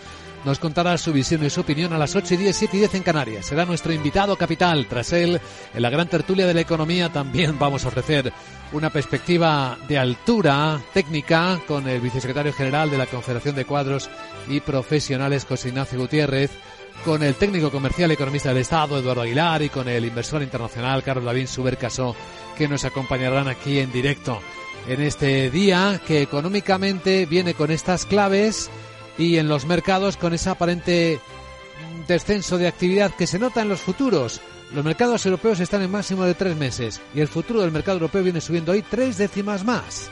nos 0.45 0.59
contará 0.59 0.97
su 0.97 1.13
visión 1.13 1.45
y 1.45 1.49
su 1.49 1.61
opinión 1.61 1.93
a 1.93 1.97
las 1.97 2.15
8 2.15 2.33
y 2.33 2.37
10, 2.37 2.55
7 2.55 2.77
y 2.77 2.79
10 2.79 2.95
en 2.95 3.03
Canarias. 3.03 3.45
Será 3.45 3.65
nuestro 3.65 3.93
invitado 3.93 4.35
capital. 4.35 4.87
Tras 4.87 5.13
él, 5.13 5.39
en 5.73 5.81
la 5.81 5.89
gran 5.89 6.07
tertulia 6.07 6.47
de 6.47 6.53
la 6.53 6.61
economía 6.61 7.09
también 7.09 7.59
vamos 7.59 7.85
a 7.85 7.89
ofrecer 7.89 8.33
una 8.73 8.89
perspectiva 8.89 9.77
de 9.87 9.97
altura 9.97 10.81
técnica 10.93 11.59
con 11.67 11.87
el 11.87 12.01
vicesecretario 12.01 12.53
general 12.53 12.89
de 12.89 12.97
la 12.97 13.05
Confederación 13.05 13.55
de 13.55 13.65
Cuadros 13.65 14.09
y 14.47 14.59
Profesionales, 14.59 15.45
José 15.47 15.69
Ignacio 15.69 15.99
Gutiérrez, 15.99 16.51
con 17.03 17.23
el 17.23 17.35
técnico 17.35 17.71
comercial 17.71 18.11
y 18.11 18.13
economista 18.13 18.49
del 18.49 18.59
Estado, 18.59 18.97
Eduardo 18.97 19.21
Aguilar, 19.21 19.61
y 19.61 19.69
con 19.69 19.87
el 19.87 20.05
inversor 20.05 20.41
internacional, 20.43 21.03
Carlos 21.03 21.25
Lavín 21.25 21.47
Subercaso, 21.47 22.15
que 22.57 22.67
nos 22.67 22.85
acompañarán 22.85 23.47
aquí 23.47 23.79
en 23.79 23.91
directo 23.91 24.39
en 24.87 25.01
este 25.01 25.49
día 25.49 25.99
que 26.05 26.21
económicamente 26.21 27.25
viene 27.25 27.53
con 27.53 27.71
estas 27.71 28.05
claves 28.05 28.69
y 29.17 29.37
en 29.37 29.47
los 29.47 29.65
mercados 29.65 30.17
con 30.17 30.33
ese 30.33 30.49
aparente 30.49 31.19
descenso 32.07 32.57
de 32.57 32.67
actividad 32.67 33.11
que 33.15 33.27
se 33.27 33.39
nota 33.39 33.61
en 33.61 33.69
los 33.69 33.81
futuros. 33.81 34.41
Los 34.73 34.85
mercados 34.85 35.25
europeos 35.25 35.59
están 35.59 35.81
en 35.81 35.91
máximo 35.91 36.23
de 36.23 36.33
tres 36.33 36.55
meses 36.55 37.01
y 37.13 37.19
el 37.19 37.27
futuro 37.27 37.61
del 37.61 37.71
mercado 37.71 37.97
europeo 37.97 38.23
viene 38.23 38.39
subiendo 38.39 38.71
hoy 38.71 38.81
tres 38.81 39.17
décimas 39.17 39.65
más. 39.65 40.09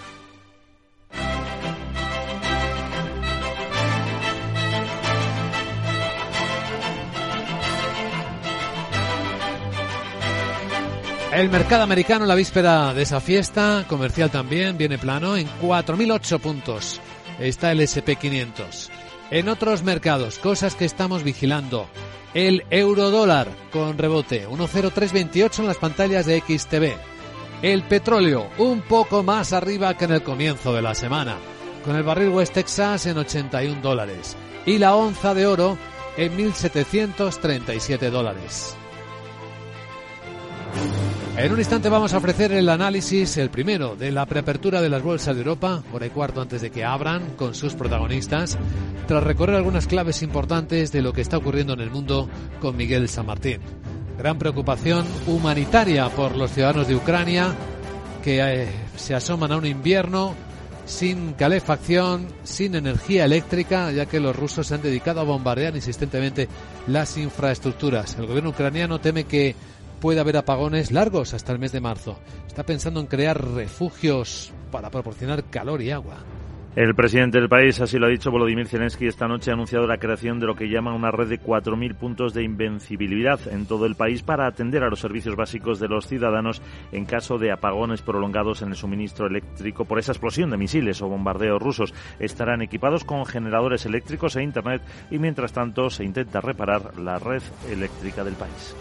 El 11.31 11.49
mercado 11.49 11.83
americano 11.83 12.25
la 12.25 12.35
víspera 12.35 12.93
de 12.93 13.03
esa 13.03 13.21
fiesta 13.21 13.85
comercial 13.87 14.29
también 14.29 14.77
viene 14.77 14.97
plano 14.97 15.37
en 15.37 15.47
4.008 15.61 16.39
puntos. 16.39 16.99
Está 17.39 17.71
el 17.71 17.79
SP500. 17.79 18.89
En 19.31 19.47
otros 19.47 19.83
mercados, 19.83 20.37
cosas 20.37 20.75
que 20.75 20.83
estamos 20.83 21.23
vigilando. 21.23 21.87
El 22.33 22.63
euro 22.69 23.09
dólar 23.09 23.47
con 23.71 23.97
rebote, 23.97 24.45
10328 24.45 25.63
en 25.63 25.67
las 25.67 25.77
pantallas 25.77 26.27
de 26.27 26.39
XTV. 26.39 26.93
El 27.63 27.83
petróleo, 27.83 28.49
un 28.59 28.81
poco 28.81 29.23
más 29.23 29.51
arriba 29.51 29.95
que 29.97 30.05
en 30.05 30.11
el 30.11 30.21
comienzo 30.23 30.71
de 30.71 30.83
la 30.83 30.93
semana, 30.93 31.37
con 31.83 31.95
el 31.95 32.03
barril 32.03 32.29
West 32.29 32.53
Texas 32.53 33.07
en 33.07 33.17
81 33.17 33.81
dólares. 33.81 34.37
Y 34.67 34.77
la 34.77 34.95
onza 34.95 35.33
de 35.33 35.47
oro 35.47 35.77
en 36.17 36.37
1.737 36.37 38.11
dólares. 38.11 38.75
En 41.37 41.53
un 41.53 41.59
instante 41.59 41.87
vamos 41.87 42.13
a 42.13 42.17
ofrecer 42.17 42.51
el 42.51 42.67
análisis, 42.67 43.37
el 43.37 43.49
primero, 43.49 43.95
de 43.95 44.11
la 44.11 44.25
preapertura 44.25 44.81
de 44.81 44.89
las 44.89 45.01
bolsas 45.01 45.35
de 45.35 45.41
Europa, 45.41 45.81
por 45.89 46.03
y 46.03 46.09
cuarto 46.09 46.41
antes 46.41 46.61
de 46.61 46.69
que 46.69 46.83
abran 46.83 47.35
con 47.37 47.55
sus 47.55 47.75
protagonistas, 47.75 48.57
tras 49.07 49.23
recorrer 49.23 49.55
algunas 49.55 49.87
claves 49.87 50.21
importantes 50.21 50.91
de 50.91 51.01
lo 51.01 51.13
que 51.13 51.21
está 51.21 51.37
ocurriendo 51.37 51.71
en 51.71 51.79
el 51.79 51.91
mundo 51.91 52.27
con 52.59 52.75
Miguel 52.75 53.07
San 53.07 53.25
Martín. 53.25 53.61
Gran 54.17 54.37
preocupación 54.37 55.05
humanitaria 55.27 56.09
por 56.09 56.35
los 56.35 56.51
ciudadanos 56.51 56.89
de 56.89 56.95
Ucrania 56.95 57.55
que 58.21 58.41
eh, 58.41 58.67
se 58.97 59.15
asoman 59.15 59.53
a 59.53 59.57
un 59.57 59.65
invierno 59.65 60.35
sin 60.85 61.33
calefacción, 61.33 62.27
sin 62.43 62.75
energía 62.75 63.23
eléctrica, 63.23 63.91
ya 63.93 64.07
que 64.07 64.19
los 64.19 64.35
rusos 64.35 64.67
se 64.67 64.75
han 64.75 64.81
dedicado 64.81 65.21
a 65.21 65.23
bombardear 65.23 65.75
insistentemente 65.75 66.49
las 66.87 67.15
infraestructuras. 67.15 68.17
El 68.19 68.25
gobierno 68.25 68.49
ucraniano 68.49 68.99
teme 68.99 69.23
que 69.23 69.55
puede 69.99 70.19
haber 70.19 70.37
apagones 70.37 70.91
largos 70.91 71.33
hasta 71.33 71.51
el 71.51 71.59
mes 71.59 71.71
de 71.71 71.81
marzo. 71.81 72.17
Está 72.47 72.65
pensando 72.65 72.99
en 72.99 73.07
crear 73.07 73.53
refugios 73.53 74.51
para 74.71 74.89
proporcionar 74.89 75.43
calor 75.45 75.81
y 75.81 75.91
agua. 75.91 76.23
El 76.75 76.93
presidente 76.93 77.39
del 77.39 77.49
país, 77.49 77.81
así 77.81 77.97
lo 77.97 78.05
ha 78.05 78.09
dicho 78.09 78.29
Volodymyr 78.29 78.67
Zelensky, 78.67 79.07
esta 79.07 79.27
noche 79.27 79.49
ha 79.49 79.55
anunciado 79.55 79.87
la 79.87 79.97
creación 79.97 80.39
de 80.39 80.45
lo 80.45 80.55
que 80.55 80.69
llama 80.69 80.93
una 80.93 81.09
red 81.09 81.27
de 81.27 81.41
4.000 81.41 81.95
puntos 81.95 82.33
de 82.35 82.43
invencibilidad 82.43 83.39
en 83.51 83.65
todo 83.65 83.87
el 83.87 83.95
país 83.95 84.21
para 84.21 84.45
atender 84.45 84.83
a 84.83 84.89
los 84.89 84.99
servicios 84.99 85.35
básicos 85.35 85.79
de 85.79 85.87
los 85.87 86.05
ciudadanos 86.05 86.61
en 86.91 87.05
caso 87.05 87.39
de 87.39 87.51
apagones 87.51 88.03
prolongados 88.03 88.61
en 88.61 88.69
el 88.69 88.75
suministro 88.75 89.25
eléctrico 89.25 89.85
por 89.85 89.97
esa 89.97 90.11
explosión 90.11 90.51
de 90.51 90.57
misiles 90.57 91.01
o 91.01 91.07
bombardeos 91.07 91.59
rusos. 91.59 91.93
Estarán 92.19 92.61
equipados 92.61 93.03
con 93.03 93.25
generadores 93.25 93.87
eléctricos 93.87 94.35
e 94.35 94.43
Internet 94.43 94.83
y 95.09 95.17
mientras 95.17 95.51
tanto 95.51 95.89
se 95.89 96.03
intenta 96.03 96.39
reparar 96.39 96.99
la 96.99 97.17
red 97.17 97.41
eléctrica 97.69 98.23
del 98.23 98.35
país. 98.35 98.75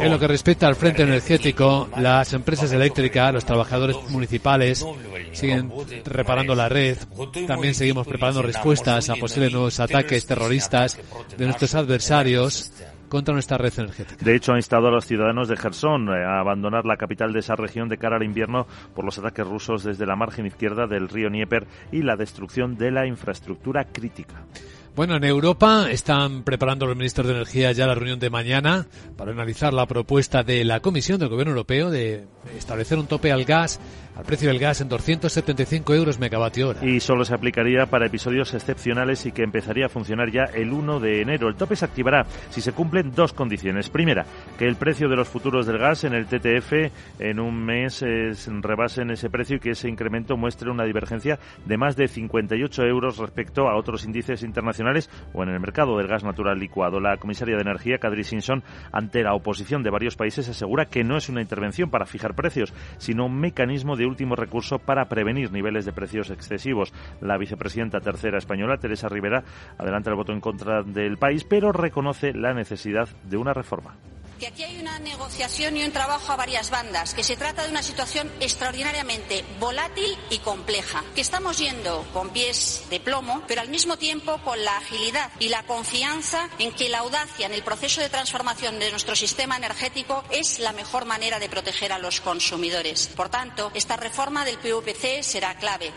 En 0.00 0.10
lo 0.10 0.18
que 0.18 0.28
respecta 0.28 0.66
al 0.66 0.74
frente 0.74 1.04
energético, 1.04 1.88
las 1.96 2.32
empresas 2.32 2.72
eléctricas, 2.72 3.32
los 3.32 3.44
trabajadores 3.44 3.96
municipales 4.10 4.84
siguen 5.32 5.70
reparando 6.04 6.54
la 6.54 6.68
red. 6.68 6.98
También 7.46 7.74
seguimos 7.74 8.06
preparando 8.06 8.42
respuestas 8.42 9.10
a 9.10 9.16
posibles 9.16 9.52
nuevos 9.52 9.80
ataques 9.80 10.26
terroristas 10.26 10.98
de 11.36 11.44
nuestros 11.44 11.74
adversarios 11.74 12.72
contra 13.12 13.34
nuestra 13.34 13.58
red 13.58 13.74
energética. 13.76 14.24
De 14.24 14.34
hecho, 14.34 14.54
ha 14.54 14.56
instado 14.56 14.88
a 14.88 14.90
los 14.90 15.04
ciudadanos 15.04 15.46
de 15.46 15.58
Gerson 15.58 16.08
eh, 16.08 16.24
a 16.24 16.40
abandonar 16.40 16.86
la 16.86 16.96
capital 16.96 17.34
de 17.34 17.40
esa 17.40 17.54
región 17.54 17.90
de 17.90 17.98
cara 17.98 18.16
al 18.16 18.22
invierno 18.22 18.66
por 18.94 19.04
los 19.04 19.18
ataques 19.18 19.46
rusos 19.46 19.84
desde 19.84 20.06
la 20.06 20.16
margen 20.16 20.46
izquierda 20.46 20.86
del 20.86 21.10
río 21.10 21.28
Dnieper 21.28 21.66
y 21.92 22.00
la 22.04 22.16
destrucción 22.16 22.78
de 22.78 22.90
la 22.90 23.06
infraestructura 23.06 23.84
crítica. 23.84 24.46
Bueno, 24.94 25.16
en 25.16 25.24
Europa 25.24 25.90
están 25.90 26.42
preparando 26.42 26.86
los 26.86 26.96
ministros 26.96 27.26
de 27.26 27.34
Energía 27.34 27.72
ya 27.72 27.86
la 27.86 27.94
reunión 27.94 28.18
de 28.18 28.28
mañana 28.28 28.86
para 29.16 29.32
analizar 29.32 29.72
la 29.72 29.86
propuesta 29.86 30.42
de 30.42 30.64
la 30.64 30.80
Comisión 30.80 31.18
del 31.18 31.30
Gobierno 31.30 31.52
Europeo 31.52 31.90
de 31.90 32.26
establecer 32.58 32.98
un 32.98 33.06
tope 33.06 33.32
al 33.32 33.44
gas 33.44 33.80
al 34.22 34.26
precio 34.26 34.50
del 34.50 34.60
gas 34.60 34.80
en 34.80 34.88
275 34.88 35.94
euros 35.94 36.20
megavatio 36.20 36.68
hora. 36.68 36.84
Y 36.84 37.00
solo 37.00 37.24
se 37.24 37.34
aplicaría 37.34 37.86
para 37.86 38.06
episodios 38.06 38.54
excepcionales 38.54 39.26
y 39.26 39.32
que 39.32 39.42
empezaría 39.42 39.86
a 39.86 39.88
funcionar 39.88 40.30
ya 40.30 40.44
el 40.44 40.72
1 40.72 41.00
de 41.00 41.22
enero. 41.22 41.48
El 41.48 41.56
tope 41.56 41.74
se 41.74 41.84
activará 41.84 42.24
si 42.50 42.60
se 42.60 42.70
cumplen 42.70 43.10
dos 43.10 43.32
condiciones. 43.32 43.90
Primera, 43.90 44.24
que 44.56 44.68
el 44.68 44.76
precio 44.76 45.08
de 45.08 45.16
los 45.16 45.28
futuros 45.28 45.66
del 45.66 45.78
gas 45.78 46.04
en 46.04 46.14
el 46.14 46.26
TTF 46.26 46.92
en 47.18 47.40
un 47.40 47.64
mes 47.64 48.02
es, 48.02 48.48
rebasen 48.48 49.10
ese 49.10 49.28
precio 49.28 49.56
y 49.56 49.58
que 49.58 49.70
ese 49.70 49.88
incremento 49.88 50.36
muestre 50.36 50.70
una 50.70 50.84
divergencia 50.84 51.40
de 51.66 51.76
más 51.76 51.96
de 51.96 52.06
58 52.06 52.84
euros 52.84 53.18
respecto 53.18 53.68
a 53.68 53.76
otros 53.76 54.04
índices 54.04 54.44
internacionales 54.44 55.10
o 55.32 55.42
en 55.42 55.48
el 55.48 55.58
mercado 55.58 55.98
del 55.98 56.06
gas 56.06 56.22
natural 56.22 56.60
licuado. 56.60 57.00
La 57.00 57.16
comisaria 57.16 57.56
de 57.56 57.62
Energía, 57.62 57.98
Kadri 57.98 58.22
Simpson, 58.22 58.62
ante 58.92 59.24
la 59.24 59.34
oposición 59.34 59.82
de 59.82 59.90
varios 59.90 60.14
países, 60.14 60.48
asegura 60.48 60.86
que 60.86 61.02
no 61.02 61.16
es 61.16 61.28
una 61.28 61.42
intervención 61.42 61.90
para 61.90 62.06
fijar 62.06 62.36
precios, 62.36 62.72
sino 62.98 63.26
un 63.26 63.40
mecanismo 63.40 63.96
de 63.96 64.11
último 64.12 64.36
recurso 64.36 64.78
para 64.78 65.06
prevenir 65.06 65.50
niveles 65.50 65.84
de 65.84 65.92
precios 65.92 66.30
excesivos. 66.30 66.92
La 67.20 67.38
vicepresidenta 67.38 68.00
tercera 68.00 68.38
española, 68.38 68.76
Teresa 68.76 69.08
Rivera, 69.08 69.42
adelanta 69.78 70.10
el 70.10 70.16
voto 70.16 70.32
en 70.32 70.40
contra 70.40 70.82
del 70.82 71.18
país, 71.18 71.44
pero 71.44 71.72
reconoce 71.72 72.34
la 72.34 72.54
necesidad 72.54 73.08
de 73.24 73.36
una 73.36 73.54
reforma 73.54 73.94
que 74.42 74.48
aquí 74.48 74.64
hay 74.64 74.80
una 74.80 74.98
negociación 74.98 75.76
y 75.76 75.84
un 75.84 75.92
trabajo 75.92 76.32
a 76.32 76.36
varias 76.36 76.70
bandas, 76.70 77.14
que 77.14 77.22
se 77.22 77.36
trata 77.36 77.62
de 77.62 77.70
una 77.70 77.84
situación 77.84 78.28
extraordinariamente 78.40 79.44
volátil 79.60 80.18
y 80.30 80.38
compleja, 80.38 81.04
que 81.14 81.20
estamos 81.20 81.58
yendo 81.58 82.04
con 82.12 82.30
pies 82.30 82.82
de 82.90 82.98
plomo, 82.98 83.44
pero 83.46 83.60
al 83.60 83.68
mismo 83.68 83.98
tiempo 83.98 84.38
con 84.42 84.64
la 84.64 84.78
agilidad 84.78 85.30
y 85.38 85.48
la 85.48 85.62
confianza 85.62 86.48
en 86.58 86.72
que 86.72 86.88
la 86.88 86.98
audacia 86.98 87.46
en 87.46 87.52
el 87.52 87.62
proceso 87.62 88.00
de 88.00 88.08
transformación 88.08 88.80
de 88.80 88.90
nuestro 88.90 89.14
sistema 89.14 89.56
energético 89.56 90.24
es 90.32 90.58
la 90.58 90.72
mejor 90.72 91.04
manera 91.04 91.38
de 91.38 91.48
proteger 91.48 91.92
a 91.92 92.00
los 92.00 92.20
consumidores. 92.20 93.06
Por 93.14 93.28
tanto, 93.28 93.70
esta 93.74 93.96
reforma 93.96 94.44
del 94.44 94.58
PVC 94.58 95.22
será 95.22 95.54
clave. 95.54 95.92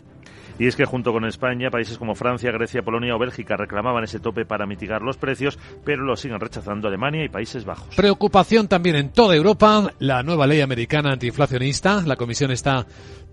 Y 0.58 0.68
es 0.68 0.76
que 0.76 0.86
junto 0.86 1.12
con 1.12 1.26
España, 1.26 1.70
países 1.70 1.98
como 1.98 2.16
Francia, 2.16 2.52
Grecia, 2.52 2.82
Polonia 2.82 3.16
o 3.16 3.20
Bélgica 3.20 3.58
reclamaban 3.58 4.04
ese 4.04 4.20
tope 4.20 4.46
para 4.46 4.66
mitigar 4.66 5.02
los 5.02 5.18
precios, 5.18 5.60
pero 5.84 6.04
lo 6.04 6.16
siguen 6.16 6.40
rechazando 6.40 6.88
Alemania 6.88 7.24
y 7.26 7.30
Países 7.30 7.66
Bajos. 7.66 7.94
Preocupación 7.96 8.68
también 8.68 8.96
en 8.96 9.10
toda 9.10 9.36
Europa. 9.36 9.92
La 10.00 10.24
nueva 10.24 10.48
ley 10.48 10.62
americana 10.62 11.12
antiinflacionista. 11.12 12.04
La 12.06 12.16
Comisión 12.16 12.52
está 12.52 12.86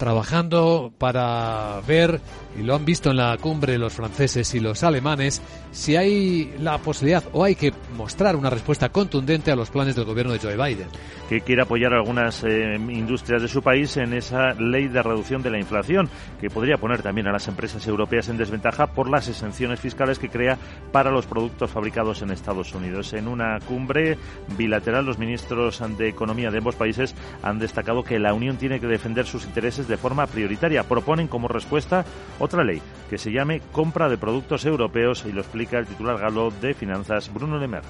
trabajando 0.03 0.92
para 0.98 1.80
ver, 1.86 2.20
y 2.59 2.64
lo 2.64 2.74
han 2.74 2.84
visto 2.84 3.12
en 3.12 3.18
la 3.18 3.38
cumbre 3.38 3.78
los 3.78 3.92
franceses 3.92 4.53
y 4.53 4.59
los 4.59 4.82
alemanes, 4.82 5.40
si 5.70 5.94
hay 5.94 6.53
la 6.59 6.78
posibilidad 6.78 7.22
o 7.32 7.44
hay 7.44 7.55
que 7.55 7.72
mostrar 7.96 8.34
una 8.34 8.50
respuesta 8.50 8.88
contundente 8.88 9.53
a 9.53 9.57
los 9.57 9.70
planes 9.70 9.94
del 9.94 10.05
gobierno 10.05 10.32
de 10.32 10.40
Joe 10.40 10.57
Biden. 10.57 10.88
Que 11.28 11.42
quiere 11.42 11.62
apoyar 11.62 11.94
algunas 11.94 12.42
eh, 12.42 12.74
industrias 12.74 13.42
de 13.42 13.48
su 13.48 13.62
país 13.62 13.96
en 13.96 14.12
esa 14.12 14.55
ley 14.55 14.88
de 14.88 15.05
reducción 15.05 15.40
de 15.40 15.50
la 15.50 15.61
inflación, 15.61 16.09
que 16.40 16.50
podría 16.50 16.78
poner 16.78 17.00
también 17.00 17.28
a 17.28 17.32
las 17.32 17.46
empresas 17.46 17.86
europeas 17.86 18.28
en 18.28 18.36
desventaja 18.36 18.88
por 18.88 19.09
las 19.09 19.28
exenciones 19.28 19.78
fiscales 19.78 20.18
que 20.18 20.28
crea 20.28 20.59
para 20.90 21.12
los 21.12 21.26
productos 21.26 21.70
fabricados 21.70 22.22
en 22.22 22.32
Estados 22.32 22.74
Unidos. 22.74 23.12
En 23.12 23.28
una 23.28 23.61
cumbre 23.61 24.18
bilateral, 24.59 25.07
los 25.07 25.18
ministros 25.18 25.80
de 25.96 26.09
Economía 26.09 26.50
de 26.50 26.59
ambos 26.59 26.74
países 26.74 27.14
han 27.44 27.61
destacado 27.61 28.03
que 28.03 28.18
la 28.18 28.34
Unión 28.34 28.57
tiene 28.57 28.80
que 28.80 28.88
defender 28.88 29.26
sus 29.26 29.44
intereses 29.44 29.86
de 29.86 29.91
forma 29.97 30.26
prioritaria. 30.26 30.84
Proponen 30.84 31.28
como 31.28 31.49
respuesta 31.49 32.05
otra 32.38 32.64
ley 32.64 32.80
que 33.11 33.18
se 33.18 33.32
llame 33.32 33.61
compra 33.72 34.09
de 34.09 34.18
productos 34.18 34.64
europeos 34.64 35.24
y 35.26 35.32
lo 35.32 35.40
explica 35.40 35.78
el 35.78 35.86
titular 35.86 36.18
galo 36.18 36.51
de 36.51 36.74
Finanzas, 36.74 37.32
Bruno 37.32 37.59
Lemer. 37.59 37.82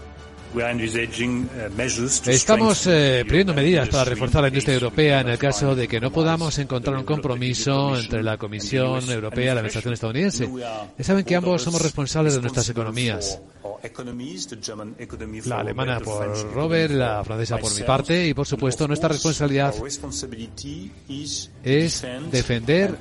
Estamos 2.27 2.87
eh, 2.87 3.25
pidiendo 3.27 3.55
medidas 3.55 3.89
para 3.89 4.05
reforzar 4.05 4.43
la 4.43 4.49
industria 4.49 4.75
europea 4.75 5.21
en 5.21 5.29
el 5.29 5.39
caso 5.39 5.75
de 5.75 5.89
que 5.89 6.01
no 6.01 6.13
podamos 6.13 6.59
encontrar 6.59 6.97
un 6.97 7.05
compromiso 7.05 7.97
entre 7.97 8.23
la 8.23 8.37
Comisión 8.37 9.09
Europea 9.11 9.45
y 9.45 9.47
la 9.47 9.53
Administración 9.53 9.95
estadounidense. 9.95 10.49
Saben 11.01 11.25
que 11.25 11.37
ambos 11.37 11.63
somos 11.63 11.81
responsables 11.81 12.35
de 12.35 12.41
nuestras 12.43 12.69
economías. 12.69 13.41
La 15.47 15.59
alemana 15.61 16.01
por 16.01 16.53
Robert, 16.53 16.93
la 16.93 17.25
francesa 17.25 17.59
por 17.59 17.75
mi 17.75 17.83
parte 17.83 18.29
y 18.29 18.35
por 18.35 18.47
supuesto 18.47 18.87
nuestra 18.87 19.09
responsabilidad 19.09 19.75
es 21.65 22.07
defender 22.31 22.97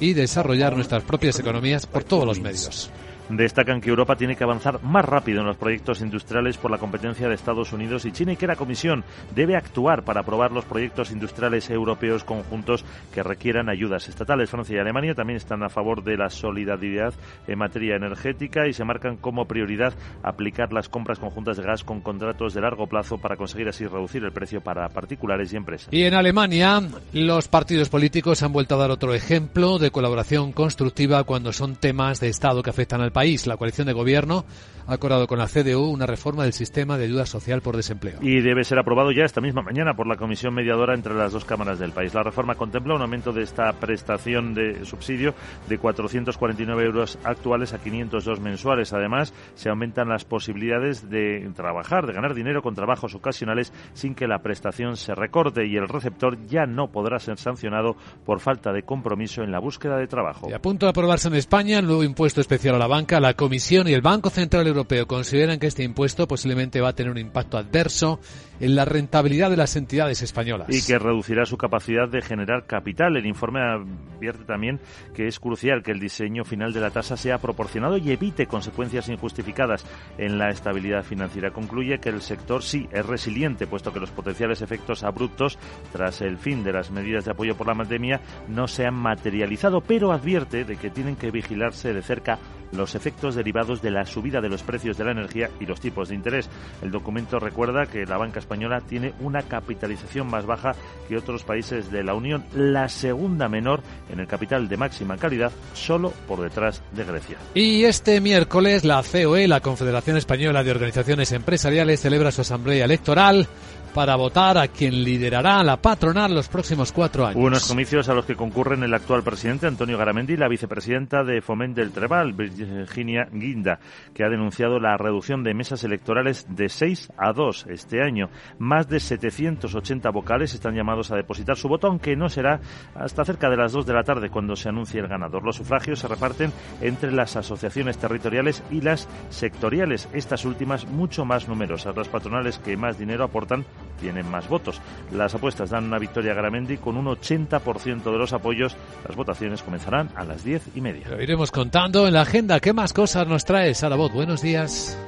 y 0.00 0.12
desarrollar 0.12 0.76
nuestras 0.76 1.02
propias 1.02 1.38
economías 1.38 1.86
por 1.86 2.04
todos 2.04 2.26
los 2.26 2.40
medios 2.40 2.90
destacan 3.28 3.80
que 3.80 3.90
Europa 3.90 4.16
tiene 4.16 4.36
que 4.36 4.44
avanzar 4.44 4.82
más 4.82 5.04
rápido 5.04 5.40
en 5.40 5.46
los 5.46 5.56
proyectos 5.56 6.00
industriales 6.00 6.56
por 6.56 6.70
la 6.70 6.78
competencia 6.78 7.28
de 7.28 7.34
Estados 7.34 7.72
Unidos 7.72 8.04
y 8.04 8.12
China 8.12 8.32
y 8.32 8.36
que 8.36 8.46
la 8.46 8.56
Comisión 8.56 9.04
debe 9.34 9.56
actuar 9.56 10.04
para 10.04 10.20
aprobar 10.20 10.52
los 10.52 10.64
proyectos 10.64 11.10
industriales 11.10 11.70
europeos 11.70 12.24
conjuntos 12.24 12.84
que 13.12 13.22
requieran 13.22 13.68
ayudas 13.68 14.08
estatales. 14.08 14.50
Francia 14.50 14.76
y 14.76 14.78
Alemania 14.78 15.14
también 15.14 15.36
están 15.36 15.62
a 15.62 15.68
favor 15.68 16.04
de 16.04 16.16
la 16.16 16.30
solidaridad 16.30 17.14
en 17.46 17.58
materia 17.58 17.96
energética 17.96 18.66
y 18.66 18.72
se 18.72 18.84
marcan 18.84 19.16
como 19.16 19.46
prioridad 19.46 19.94
aplicar 20.22 20.72
las 20.72 20.88
compras 20.88 21.18
conjuntas 21.18 21.56
de 21.56 21.62
gas 21.62 21.84
con 21.84 22.00
contratos 22.00 22.54
de 22.54 22.60
largo 22.60 22.86
plazo 22.86 23.18
para 23.18 23.36
conseguir 23.36 23.68
así 23.68 23.86
reducir 23.86 24.24
el 24.24 24.32
precio 24.32 24.60
para 24.60 24.88
particulares 24.88 25.52
y 25.52 25.56
empresas. 25.56 25.88
Y 25.90 26.04
en 26.04 26.14
Alemania, 26.14 26.82
los 27.12 27.48
partidos 27.48 27.88
políticos 27.88 28.42
han 28.42 28.52
vuelto 28.52 28.74
a 28.74 28.78
dar 28.78 28.90
otro 28.90 29.14
ejemplo 29.14 29.78
de 29.78 29.90
colaboración 29.90 30.52
constructiva 30.52 31.24
cuando 31.24 31.52
son 31.52 31.76
temas 31.76 32.20
de 32.20 32.28
Estado 32.28 32.62
que 32.62 32.70
afectan 32.70 33.00
al 33.00 33.12
país. 33.14 33.46
La 33.46 33.56
coalición 33.56 33.86
de 33.86 33.94
gobierno 33.94 34.44
ha 34.86 34.94
acordado 34.94 35.26
con 35.26 35.38
la 35.38 35.46
CDU 35.46 35.88
una 35.88 36.06
reforma 36.06 36.44
del 36.44 36.52
sistema 36.52 36.98
de 36.98 37.04
ayuda 37.04 37.24
social 37.24 37.62
por 37.62 37.76
desempleo. 37.76 38.18
Y 38.20 38.40
debe 38.40 38.64
ser 38.64 38.78
aprobado 38.78 39.12
ya 39.12 39.24
esta 39.24 39.40
misma 39.40 39.62
mañana 39.62 39.94
por 39.94 40.06
la 40.06 40.16
comisión 40.16 40.52
mediadora 40.52 40.94
entre 40.94 41.14
las 41.14 41.32
dos 41.32 41.44
cámaras 41.44 41.78
del 41.78 41.92
país. 41.92 42.12
La 42.12 42.22
reforma 42.22 42.54
contempla 42.54 42.94
un 42.94 43.00
aumento 43.00 43.32
de 43.32 43.42
esta 43.42 43.72
prestación 43.72 44.52
de 44.52 44.84
subsidio 44.84 45.34
de 45.68 45.78
449 45.78 46.84
euros 46.84 47.18
actuales 47.24 47.72
a 47.72 47.78
502 47.78 48.40
mensuales. 48.40 48.92
Además, 48.92 49.32
se 49.54 49.70
aumentan 49.70 50.08
las 50.08 50.24
posibilidades 50.24 51.08
de 51.08 51.50
trabajar, 51.56 52.06
de 52.06 52.12
ganar 52.12 52.34
dinero 52.34 52.60
con 52.60 52.74
trabajos 52.74 53.14
ocasionales 53.14 53.72
sin 53.94 54.14
que 54.14 54.26
la 54.26 54.40
prestación 54.40 54.96
se 54.96 55.14
recorte 55.14 55.66
y 55.66 55.76
el 55.76 55.88
receptor 55.88 56.44
ya 56.46 56.66
no 56.66 56.88
podrá 56.88 57.18
ser 57.18 57.38
sancionado 57.38 57.96
por 58.26 58.40
falta 58.40 58.72
de 58.72 58.82
compromiso 58.82 59.42
en 59.42 59.50
la 59.50 59.60
búsqueda 59.60 59.96
de 59.96 60.06
trabajo. 60.06 60.48
Y 60.50 60.52
a 60.52 60.60
punto 60.60 60.86
de 60.86 60.90
aprobarse 60.90 61.28
en 61.28 61.34
España 61.34 61.78
el 61.78 61.86
nuevo 61.86 62.04
impuesto 62.04 62.40
especial 62.40 62.74
a 62.74 62.78
la 62.78 62.86
banca 62.86 63.03
la 63.12 63.34
Comisión 63.34 63.86
y 63.86 63.92
el 63.92 64.00
Banco 64.00 64.30
Central 64.30 64.66
Europeo 64.66 65.06
consideran 65.06 65.58
que 65.58 65.66
este 65.66 65.84
impuesto 65.84 66.26
posiblemente 66.26 66.80
va 66.80 66.88
a 66.88 66.92
tener 66.94 67.12
un 67.12 67.18
impacto 67.18 67.58
adverso 67.58 68.18
en 68.60 68.74
la 68.74 68.84
rentabilidad 68.84 69.50
de 69.50 69.56
las 69.56 69.76
entidades 69.76 70.22
españolas. 70.22 70.68
Y 70.70 70.86
que 70.86 70.98
reducirá 70.98 71.44
su 71.44 71.56
capacidad 71.56 72.08
de 72.08 72.22
generar 72.22 72.66
capital. 72.66 73.16
El 73.16 73.26
informe 73.26 73.60
advierte 73.60 74.44
también 74.44 74.80
que 75.14 75.26
es 75.26 75.38
crucial 75.38 75.82
que 75.82 75.90
el 75.90 76.00
diseño 76.00 76.44
final 76.44 76.72
de 76.72 76.80
la 76.80 76.90
tasa 76.90 77.16
sea 77.16 77.38
proporcionado 77.38 77.98
y 77.98 78.10
evite 78.10 78.46
consecuencias 78.46 79.08
injustificadas 79.08 79.84
en 80.18 80.38
la 80.38 80.50
estabilidad 80.50 81.02
financiera. 81.02 81.50
Concluye 81.50 81.98
que 81.98 82.08
el 82.08 82.22
sector 82.22 82.62
sí 82.62 82.88
es 82.92 83.04
resiliente, 83.04 83.66
puesto 83.66 83.92
que 83.92 84.00
los 84.00 84.10
potenciales 84.10 84.62
efectos 84.62 85.02
abruptos 85.02 85.58
tras 85.92 86.20
el 86.22 86.38
fin 86.38 86.64
de 86.64 86.72
las 86.72 86.90
medidas 86.90 87.24
de 87.24 87.32
apoyo 87.32 87.56
por 87.56 87.66
la 87.66 87.74
pandemia 87.74 88.20
no 88.48 88.66
se 88.68 88.86
han 88.86 88.94
materializado, 88.94 89.80
pero 89.80 90.12
advierte 90.12 90.64
de 90.64 90.76
que 90.76 90.90
tienen 90.90 91.16
que 91.16 91.30
vigilarse 91.30 91.92
de 91.92 92.02
cerca 92.02 92.38
los 92.76 92.94
efectos 92.94 93.34
derivados 93.34 93.82
de 93.82 93.90
la 93.90 94.06
subida 94.06 94.40
de 94.40 94.48
los 94.48 94.62
precios 94.62 94.96
de 94.96 95.04
la 95.04 95.12
energía 95.12 95.50
y 95.60 95.66
los 95.66 95.80
tipos 95.80 96.08
de 96.08 96.14
interés. 96.14 96.48
El 96.82 96.90
documento 96.90 97.38
recuerda 97.38 97.86
que 97.86 98.04
la 98.04 98.18
banca 98.18 98.40
española 98.40 98.80
tiene 98.80 99.14
una 99.20 99.42
capitalización 99.42 100.28
más 100.28 100.46
baja 100.46 100.72
que 101.08 101.16
otros 101.16 101.44
países 101.44 101.90
de 101.90 102.02
la 102.04 102.14
Unión, 102.14 102.44
la 102.54 102.88
segunda 102.88 103.48
menor 103.48 103.82
en 104.10 104.20
el 104.20 104.26
capital 104.26 104.68
de 104.68 104.76
máxima 104.76 105.16
calidad, 105.16 105.52
solo 105.72 106.12
por 106.26 106.40
detrás 106.40 106.82
de 106.92 107.04
Grecia. 107.04 107.38
Y 107.54 107.84
este 107.84 108.20
miércoles 108.20 108.84
la 108.84 109.02
COE, 109.02 109.48
la 109.48 109.60
Confederación 109.60 110.16
Española 110.16 110.62
de 110.62 110.70
Organizaciones 110.70 111.32
Empresariales, 111.32 112.00
celebra 112.00 112.30
su 112.30 112.40
asamblea 112.40 112.84
electoral 112.84 113.48
para 113.94 114.16
votar 114.16 114.58
a 114.58 114.66
quien 114.66 115.04
liderará 115.04 115.62
la 115.62 115.76
patronal 115.76 116.34
los 116.34 116.48
próximos 116.48 116.90
cuatro 116.90 117.26
años. 117.26 117.40
Unos 117.40 117.68
comicios 117.68 118.08
a 118.08 118.14
los 118.14 118.26
que 118.26 118.34
concurren 118.34 118.82
el 118.82 118.92
actual 118.92 119.22
presidente 119.22 119.68
Antonio 119.68 119.96
Garamendi 119.96 120.32
y 120.32 120.36
la 120.36 120.48
vicepresidenta 120.48 121.22
de 121.22 121.40
Foment 121.40 121.76
del 121.76 121.92
Trebal, 121.92 122.32
Virginia 122.32 123.28
Guinda, 123.30 123.78
que 124.12 124.24
ha 124.24 124.28
denunciado 124.28 124.80
la 124.80 124.96
reducción 124.96 125.44
de 125.44 125.54
mesas 125.54 125.84
electorales 125.84 126.44
de 126.48 126.68
seis 126.68 127.12
a 127.16 127.32
dos 127.32 127.66
este 127.68 128.02
año. 128.02 128.30
Más 128.58 128.88
de 128.88 128.98
780 128.98 130.10
vocales 130.10 130.54
están 130.54 130.74
llamados 130.74 131.12
a 131.12 131.16
depositar 131.16 131.56
su 131.56 131.68
voto, 131.68 131.86
aunque 131.86 132.16
no 132.16 132.28
será 132.28 132.60
hasta 132.96 133.24
cerca 133.24 133.48
de 133.48 133.56
las 133.56 133.72
dos 133.72 133.86
de 133.86 133.94
la 133.94 134.02
tarde 134.02 134.28
cuando 134.28 134.56
se 134.56 134.68
anuncie 134.68 135.00
el 135.00 135.06
ganador. 135.06 135.44
Los 135.44 135.56
sufragios 135.56 136.00
se 136.00 136.08
reparten 136.08 136.52
entre 136.80 137.12
las 137.12 137.36
asociaciones 137.36 137.96
territoriales 137.98 138.64
y 138.72 138.80
las 138.80 139.08
sectoriales, 139.30 140.08
estas 140.12 140.44
últimas 140.44 140.84
mucho 140.86 141.24
más 141.24 141.46
numerosas. 141.46 141.96
Las 141.96 142.08
patronales 142.08 142.58
que 142.58 142.76
más 142.76 142.98
dinero 142.98 143.22
aportan 143.22 143.64
tienen 144.00 144.30
más 144.30 144.48
votos. 144.48 144.80
Las 145.12 145.34
apuestas 145.34 145.70
dan 145.70 145.84
una 145.84 145.98
victoria 145.98 146.32
a 146.32 146.34
Garamendi 146.34 146.76
con 146.78 146.96
un 146.96 147.06
80% 147.06 148.02
de 148.04 148.18
los 148.18 148.32
apoyos. 148.32 148.76
Las 149.06 149.16
votaciones 149.16 149.62
comenzarán 149.62 150.10
a 150.14 150.24
las 150.24 150.44
diez 150.44 150.62
y 150.74 150.80
media. 150.80 151.08
Lo 151.08 151.22
iremos 151.22 151.50
contando 151.50 152.06
en 152.06 152.14
la 152.14 152.22
agenda. 152.22 152.60
¿Qué 152.60 152.72
más 152.72 152.92
cosas 152.92 153.26
nos 153.26 153.44
trae 153.44 153.74
Sara 153.74 153.96
Bot? 153.96 154.12
Buenos 154.12 154.42
días. 154.42 154.98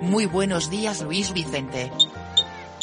Muy 0.00 0.26
buenos 0.26 0.70
días, 0.70 1.02
Luis 1.02 1.32
Vicente. 1.32 1.90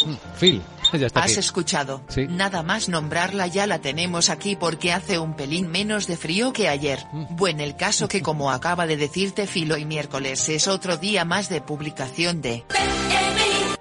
Mm, 0.05 0.15
Phil. 0.39 0.61
Ya 0.93 1.07
está 1.07 1.21
¿Has 1.21 1.31
aquí. 1.31 1.39
escuchado? 1.39 2.01
Sí. 2.09 2.27
Nada 2.27 2.63
más 2.63 2.89
nombrarla 2.89 3.47
ya 3.47 3.65
la 3.65 3.79
tenemos 3.79 4.29
aquí 4.29 4.57
porque 4.57 4.91
hace 4.91 5.19
un 5.19 5.35
pelín 5.37 5.71
menos 5.71 6.05
de 6.05 6.17
frío 6.17 6.51
que 6.51 6.67
ayer. 6.67 6.99
Bueno, 7.29 7.63
el 7.63 7.77
caso 7.77 8.09
que 8.09 8.21
como 8.23 8.51
acaba 8.51 8.85
de 8.87 8.97
decirte 8.97 9.47
Filo 9.47 9.77
y 9.77 9.85
miércoles 9.85 10.49
es 10.49 10.67
otro 10.67 10.97
día 10.97 11.23
más 11.23 11.47
de 11.47 11.61
publicación 11.61 12.41
de 12.41 12.65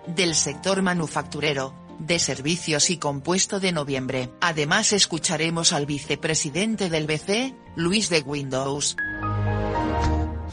del 0.07 0.35
sector 0.35 0.83
manufacturero, 0.83 1.75
de 1.99 2.19
servicios 2.19 2.91
y 2.91 2.99
compuesto 2.99 3.61
de 3.61 3.73
noviembre. 3.73 4.31
Además 4.41 4.93
escucharemos 4.93 5.73
al 5.73 5.87
vicepresidente 5.87 6.89
del 6.89 7.07
BC, 7.07 7.55
Luis 7.77 8.09
de 8.09 8.21
Windows. 8.21 8.97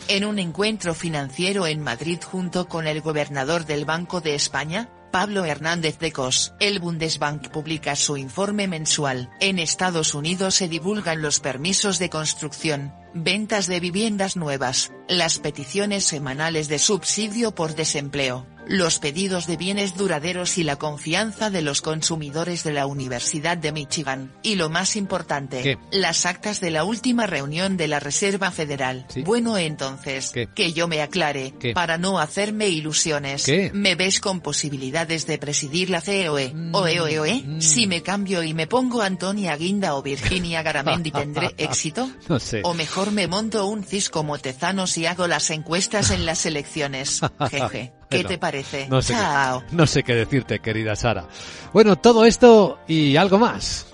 En 0.09 0.25
un 0.25 0.39
encuentro 0.39 0.93
financiero 0.93 1.67
en 1.67 1.81
Madrid 1.81 2.19
junto 2.23 2.67
con 2.67 2.87
el 2.87 3.01
gobernador 3.01 3.65
del 3.65 3.85
Banco 3.85 4.21
de 4.21 4.35
España, 4.35 4.89
Pablo 5.11 5.45
Hernández 5.45 5.99
de 5.99 6.11
Cos, 6.11 6.53
el 6.59 6.79
Bundesbank 6.79 7.49
publica 7.49 7.95
su 7.95 8.17
informe 8.17 8.67
mensual. 8.67 9.29
En 9.39 9.57
Estados 9.57 10.13
Unidos 10.13 10.55
se 10.55 10.67
divulgan 10.67 11.21
los 11.21 11.39
permisos 11.39 11.97
de 11.97 12.09
construcción, 12.09 12.93
ventas 13.13 13.67
de 13.67 13.79
viviendas 13.79 14.35
nuevas, 14.35 14.91
las 15.07 15.39
peticiones 15.39 16.03
semanales 16.03 16.67
de 16.67 16.77
subsidio 16.77 17.55
por 17.55 17.73
desempleo, 17.75 18.45
los 18.67 18.99
pedidos 18.99 19.47
de 19.47 19.57
bienes 19.57 19.95
duraderos 19.95 20.57
y 20.57 20.63
la 20.63 20.75
confianza 20.75 21.49
de 21.49 21.61
los 21.61 21.81
consumidores 21.81 22.63
de 22.63 22.73
la 22.73 22.85
Universidad 22.85 23.57
de 23.57 23.71
Michigan. 23.71 24.33
Y 24.43 24.55
lo 24.55 24.69
más 24.69 24.95
importante, 24.95 25.61
¿Qué? 25.61 25.77
las 25.91 26.25
actas 26.25 26.59
de 26.59 26.71
la 26.71 26.83
última 26.83 27.27
reunión 27.27 27.77
de 27.77 27.87
la 27.87 27.99
Reserva 27.99 28.51
Federal. 28.51 29.05
Bueno 29.23 29.57
entonces, 29.57 30.31
¿Qué? 30.31 30.47
que 30.53 30.73
yo 30.73 30.87
me 30.87 31.01
aclare, 31.01 31.53
¿Qué? 31.59 31.73
para 31.73 31.97
no 31.97 32.19
hacerme 32.19 32.69
ilusiones. 32.69 33.45
¿Me 33.73 33.95
ves 33.95 34.19
con 34.19 34.41
posibilidades 34.41 35.27
de 35.27 35.37
presidir 35.37 35.89
la 35.89 36.01
COE? 36.01 36.53
¿Oe, 36.73 36.99
oe, 36.99 37.19
oe? 37.19 37.45
Si 37.59 37.87
me 37.87 38.01
cambio 38.01 38.43
y 38.43 38.53
me 38.53 38.67
pongo 38.67 39.01
Antonia 39.01 39.55
Guinda 39.55 39.95
o 39.95 40.03
Virginia 40.03 40.61
Garamendi, 40.61 41.11
¿tendré 41.11 41.53
éxito? 41.57 42.09
No 42.27 42.39
sé. 42.39 42.61
O 42.63 42.73
mejor 42.73 43.11
me 43.11 43.27
monto 43.27 43.65
un 43.67 43.83
cis 43.83 44.09
como 44.09 44.37
Tezanos 44.37 44.97
y 44.97 45.05
hago 45.05 45.27
las 45.27 45.49
encuestas 45.49 46.11
en 46.11 46.25
las 46.25 46.45
elecciones. 46.45 47.21
Jeje. 47.49 47.93
¿Qué 48.09 48.23
No, 48.23 48.29
te 48.29 48.37
parece? 48.37 48.87
No 48.87 49.01
sé, 49.01 49.13
qué- 49.13 49.19
Chao. 49.19 49.63
no 49.71 49.85
sé 49.87 50.03
qué 50.03 50.15
decirte, 50.15 50.59
querida 50.59 50.95
Sara. 50.95 51.25
Bueno, 51.73 51.97
todo 51.97 52.25
esto 52.25 52.79
y 52.87 53.17
algo 53.17 53.37
más. 53.37 53.87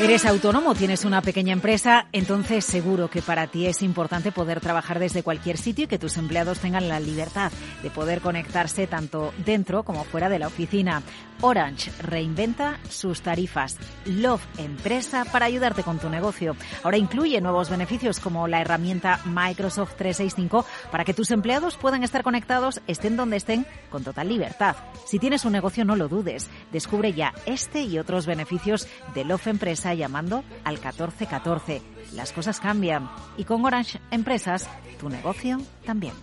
Eres 0.00 0.26
autónomo, 0.26 0.74
tienes 0.74 1.04
una 1.04 1.22
pequeña 1.22 1.52
empresa, 1.52 2.08
entonces 2.10 2.64
seguro 2.64 3.08
que 3.08 3.22
para 3.22 3.46
ti 3.46 3.66
es 3.66 3.80
importante 3.80 4.32
poder 4.32 4.60
trabajar 4.60 4.98
desde 4.98 5.22
cualquier 5.22 5.56
sitio 5.56 5.84
y 5.84 5.86
que 5.86 6.00
tus 6.00 6.16
empleados 6.16 6.58
tengan 6.58 6.88
la 6.88 6.98
libertad 6.98 7.52
de 7.80 7.90
poder 7.90 8.20
conectarse 8.20 8.88
tanto 8.88 9.32
dentro 9.44 9.84
como 9.84 10.02
fuera 10.02 10.28
de 10.28 10.40
la 10.40 10.48
oficina. 10.48 11.02
Orange 11.40 11.90
reinventa 12.00 12.78
sus 12.88 13.20
tarifas. 13.20 13.76
Love 14.06 14.44
Empresa 14.58 15.24
para 15.30 15.46
ayudarte 15.46 15.82
con 15.82 15.98
tu 15.98 16.08
negocio. 16.08 16.56
Ahora 16.82 16.96
incluye 16.96 17.40
nuevos 17.40 17.70
beneficios 17.70 18.18
como 18.18 18.48
la 18.48 18.60
herramienta 18.60 19.20
Microsoft 19.24 19.94
365 19.96 20.64
para 20.90 21.04
que 21.04 21.14
tus 21.14 21.30
empleados 21.30 21.76
puedan 21.76 22.02
estar 22.02 22.22
conectados 22.22 22.80
estén 22.86 23.16
donde 23.16 23.36
estén 23.36 23.66
con 23.90 24.04
total 24.04 24.28
libertad. 24.28 24.76
Si 25.06 25.18
tienes 25.18 25.44
un 25.44 25.52
negocio 25.52 25.84
no 25.84 25.96
lo 25.96 26.08
dudes. 26.08 26.48
Descubre 26.72 27.12
ya 27.12 27.34
este 27.46 27.82
y 27.82 27.98
otros 27.98 28.26
beneficios 28.26 28.88
de 29.14 29.24
Love 29.24 29.48
Empresa 29.48 29.83
llamando 29.92 30.42
al 30.64 30.74
1414. 30.74 31.82
Las 32.14 32.32
cosas 32.32 32.60
cambian 32.60 33.10
y 33.36 33.44
con 33.44 33.64
Orange 33.64 34.00
Empresas 34.10 34.68
tu 34.98 35.10
negocio 35.10 35.60
también. 35.84 36.14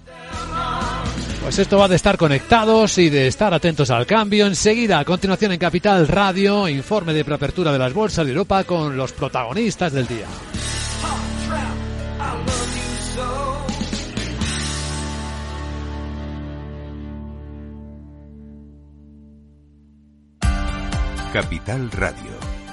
Pues 1.43 1.59
esto 1.59 1.78
va 1.78 1.88
de 1.88 1.95
estar 1.95 2.18
conectados 2.18 2.97
y 2.97 3.09
de 3.09 3.28
estar 3.28 3.53
atentos 3.53 3.89
al 3.89 4.05
cambio. 4.05 4.45
Enseguida, 4.45 4.99
a 4.99 5.05
continuación 5.05 5.51
en 5.51 5.59
Capital 5.59 6.07
Radio, 6.07 6.68
informe 6.68 7.14
de 7.14 7.26
preapertura 7.26 7.72
de 7.72 7.80
las 7.80 7.93
bolsas 7.93 8.26
de 8.26 8.32
Europa 8.32 8.64
con 8.64 8.95
los 8.95 9.12
protagonistas 9.12 9.91
del 9.91 10.07
día. 10.07 10.28
Capital 21.34 21.89
Radio. 21.91 22.31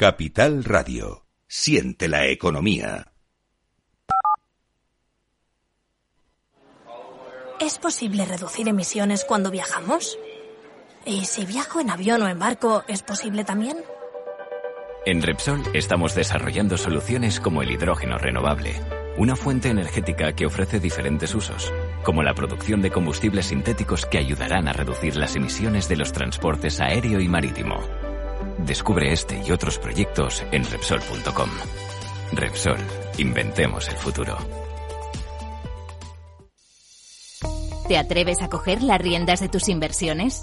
Capital 0.00 0.64
Radio. 0.64 1.26
Siente 1.46 2.08
la 2.08 2.26
economía. 2.26 3.12
¿Es 7.60 7.78
posible 7.78 8.24
reducir 8.24 8.66
emisiones 8.66 9.26
cuando 9.26 9.50
viajamos? 9.50 10.18
¿Y 11.04 11.26
si 11.26 11.44
viajo 11.44 11.80
en 11.80 11.90
avión 11.90 12.22
o 12.22 12.28
en 12.28 12.38
barco, 12.38 12.82
es 12.88 13.02
posible 13.02 13.44
también? 13.44 13.76
En 15.04 15.20
Repsol 15.20 15.64
estamos 15.74 16.14
desarrollando 16.14 16.78
soluciones 16.78 17.38
como 17.38 17.60
el 17.60 17.70
hidrógeno 17.70 18.16
renovable, 18.16 18.80
una 19.18 19.36
fuente 19.36 19.68
energética 19.68 20.32
que 20.32 20.46
ofrece 20.46 20.80
diferentes 20.80 21.34
usos, 21.34 21.74
como 22.04 22.22
la 22.22 22.32
producción 22.32 22.80
de 22.80 22.90
combustibles 22.90 23.48
sintéticos 23.48 24.06
que 24.06 24.16
ayudarán 24.16 24.66
a 24.66 24.72
reducir 24.72 25.16
las 25.16 25.36
emisiones 25.36 25.90
de 25.90 25.96
los 25.96 26.14
transportes 26.14 26.80
aéreo 26.80 27.20
y 27.20 27.28
marítimo. 27.28 28.09
Descubre 28.66 29.12
este 29.12 29.42
y 29.46 29.52
otros 29.52 29.78
proyectos 29.78 30.44
en 30.52 30.64
Repsol.com. 30.64 31.50
Repsol, 32.32 32.78
inventemos 33.18 33.88
el 33.88 33.96
futuro. 33.96 34.36
¿Te 37.88 37.98
atreves 37.98 38.40
a 38.42 38.48
coger 38.48 38.82
las 38.82 39.00
riendas 39.00 39.40
de 39.40 39.48
tus 39.48 39.68
inversiones? 39.68 40.42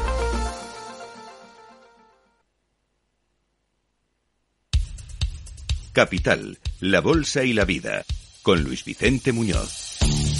Capital, 5.93 6.57
la 6.79 7.01
Bolsa 7.01 7.43
y 7.43 7.53
la 7.53 7.65
Vida, 7.65 8.05
con 8.41 8.63
Luis 8.63 8.85
Vicente 8.85 9.31
Muñoz. 9.33 9.97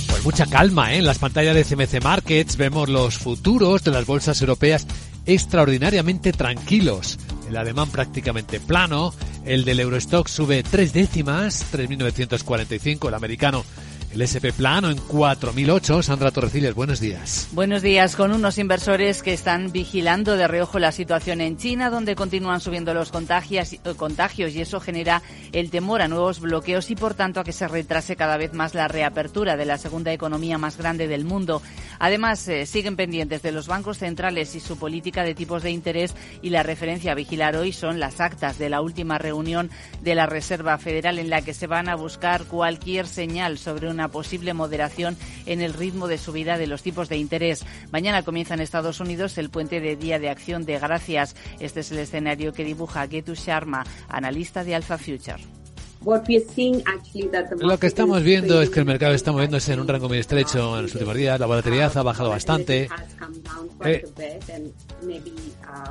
Pues 0.07 0.23
mucha 0.23 0.45
calma, 0.45 0.93
¿eh? 0.93 0.99
En 0.99 1.05
las 1.05 1.19
pantallas 1.19 1.55
de 1.55 1.63
CMC 1.63 2.01
Markets 2.03 2.55
vemos 2.55 2.89
los 2.89 3.17
futuros 3.17 3.83
de 3.83 3.91
las 3.91 4.05
bolsas 4.05 4.39
europeas 4.41 4.87
extraordinariamente 5.25 6.31
tranquilos. 6.31 7.19
El 7.49 7.57
alemán 7.57 7.89
prácticamente 7.89 8.59
plano, 8.59 9.13
el 9.45 9.65
del 9.65 9.81
Eurostock 9.81 10.27
sube 10.27 10.63
tres 10.63 10.93
décimas, 10.93 11.65
3.945, 11.73 13.09
el 13.09 13.13
americano 13.13 13.65
el 14.13 14.21
SP 14.23 14.51
plano 14.51 14.89
en 14.89 14.97
4008. 14.97 16.03
Sandra 16.03 16.31
Torrecillas, 16.31 16.75
buenos 16.75 16.99
días. 16.99 17.47
Buenos 17.51 17.81
días, 17.81 18.15
con 18.15 18.33
unos 18.33 18.57
inversores 18.57 19.23
que 19.23 19.33
están 19.33 19.71
vigilando 19.71 20.35
de 20.35 20.47
reojo 20.47 20.79
la 20.79 20.91
situación 20.91 21.41
en 21.41 21.57
China, 21.57 21.89
donde 21.89 22.15
continúan 22.15 22.59
subiendo 22.59 22.93
los 22.93 23.11
contagios, 23.11 23.73
eh, 23.73 23.79
contagios 23.95 24.53
y 24.53 24.61
eso 24.61 24.79
genera 24.79 25.21
el 25.51 25.69
temor 25.69 26.01
a 26.01 26.07
nuevos 26.07 26.39
bloqueos 26.39 26.91
y, 26.91 26.95
por 26.95 27.13
tanto, 27.13 27.39
a 27.39 27.43
que 27.43 27.53
se 27.53 27.67
retrase 27.67 28.15
cada 28.15 28.37
vez 28.37 28.53
más 28.53 28.73
la 28.73 28.87
reapertura 28.87 29.55
de 29.55 29.65
la 29.65 29.77
segunda 29.77 30.11
economía 30.11 30.57
más 30.57 30.77
grande 30.77 31.07
del 31.07 31.25
mundo. 31.25 31.61
Además, 31.99 32.47
eh, 32.47 32.65
siguen 32.65 32.95
pendientes 32.95 33.41
de 33.41 33.51
los 33.51 33.67
bancos 33.67 33.99
centrales 33.99 34.55
y 34.55 34.59
su 34.59 34.77
política 34.77 35.23
de 35.23 35.35
tipos 35.35 35.63
de 35.63 35.71
interés 35.71 36.15
y 36.41 36.49
la 36.49 36.63
referencia 36.63 37.13
a 37.13 37.15
vigilar 37.15 37.55
hoy 37.55 37.71
son 37.71 37.99
las 37.99 38.19
actas 38.19 38.57
de 38.57 38.69
la 38.69 38.81
última 38.81 39.17
reunión 39.17 39.69
de 40.01 40.15
la 40.15 40.25
Reserva 40.25 40.77
Federal 40.77 41.19
en 41.19 41.29
la 41.29 41.41
que 41.41 41.53
se 41.53 41.67
van 41.67 41.89
a 41.89 41.95
buscar 41.95 42.43
cualquier 42.45 43.07
señal 43.07 43.57
sobre 43.57 43.89
una 43.89 44.00
posible 44.07 44.53
moderación 44.53 45.17
en 45.45 45.61
el 45.61 45.73
ritmo 45.73 46.07
de 46.07 46.17
subida 46.17 46.57
de 46.57 46.67
los 46.67 46.83
tipos 46.83 47.09
de 47.09 47.17
interés. 47.17 47.65
Mañana 47.91 48.23
comienza 48.23 48.53
en 48.53 48.61
Estados 48.61 48.99
Unidos 48.99 49.37
el 49.37 49.49
puente 49.49 49.79
de 49.79 49.95
Día 49.95 50.19
de 50.19 50.29
Acción 50.29 50.65
de 50.65 50.79
Gracias. 50.79 51.35
Este 51.59 51.81
es 51.81 51.91
el 51.91 51.99
escenario 51.99 52.53
que 52.53 52.65
dibuja 52.65 53.07
Getu 53.07 53.33
Sharma, 53.35 53.85
analista 54.09 54.63
de 54.63 54.75
Alpha 54.75 54.97
Future. 54.97 55.60
Lo 57.59 57.77
que 57.77 57.87
estamos 57.87 58.23
viendo 58.23 58.61
es 58.61 58.69
que 58.69 58.79
el 58.79 58.85
mercado 58.85 59.13
está 59.13 59.31
moviéndose 59.31 59.73
en 59.73 59.79
un 59.81 59.87
rango 59.87 60.07
muy 60.07 60.17
estrecho 60.17 60.75
en 60.77 60.83
los 60.83 60.93
últimos 60.95 61.15
días. 61.15 61.39
La 61.39 61.45
volatilidad 61.45 61.95
ha 61.95 62.03
bajado 62.03 62.29
bastante. 62.29 62.89
Eh, 63.85 64.03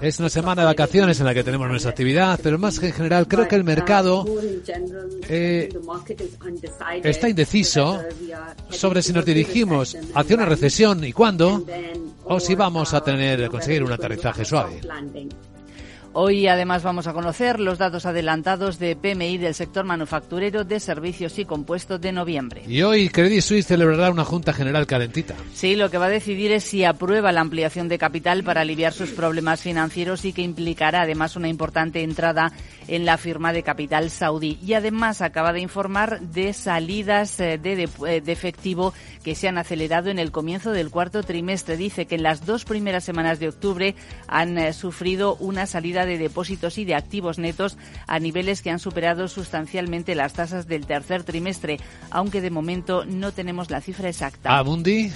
es 0.00 0.18
una 0.18 0.28
semana 0.28 0.62
de 0.62 0.66
vacaciones 0.66 1.20
en 1.20 1.26
la 1.26 1.34
que 1.34 1.44
tenemos 1.44 1.68
nuestra 1.68 1.90
actividad, 1.90 2.40
pero 2.42 2.58
más 2.58 2.80
que 2.80 2.88
en 2.88 2.92
general 2.92 3.28
creo 3.28 3.46
que 3.46 3.56
el 3.56 3.64
mercado 3.64 4.24
eh, 5.28 5.68
está 7.04 7.28
indeciso 7.28 8.00
sobre 8.70 9.02
si 9.02 9.12
nos 9.12 9.24
dirigimos 9.24 9.96
hacia 10.14 10.36
una 10.36 10.46
recesión 10.46 11.04
y 11.04 11.12
cuándo, 11.12 11.64
o 12.24 12.40
si 12.40 12.54
vamos 12.54 12.94
a 12.94 13.02
tener 13.02 13.48
conseguir 13.48 13.84
un 13.84 13.92
aterrizaje 13.92 14.44
suave. 14.44 14.80
Hoy 16.12 16.48
además 16.48 16.82
vamos 16.82 17.06
a 17.06 17.12
conocer 17.12 17.60
los 17.60 17.78
datos 17.78 18.04
adelantados 18.04 18.80
de 18.80 18.96
PMI 18.96 19.38
del 19.38 19.54
sector 19.54 19.84
manufacturero 19.84 20.64
de 20.64 20.80
servicios 20.80 21.38
y 21.38 21.44
compuestos 21.44 22.00
de 22.00 22.10
noviembre. 22.10 22.64
Y 22.66 22.82
hoy 22.82 23.08
Credit 23.10 23.40
Suisse 23.40 23.68
celebrará 23.68 24.10
una 24.10 24.24
Junta 24.24 24.52
General 24.52 24.88
calentita. 24.88 25.36
Sí, 25.54 25.76
lo 25.76 25.88
que 25.88 25.98
va 25.98 26.06
a 26.06 26.10
decidir 26.10 26.50
es 26.50 26.64
si 26.64 26.82
aprueba 26.82 27.30
la 27.30 27.42
ampliación 27.42 27.86
de 27.86 27.98
capital 27.98 28.42
para 28.42 28.62
aliviar 28.62 28.92
sus 28.92 29.10
problemas 29.10 29.60
financieros 29.60 30.24
y 30.24 30.32
que 30.32 30.42
implicará 30.42 31.02
además 31.02 31.36
una 31.36 31.48
importante 31.48 32.02
entrada 32.02 32.50
en 32.88 33.04
la 33.04 33.16
firma 33.16 33.52
de 33.52 33.62
capital 33.62 34.10
saudí. 34.10 34.58
Y 34.66 34.74
además 34.74 35.20
acaba 35.22 35.52
de 35.52 35.60
informar 35.60 36.20
de 36.20 36.52
salidas 36.54 37.38
eh, 37.38 37.56
de, 37.56 37.88
eh, 38.08 38.20
de 38.20 38.32
efectivo 38.32 38.92
que 39.22 39.36
se 39.36 39.46
han 39.46 39.58
acelerado 39.58 40.10
en 40.10 40.18
el 40.18 40.32
comienzo 40.32 40.72
del 40.72 40.90
cuarto 40.90 41.22
trimestre. 41.22 41.76
Dice 41.76 42.06
que 42.06 42.16
en 42.16 42.24
las 42.24 42.46
dos 42.46 42.64
primeras 42.64 43.04
semanas 43.04 43.38
de 43.38 43.48
octubre 43.48 43.94
han 44.26 44.58
eh, 44.58 44.72
sufrido 44.72 45.36
una 45.36 45.66
salida 45.66 45.99
de 46.06 46.18
depósitos 46.18 46.78
y 46.78 46.84
de 46.84 46.94
activos 46.94 47.38
netos 47.38 47.76
a 48.06 48.18
niveles 48.18 48.62
que 48.62 48.70
han 48.70 48.78
superado 48.78 49.28
sustancialmente 49.28 50.14
las 50.14 50.32
tasas 50.32 50.66
del 50.66 50.86
tercer 50.86 51.24
trimestre, 51.24 51.78
aunque 52.10 52.40
de 52.40 52.50
momento 52.50 53.04
no 53.04 53.32
tenemos 53.32 53.70
la 53.70 53.80
cifra 53.80 54.08
exacta. 54.08 54.58
¿A 54.58 54.64
Mundi? 54.64 55.12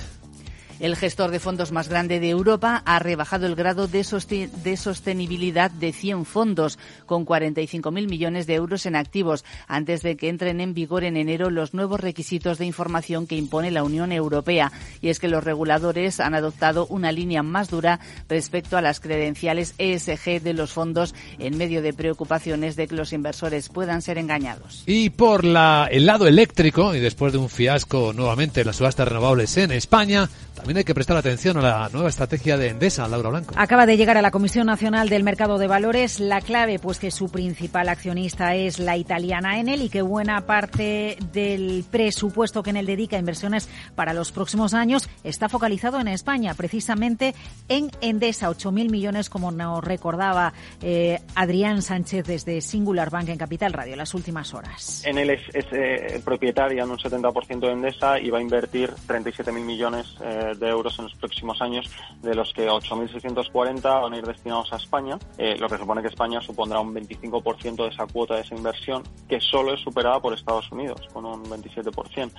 El 0.84 0.96
gestor 0.96 1.30
de 1.30 1.40
fondos 1.40 1.72
más 1.72 1.88
grande 1.88 2.20
de 2.20 2.28
Europa 2.28 2.82
ha 2.84 2.98
rebajado 2.98 3.46
el 3.46 3.54
grado 3.54 3.88
de, 3.88 4.04
sostenibilidad 4.04 5.70
de 5.70 5.94
100 5.94 6.26
fondos, 6.26 6.78
con 7.06 7.24
45.000 7.24 8.06
millones 8.06 8.46
de 8.46 8.52
euros 8.56 8.84
en 8.84 8.94
activos, 8.94 9.46
antes 9.66 10.02
de 10.02 10.18
que 10.18 10.28
entren 10.28 10.60
en 10.60 10.74
vigor 10.74 11.04
en 11.04 11.16
enero 11.16 11.48
los 11.48 11.72
nuevos 11.72 12.00
requisitos 12.00 12.58
de 12.58 12.66
información 12.66 13.26
que 13.26 13.34
impone 13.34 13.70
la 13.70 13.82
Unión 13.82 14.12
Europea. 14.12 14.72
Y 15.00 15.08
es 15.08 15.20
que 15.20 15.28
los 15.28 15.42
reguladores 15.42 16.20
han 16.20 16.34
adoptado 16.34 16.86
una 16.88 17.12
línea 17.12 17.42
más 17.42 17.70
dura 17.70 17.98
respecto 18.28 18.76
a 18.76 18.82
las 18.82 19.00
credenciales 19.00 19.74
ESG 19.78 20.42
de 20.42 20.52
los 20.52 20.72
fondos 20.72 21.14
en 21.38 21.56
medio 21.56 21.80
de 21.80 21.94
preocupaciones 21.94 22.76
de 22.76 22.88
que 22.88 22.94
los 22.94 23.14
inversores 23.14 23.70
puedan 23.70 24.02
ser 24.02 24.18
engañados. 24.18 24.82
Y 24.84 25.08
por 25.08 25.46
el 25.46 26.04
lado 26.04 26.26
eléctrico, 26.26 26.94
y 26.94 27.00
después 27.00 27.32
de 27.32 27.38
un 27.38 27.48
fiasco 27.48 28.12
nuevamente 28.12 28.60
en 28.60 28.66
las 28.66 28.76
subastas 28.76 29.08
renovables 29.08 29.56
en 29.56 29.72
España, 29.72 30.28
también 30.54 30.73
hay 30.76 30.84
que 30.84 30.94
prestar 30.94 31.16
atención 31.16 31.56
a 31.58 31.62
la 31.62 31.88
nueva 31.92 32.08
estrategia 32.08 32.56
de 32.56 32.68
Endesa, 32.68 33.06
Laura 33.08 33.28
Blanco. 33.28 33.54
Acaba 33.56 33.86
de 33.86 33.96
llegar 33.96 34.16
a 34.16 34.22
la 34.22 34.30
Comisión 34.30 34.66
Nacional 34.66 35.08
del 35.08 35.22
Mercado 35.22 35.58
de 35.58 35.66
Valores 35.66 36.20
la 36.20 36.40
clave, 36.40 36.78
pues 36.78 36.98
que 36.98 37.10
su 37.10 37.30
principal 37.30 37.88
accionista 37.88 38.54
es 38.54 38.78
la 38.78 38.96
italiana 38.96 39.58
Enel 39.58 39.82
y 39.82 39.88
que 39.88 40.02
buena 40.02 40.46
parte 40.46 41.16
del 41.32 41.84
presupuesto 41.90 42.62
que 42.62 42.70
Enel 42.70 42.86
dedica 42.86 43.16
a 43.16 43.18
inversiones 43.20 43.68
para 43.94 44.14
los 44.14 44.32
próximos 44.32 44.74
años 44.74 45.08
está 45.22 45.48
focalizado 45.48 46.00
en 46.00 46.08
España, 46.08 46.54
precisamente 46.54 47.34
en 47.68 47.90
Endesa, 48.00 48.50
8.000 48.50 48.90
millones, 48.90 49.30
como 49.30 49.50
nos 49.50 49.84
recordaba 49.84 50.52
eh, 50.82 51.20
Adrián 51.34 51.82
Sánchez 51.82 52.26
desde 52.26 52.60
Singular 52.60 53.10
Bank 53.10 53.28
en 53.28 53.38
Capital 53.38 53.72
Radio 53.72 53.96
las 53.96 54.14
últimas 54.14 54.54
horas. 54.54 55.02
Enel 55.04 55.30
es, 55.30 55.42
es 55.54 55.66
eh, 55.72 56.20
propietaria 56.24 56.84
en 56.84 56.90
un 56.90 56.98
70% 56.98 57.60
de 57.60 57.72
Endesa 57.72 58.18
y 58.18 58.30
va 58.30 58.38
a 58.38 58.42
invertir 58.42 58.90
37.000 59.06 59.52
millones 59.52 60.06
eh, 60.22 60.53
de 60.58 60.68
euros 60.68 60.98
en 60.98 61.04
los 61.04 61.14
próximos 61.14 61.60
años, 61.60 61.90
de 62.22 62.34
los 62.34 62.52
que 62.52 62.68
8.640 62.68 64.02
van 64.02 64.12
a 64.12 64.16
ir 64.16 64.26
destinados 64.26 64.72
a 64.72 64.76
España, 64.76 65.18
eh, 65.38 65.56
lo 65.58 65.68
que 65.68 65.78
supone 65.78 66.02
que 66.02 66.08
España 66.08 66.40
supondrá 66.40 66.80
un 66.80 66.94
25% 66.94 67.84
de 67.84 67.88
esa 67.88 68.06
cuota 68.06 68.34
de 68.34 68.42
esa 68.42 68.54
inversión, 68.54 69.02
que 69.28 69.40
solo 69.40 69.74
es 69.74 69.80
superada 69.80 70.20
por 70.20 70.34
Estados 70.34 70.70
Unidos, 70.72 71.00
con 71.12 71.24
un 71.24 71.44
27%. 71.44 72.30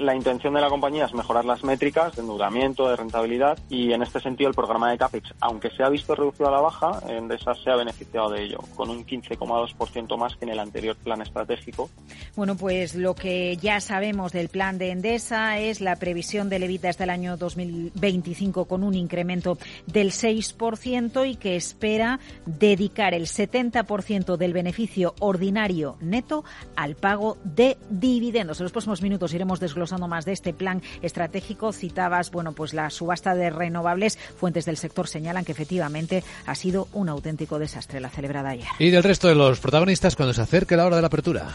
La 0.00 0.14
intención 0.14 0.54
de 0.54 0.60
la 0.60 0.68
compañía 0.68 1.06
es 1.06 1.14
mejorar 1.14 1.44
las 1.44 1.64
métricas 1.64 2.14
de 2.14 2.22
endeudamiento, 2.22 2.88
de 2.88 2.96
rentabilidad, 2.96 3.58
y 3.68 3.92
en 3.92 4.02
este 4.02 4.20
sentido 4.20 4.48
el 4.48 4.54
programa 4.54 4.90
de 4.90 4.98
CAPEX, 4.98 5.34
aunque 5.40 5.70
se 5.70 5.82
ha 5.82 5.88
visto 5.88 6.14
reducido 6.14 6.48
a 6.48 6.52
la 6.52 6.60
baja, 6.60 7.00
Endesa 7.08 7.54
se 7.54 7.70
ha 7.70 7.76
beneficiado 7.76 8.30
de 8.30 8.44
ello, 8.44 8.58
con 8.76 8.88
un 8.90 9.04
15,2% 9.04 10.16
más 10.16 10.36
que 10.36 10.44
en 10.44 10.50
el 10.50 10.60
anterior 10.60 10.96
plan 10.96 11.20
estratégico. 11.22 11.90
Bueno, 12.36 12.56
pues 12.56 12.94
lo 12.94 13.14
que 13.14 13.56
ya 13.56 13.80
sabemos 13.80 14.32
del 14.32 14.48
plan 14.48 14.78
de 14.78 14.90
Endesa 14.90 15.58
es 15.58 15.80
la 15.80 15.96
previsión 15.96 16.48
de 16.48 16.58
levita 16.58 16.88
hasta 16.88 17.04
el 17.04 17.10
año 17.10 17.27
2025 17.36 18.64
con 18.66 18.82
un 18.82 18.94
incremento 18.94 19.58
del 19.86 20.10
6% 20.10 21.28
y 21.28 21.36
que 21.36 21.56
espera 21.56 22.20
dedicar 22.46 23.14
el 23.14 23.26
70% 23.26 24.36
del 24.36 24.52
beneficio 24.52 25.14
ordinario 25.20 25.96
neto 26.00 26.44
al 26.76 26.94
pago 26.94 27.38
de 27.44 27.76
dividendos. 27.90 28.60
En 28.60 28.64
los 28.64 28.72
próximos 28.72 29.02
minutos 29.02 29.34
iremos 29.34 29.60
desglosando 29.60 30.08
más 30.08 30.24
de 30.24 30.32
este 30.32 30.52
plan 30.52 30.82
estratégico. 31.02 31.72
Citabas, 31.72 32.30
bueno, 32.30 32.52
pues 32.52 32.74
la 32.74 32.90
subasta 32.90 33.34
de 33.34 33.50
renovables. 33.50 34.18
Fuentes 34.36 34.64
del 34.64 34.76
sector 34.76 35.08
señalan 35.08 35.44
que 35.44 35.52
efectivamente 35.52 36.24
ha 36.46 36.54
sido 36.54 36.88
un 36.92 37.08
auténtico 37.08 37.58
desastre 37.58 38.00
la 38.00 38.10
celebrada 38.10 38.50
ayer. 38.50 38.68
Y 38.78 38.90
del 38.90 39.02
resto 39.02 39.28
de 39.28 39.34
los 39.34 39.60
protagonistas 39.60 40.16
cuando 40.16 40.34
se 40.34 40.42
acerque 40.42 40.76
la 40.76 40.86
hora 40.86 40.96
de 40.96 41.02
la 41.02 41.08
apertura. 41.08 41.54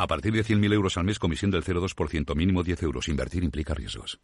A 0.00 0.06
partir 0.06 0.32
de 0.32 0.44
100.000 0.44 0.72
euros 0.72 0.96
al 0.96 1.04
mes, 1.04 1.18
comisión 1.18 1.50
del 1.50 1.64
0,2%, 1.64 2.36
mínimo 2.36 2.62
10 2.62 2.84
euros. 2.84 3.08
Invertir 3.08 3.42
implica 3.42 3.74
riesgos. 3.74 4.20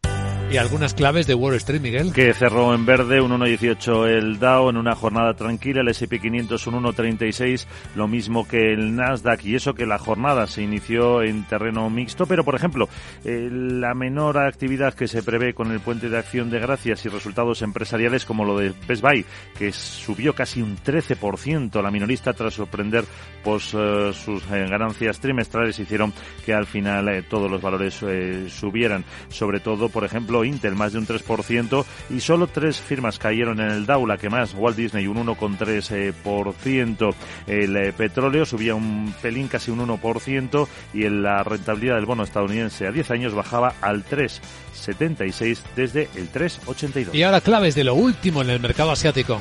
Y 0.51 0.57
algunas 0.57 0.95
claves 0.95 1.27
de 1.27 1.35
Wall 1.35 1.55
Street, 1.55 1.81
Miguel. 1.81 2.13
Que 2.13 2.33
cerró 2.33 2.75
en 2.75 2.87
verde 2.87 3.21
un 3.21 3.33
1,18 3.33 4.07
el 4.07 4.39
Dow 4.39 4.71
en 4.71 4.77
una 4.77 4.95
jornada 4.95 5.35
tranquila, 5.35 5.81
el 5.81 5.89
S&P 5.89 6.21
500 6.21 6.67
un 6.69 6.75
1,36, 6.85 7.67
lo 7.97 8.07
mismo 8.07 8.47
que 8.47 8.73
el 8.73 8.95
Nasdaq. 8.95 9.45
Y 9.47 9.57
eso 9.57 9.75
que 9.75 9.85
la 9.85 9.99
jornada 9.99 10.47
se 10.47 10.63
inició 10.63 11.23
en 11.23 11.43
terreno 11.45 11.91
mixto, 11.91 12.27
pero 12.27 12.45
por 12.45 12.55
ejemplo, 12.55 12.89
eh, 13.25 13.49
la 13.51 13.95
menor 13.95 14.39
actividad 14.39 14.95
que 14.95 15.09
se 15.09 15.25
prevé 15.25 15.55
con 15.55 15.73
el 15.73 15.81
puente 15.81 16.09
de 16.09 16.19
acción 16.19 16.51
de 16.51 16.61
gracias 16.61 17.05
y 17.05 17.09
resultados 17.09 17.63
empresariales 17.63 18.25
como 18.25 18.45
lo 18.45 18.57
de 18.57 18.73
Best 18.87 19.03
Buy, 19.03 19.25
que 19.59 19.73
subió 19.73 20.35
casi 20.35 20.63
un 20.63 20.77
13% 20.77 21.83
la 21.83 21.91
minorista 21.91 22.33
tras 22.33 22.55
sorprender 22.55 23.05
pues, 23.43 23.75
eh, 23.75 24.13
sus 24.13 24.45
eh, 24.53 24.67
ganancias 24.69 25.19
trimestrales 25.19 25.64
hicieron 25.67 26.13
que 26.45 26.53
al 26.53 26.67
final 26.67 27.09
eh, 27.09 27.23
todos 27.23 27.51
los 27.51 27.61
valores 27.61 27.99
eh, 28.03 28.49
subieran. 28.49 29.05
Sobre 29.29 29.61
todo, 29.61 29.89
por 29.89 30.05
ejemplo, 30.05 30.45
Intel 30.45 30.75
más 30.75 30.93
de 30.93 30.99
un 30.99 31.07
3% 31.07 31.85
y 32.11 32.21
solo 32.21 32.47
tres 32.47 32.79
firmas 32.81 33.19
cayeron 33.19 33.61
en 33.61 33.71
el 33.71 33.87
Dow, 33.87 34.07
la 34.07 34.19
que 34.19 34.29
más, 34.31 34.55
Walt 34.55 34.77
Disney 34.77 35.07
un 35.07 35.27
1,3%. 35.27 37.15
El 37.47 37.93
petróleo 37.95 38.45
subía 38.45 38.75
un 38.75 39.15
pelín, 39.23 39.49
casi 39.49 39.71
un 39.71 39.87
1% 39.87 40.69
y 40.93 41.05
en 41.05 41.23
la 41.23 41.43
rentabilidad 41.43 41.97
del 41.97 42.07
bono 42.07 42.23
estadounidense 42.23 42.87
a 42.87 42.93
10 42.93 43.11
años 43.11 43.35
bajaba 43.35 43.75
al 43.81 44.05
3,76 44.05 45.59
desde 45.77 46.09
el 46.15 46.31
3,82. 46.31 47.15
Y 47.15 47.23
ahora 47.23 47.41
claves 47.41 47.75
de 47.75 47.85
lo 47.85 47.95
último 47.95 48.43
en 48.43 48.51
el 48.51 48.61
mercado 48.61 48.91
asiático. 48.91 49.41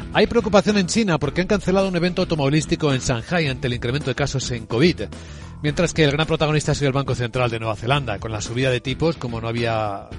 Hay 0.13 0.27
preocupación 0.27 0.77
en 0.77 0.87
China 0.87 1.17
porque 1.17 1.39
han 1.39 1.47
cancelado 1.47 1.87
un 1.87 1.95
evento 1.95 2.23
automovilístico 2.23 2.93
en 2.93 2.99
Shanghai 2.99 3.47
ante 3.47 3.67
el 3.67 3.73
incremento 3.75 4.09
de 4.09 4.15
casos 4.15 4.51
en 4.51 4.65
COVID. 4.65 5.03
Mientras 5.63 5.93
que 5.93 6.03
el 6.03 6.11
gran 6.11 6.27
protagonista 6.27 6.73
ha 6.73 6.75
sido 6.75 6.89
el 6.89 6.93
Banco 6.93 7.15
Central 7.15 7.49
de 7.49 7.59
Nueva 7.59 7.77
Zelanda, 7.77 8.19
con 8.19 8.33
la 8.33 8.41
subida 8.41 8.69
de 8.69 8.81
tipos 8.81 9.15
como 9.15 9.39
no 9.39 9.47
había 9.47 10.09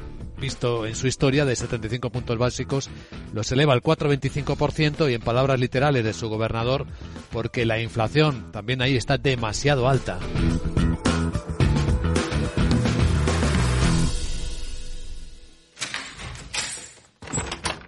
visto 0.41 0.87
en 0.87 0.97
su 0.97 1.09
historia 1.09 1.45
de 1.45 1.55
75 1.55 2.09
puntos 2.09 2.39
básicos, 2.39 2.89
los 3.35 3.53
eleva 3.53 3.75
al 3.75 3.83
4,25% 3.83 5.11
y 5.11 5.15
en 5.15 5.21
palabras 5.21 5.61
literales 5.61 6.05
de 6.05 6.15
su 6.15 6.31
gobernador, 6.31 6.87
porque 7.31 7.67
la 7.67 7.79
inflación 7.79 8.51
también 8.51 8.81
ahí 8.81 8.97
está 8.97 9.19
demasiado 9.19 9.89
alta. 9.89 10.19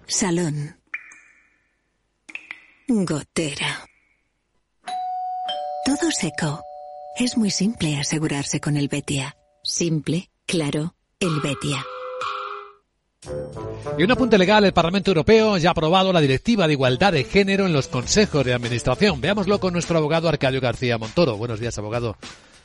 Salón. 0.06 0.83
Gotera. 2.86 3.88
Todo 5.86 6.10
seco. 6.10 6.62
Es 7.18 7.38
muy 7.38 7.50
simple 7.50 7.96
asegurarse 7.98 8.60
con 8.60 8.76
el 8.76 8.88
Betia. 8.88 9.36
Simple, 9.62 10.30
claro, 10.44 10.94
el 11.18 11.40
Betia. 11.40 11.82
Y 13.96 14.02
un 14.02 14.10
apunte 14.10 14.36
legal, 14.36 14.66
el 14.66 14.74
Parlamento 14.74 15.10
Europeo 15.10 15.56
ya 15.56 15.70
ha 15.70 15.72
aprobado 15.72 16.12
la 16.12 16.20
Directiva 16.20 16.66
de 16.66 16.74
Igualdad 16.74 17.14
de 17.14 17.24
Género 17.24 17.64
en 17.64 17.72
los 17.72 17.88
consejos 17.88 18.44
de 18.44 18.52
administración. 18.52 19.18
Veámoslo 19.18 19.60
con 19.60 19.72
nuestro 19.72 19.96
abogado 19.96 20.28
Arcadio 20.28 20.60
García 20.60 20.98
Montoro. 20.98 21.38
Buenos 21.38 21.60
días, 21.60 21.78
abogado. 21.78 22.18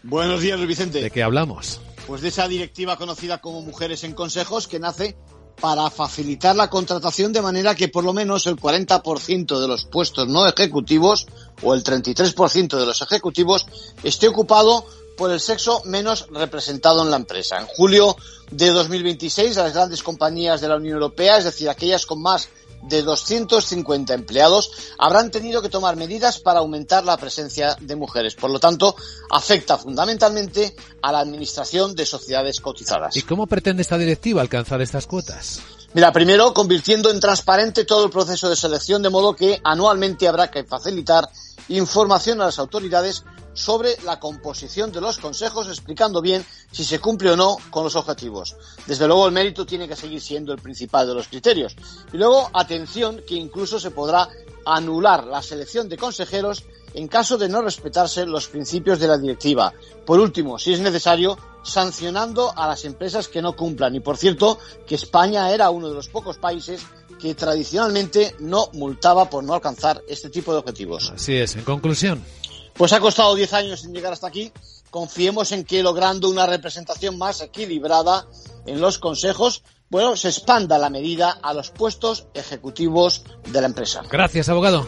Buenos 0.04 0.42
días, 0.42 0.58
Luis 0.58 0.68
Vicente. 0.68 1.02
¿De 1.02 1.12
qué 1.12 1.24
hablamos? 1.24 1.80
Pues 2.08 2.22
de 2.22 2.28
esa 2.28 2.50
directiva 2.50 2.98
conocida 2.98 3.38
como 3.38 3.62
Mujeres 3.62 4.04
en 4.04 4.14
Consejos 4.14 4.68
que 4.68 4.80
nace 4.80 5.16
para 5.60 5.90
facilitar 5.90 6.56
la 6.56 6.70
contratación 6.70 7.34
de 7.34 7.42
manera 7.42 7.76
que 7.76 7.90
por 7.90 8.04
lo 8.04 8.14
menos 8.14 8.48
el 8.48 8.56
40% 8.56 9.60
de 9.60 9.68
los 9.68 9.86
puestos 9.86 10.28
no 10.28 10.48
ejecutivos 10.48 11.28
o 11.62 11.74
el 11.74 11.84
33% 11.84 12.78
de 12.78 12.86
los 12.86 13.02
ejecutivos 13.02 13.66
esté 14.04 14.28
ocupado 14.28 14.86
por 15.18 15.32
el 15.32 15.42
sexo 15.42 15.82
menos 15.84 16.28
representado 16.32 17.04
en 17.04 17.12
la 17.12 17.18
empresa. 17.18 17.60
En 17.60 17.68
julio 17.68 18.16
de 18.52 18.72
2026, 18.72 19.58
las 19.58 19.74
grandes 19.74 20.02
compañías 20.02 20.62
de 20.62 20.70
la 20.70 20.78
Unión 20.78 20.94
Europea, 20.94 21.38
es 21.38 21.44
decir, 21.44 21.70
aquellas 21.70 22.06
con 22.06 22.22
más 22.22 22.48
de 22.84 23.04
250 23.04 24.14
empleados, 24.14 24.72
habrán 24.98 25.32
tenido 25.32 25.62
que 25.62 25.70
tomar 25.70 25.96
medidas 25.96 26.40
para 26.40 26.60
aumentar 26.60 27.04
la 27.06 27.18
presencia 27.18 27.76
de 27.80 27.96
mujeres. 27.96 28.36
Por 28.36 28.50
lo 28.50 28.60
tanto, 28.60 28.96
afecta 29.30 29.78
fundamentalmente 29.78 30.76
a 31.02 31.12
la 31.12 31.20
administración 31.20 31.96
de 31.96 32.06
sociedades 32.06 32.60
cotizadas. 32.60 33.16
¿Y 33.16 33.22
cómo 33.22 33.48
pretende 33.48 33.82
esta 33.82 33.98
directiva 33.98 34.42
alcanzar 34.42 34.82
estas 34.82 35.08
cuotas? 35.08 35.62
Mira, 35.94 36.12
primero 36.12 36.54
convirtiendo 36.54 37.10
en 37.10 37.20
transparente 37.20 37.84
todo 37.84 38.06
el 38.06 38.12
proceso 38.12 38.48
de 38.48 38.56
selección, 38.56 39.02
de 39.02 39.10
modo 39.10 39.36
que 39.36 39.60
anualmente 39.64 40.28
habrá 40.28 40.52
que 40.52 40.64
facilitar 40.64 41.28
información 41.68 42.42
a 42.42 42.46
las 42.46 42.60
autoridades 42.60 43.24
sobre 43.60 43.98
la 44.04 44.20
composición 44.20 44.92
de 44.92 45.02
los 45.02 45.18
consejos, 45.18 45.68
explicando 45.68 46.22
bien 46.22 46.46
si 46.72 46.84
se 46.84 47.00
cumple 47.00 47.32
o 47.32 47.36
no 47.36 47.58
con 47.70 47.84
los 47.84 47.96
objetivos. 47.96 48.56
Desde 48.88 49.06
luego, 49.06 49.28
el 49.28 49.34
mérito 49.34 49.66
tiene 49.66 49.88
que 49.88 49.96
seguir 49.96 50.22
siendo 50.22 50.54
el 50.54 50.60
principal 50.60 51.06
de 51.06 51.14
los 51.14 51.28
criterios. 51.28 51.76
Y 52.14 52.18
luego, 52.18 52.50
atención, 52.54 53.22
que 53.28 53.36
incluso 53.36 53.80
se 53.80 53.92
podrá 53.92 54.30
anular 54.66 55.26
la 55.26 55.42
selección 55.42 55.90
de 55.90 55.98
consejeros 55.98 56.64
en 56.94 57.08
caso 57.08 57.38
de 57.38 57.50
no 57.50 57.62
respetarse 57.62 58.26
los 58.26 58.48
principios 58.48 59.00
de 59.00 59.08
la 59.08 59.18
directiva. 59.18 59.74
Por 60.06 60.20
último, 60.20 60.58
si 60.58 60.74
es 60.74 60.80
necesario, 60.80 61.38
sancionando 61.64 62.52
a 62.58 62.68
las 62.68 62.86
empresas 62.86 63.28
que 63.28 63.42
no 63.42 63.56
cumplan. 63.56 63.94
Y 63.96 64.00
por 64.00 64.18
cierto, 64.18 64.58
que 64.88 64.96
España 64.96 65.52
era 65.52 65.70
uno 65.70 65.90
de 65.90 65.96
los 65.96 66.08
pocos 66.08 66.38
países 66.38 66.82
que 67.20 67.36
tradicionalmente 67.36 68.36
no 68.40 68.70
multaba 68.74 69.30
por 69.30 69.44
no 69.44 69.54
alcanzar 69.54 70.02
este 70.08 70.30
tipo 70.30 70.54
de 70.54 70.60
objetivos. 70.60 71.12
Así 71.14 71.36
es. 71.36 71.56
En 71.56 71.64
conclusión. 71.64 72.24
Pues 72.80 72.94
ha 72.94 73.02
costado 73.02 73.36
10 73.36 73.54
años 73.56 73.84
en 73.84 73.94
llegar 73.94 74.14
hasta 74.14 74.28
aquí. 74.28 74.54
Confiemos 74.90 75.52
en 75.52 75.66
que 75.66 75.84
logrando 75.84 76.30
una 76.30 76.46
representación 76.46 77.18
más 77.18 77.42
equilibrada 77.42 78.26
en 78.66 78.80
los 78.80 79.00
consejos, 79.00 79.64
bueno, 79.90 80.16
se 80.16 80.30
expanda 80.30 80.78
la 80.78 80.90
medida 80.90 81.30
a 81.44 81.54
los 81.54 81.72
puestos 81.72 82.28
ejecutivos 82.34 83.26
de 83.52 83.60
la 83.60 83.68
empresa. 83.68 84.04
Gracias, 84.10 84.48
abogado. 84.48 84.88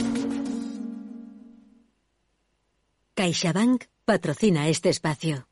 CaixaBank 3.13 3.85
patrocina 4.05 4.69
este 4.69 4.89
espacio. 4.89 5.47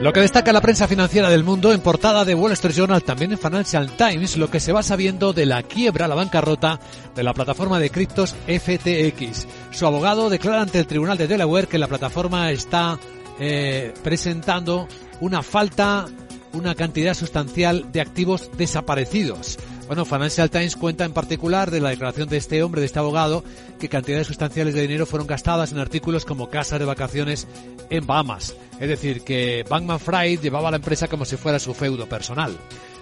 Lo 0.00 0.12
que 0.12 0.20
destaca 0.20 0.52
la 0.52 0.60
prensa 0.60 0.86
financiera 0.86 1.30
del 1.30 1.42
mundo 1.42 1.72
en 1.72 1.80
portada 1.80 2.24
de 2.24 2.34
Wall 2.34 2.52
Street 2.52 2.74
Journal, 2.76 3.02
también 3.02 3.32
en 3.32 3.38
Financial 3.38 3.90
Times, 3.96 4.36
lo 4.36 4.50
que 4.50 4.60
se 4.60 4.72
va 4.72 4.82
sabiendo 4.82 5.32
de 5.32 5.46
la 5.46 5.62
quiebra, 5.62 6.06
la 6.06 6.14
bancarrota 6.14 6.78
de 7.14 7.22
la 7.22 7.32
plataforma 7.32 7.80
de 7.80 7.90
criptos 7.90 8.36
FTX. 8.46 9.46
Su 9.72 9.86
abogado 9.86 10.28
declara 10.28 10.60
ante 10.60 10.78
el 10.78 10.86
Tribunal 10.86 11.16
de 11.16 11.26
Delaware 11.26 11.66
que 11.66 11.78
la 11.78 11.88
plataforma 11.88 12.50
está 12.52 12.98
eh, 13.40 13.94
presentando 14.04 14.86
una 15.20 15.42
falta, 15.42 16.06
una 16.52 16.74
cantidad 16.74 17.14
sustancial 17.14 17.90
de 17.90 18.02
activos 18.02 18.50
desaparecidos. 18.56 19.58
Bueno, 19.86 20.04
Financial 20.04 20.50
Times 20.50 20.74
cuenta 20.74 21.04
en 21.04 21.12
particular 21.12 21.70
de 21.70 21.80
la 21.80 21.90
declaración 21.90 22.28
de 22.28 22.36
este 22.38 22.62
hombre, 22.62 22.80
de 22.80 22.86
este 22.86 22.98
abogado, 22.98 23.44
que 23.78 23.88
cantidades 23.88 24.26
sustanciales 24.26 24.74
de 24.74 24.82
dinero 24.82 25.06
fueron 25.06 25.28
gastadas 25.28 25.70
en 25.70 25.78
artículos 25.78 26.24
como 26.24 26.50
casas 26.50 26.80
de 26.80 26.84
vacaciones 26.84 27.46
en 27.88 28.04
Bahamas. 28.04 28.54
Es 28.80 28.88
decir, 28.88 29.22
que 29.22 29.64
Bankman 29.68 30.00
Fried 30.00 30.40
llevaba 30.40 30.68
a 30.68 30.70
la 30.72 30.78
empresa 30.78 31.06
como 31.06 31.24
si 31.24 31.36
fuera 31.36 31.60
su 31.60 31.72
feudo 31.72 32.08
personal. 32.08 32.56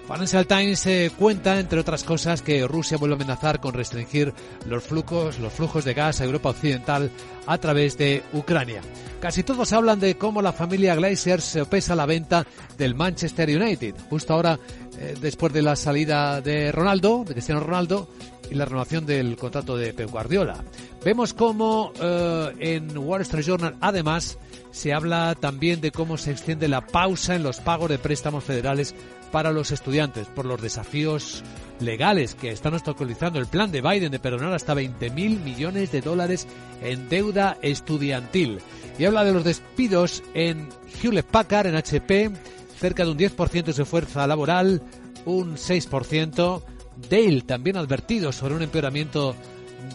Financial 0.07 0.47
Times 0.47 0.89
cuenta, 1.19 1.59
entre 1.59 1.81
otras 1.81 2.05
cosas, 2.05 2.43
que 2.43 2.67
Rusia 2.67 2.99
vuelve 2.99 3.15
a 3.15 3.17
amenazar 3.17 3.61
con 3.61 3.75
restringir 3.75 4.35
los 4.67 4.85
flujos, 4.85 5.39
los 5.39 5.53
flujos 5.53 5.85
de 5.85 5.95
gas 5.95 6.21
a 6.21 6.25
Europa 6.25 6.51
Occidental 6.51 7.11
a 7.47 7.59
través 7.59 7.97
de 7.97 8.23
Ucrania. 8.33 8.83
Casi 9.21 9.43
todos 9.43 9.73
hablan 9.73 10.01
de 10.01 10.17
cómo 10.17 10.43
la 10.43 10.53
familia 10.53 10.95
Glacier 10.95 11.41
se 11.41 11.63
opesa 11.63 11.97
la 11.97 12.05
venta 12.05 12.47
del 12.77 12.95
Manchester 12.95 13.49
United. 13.49 13.95
Justo 14.11 14.35
ahora, 14.35 14.59
eh, 14.99 15.15
después 15.19 15.53
de 15.53 15.63
la 15.63 15.77
salida 15.77 16.43
de 16.43 16.71
Ronaldo, 16.71 17.25
de 17.27 17.33
Cristiano 17.33 17.61
Ronaldo, 17.61 18.09
y 18.51 18.55
la 18.55 18.67
renovación 18.67 19.07
del 19.07 19.37
contrato 19.37 19.77
de 19.77 19.95
Pep 19.95 20.11
Guardiola. 20.11 20.63
Vemos 21.03 21.33
cómo 21.33 21.93
eh, 22.01 22.53
en 22.59 22.97
Wall 22.99 23.23
Street 23.23 23.47
Journal, 23.47 23.77
además, 23.81 24.39
se 24.75 24.93
habla 24.93 25.37
también 25.39 25.81
de 25.81 25.93
cómo 25.93 26.19
se 26.19 26.33
extiende 26.33 26.67
la 26.67 26.85
pausa 26.85 27.37
en 27.37 27.45
los 27.45 27.61
pagos 27.61 27.89
de 27.89 27.99
préstamos 27.99 28.43
federales 28.43 28.93
para 29.31 29.53
los 29.53 29.71
estudiantes 29.71 30.27
por 30.27 30.47
los 30.47 30.61
desafíos 30.61 31.45
legales 31.79 32.35
que 32.35 32.51
están 32.51 32.75
obstaculizando 32.75 33.39
el 33.39 33.47
plan 33.47 33.71
de 33.71 33.81
Biden 33.81 34.11
de 34.11 34.19
perdonar 34.19 34.53
hasta 34.53 34.75
20 34.75 35.11
mil 35.11 35.39
millones 35.39 35.93
de 35.93 36.01
dólares 36.01 36.49
en 36.83 37.09
deuda 37.09 37.57
estudiantil. 37.63 38.59
Y 38.99 39.05
habla 39.05 39.23
de 39.23 39.33
los 39.33 39.45
despidos 39.45 40.25
en 40.35 40.69
Hewlett 41.01 41.27
Packard, 41.27 41.69
en 41.69 41.77
HP, 41.77 42.33
cerca 42.81 43.05
de 43.05 43.13
un 43.13 43.19
10% 43.19 43.65
de 43.65 43.73
su 43.73 43.87
fuerza 43.87 44.27
laboral, 44.27 44.83
un 45.25 45.55
6%. 45.55 46.63
Dale 47.09 47.43
también 47.43 47.77
advertido 47.77 48.33
sobre 48.33 48.55
un 48.55 48.63
empeoramiento 48.63 49.37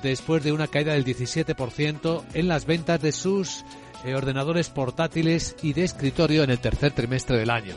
después 0.01 0.41
de 0.41 0.53
una 0.53 0.67
caída 0.67 0.93
del 0.93 1.03
17% 1.03 2.23
en 2.33 2.47
las 2.47 2.65
ventas 2.65 3.01
de 3.01 3.11
sus 3.11 3.65
ordenadores 4.05 4.69
portátiles 4.69 5.55
y 5.61 5.73
de 5.73 5.83
escritorio 5.83 6.43
en 6.43 6.49
el 6.49 6.59
tercer 6.59 6.91
trimestre 6.91 7.37
del 7.37 7.49
año. 7.49 7.75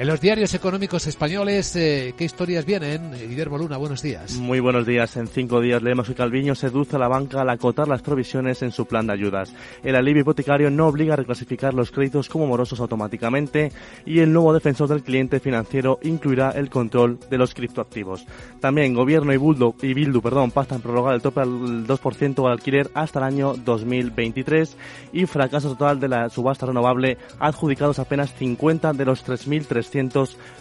En 0.00 0.06
los 0.06 0.18
diarios 0.18 0.54
económicos 0.54 1.06
españoles, 1.06 1.76
eh, 1.76 2.14
¿qué 2.16 2.24
historias 2.24 2.64
vienen? 2.64 3.12
Guillermo 3.12 3.58
Luna, 3.58 3.76
buenos 3.76 4.00
días. 4.00 4.32
Muy 4.36 4.58
buenos 4.58 4.86
días. 4.86 5.14
En 5.18 5.26
cinco 5.26 5.60
días 5.60 5.82
leemos 5.82 6.08
que 6.08 6.14
Calviño 6.14 6.54
seduce 6.54 6.96
a 6.96 6.98
la 6.98 7.06
banca 7.06 7.42
al 7.42 7.50
acotar 7.50 7.86
las 7.86 8.00
provisiones 8.00 8.62
en 8.62 8.72
su 8.72 8.86
plan 8.86 9.06
de 9.06 9.12
ayudas. 9.12 9.52
El 9.84 9.96
alivio 9.96 10.22
hipotecario 10.22 10.70
no 10.70 10.86
obliga 10.86 11.12
a 11.12 11.16
reclasificar 11.18 11.74
los 11.74 11.90
créditos 11.90 12.30
como 12.30 12.46
morosos 12.46 12.80
automáticamente 12.80 13.72
y 14.06 14.20
el 14.20 14.32
nuevo 14.32 14.54
defensor 14.54 14.88
del 14.88 15.02
cliente 15.02 15.38
financiero 15.38 15.98
incluirá 16.02 16.52
el 16.52 16.70
control 16.70 17.18
de 17.28 17.36
los 17.36 17.52
criptoactivos. 17.52 18.24
También 18.58 18.94
Gobierno 18.94 19.34
y 19.34 19.36
Bildu, 19.36 19.74
y 19.82 19.92
Bildu 19.92 20.22
perdón, 20.22 20.50
pactan 20.50 20.80
prorrogar 20.80 21.14
el 21.14 21.20
tope 21.20 21.42
al 21.42 21.86
2% 21.86 22.46
al 22.46 22.52
alquiler 22.52 22.90
hasta 22.94 23.18
el 23.18 23.26
año 23.26 23.52
2023 23.54 24.78
y 25.12 25.26
fracaso 25.26 25.68
total 25.76 26.00
de 26.00 26.08
la 26.08 26.30
subasta 26.30 26.64
renovable 26.64 27.18
adjudicados 27.38 27.98
apenas 27.98 28.32
50 28.32 28.94
de 28.94 29.04
los 29.04 29.26
3.300 29.26 29.89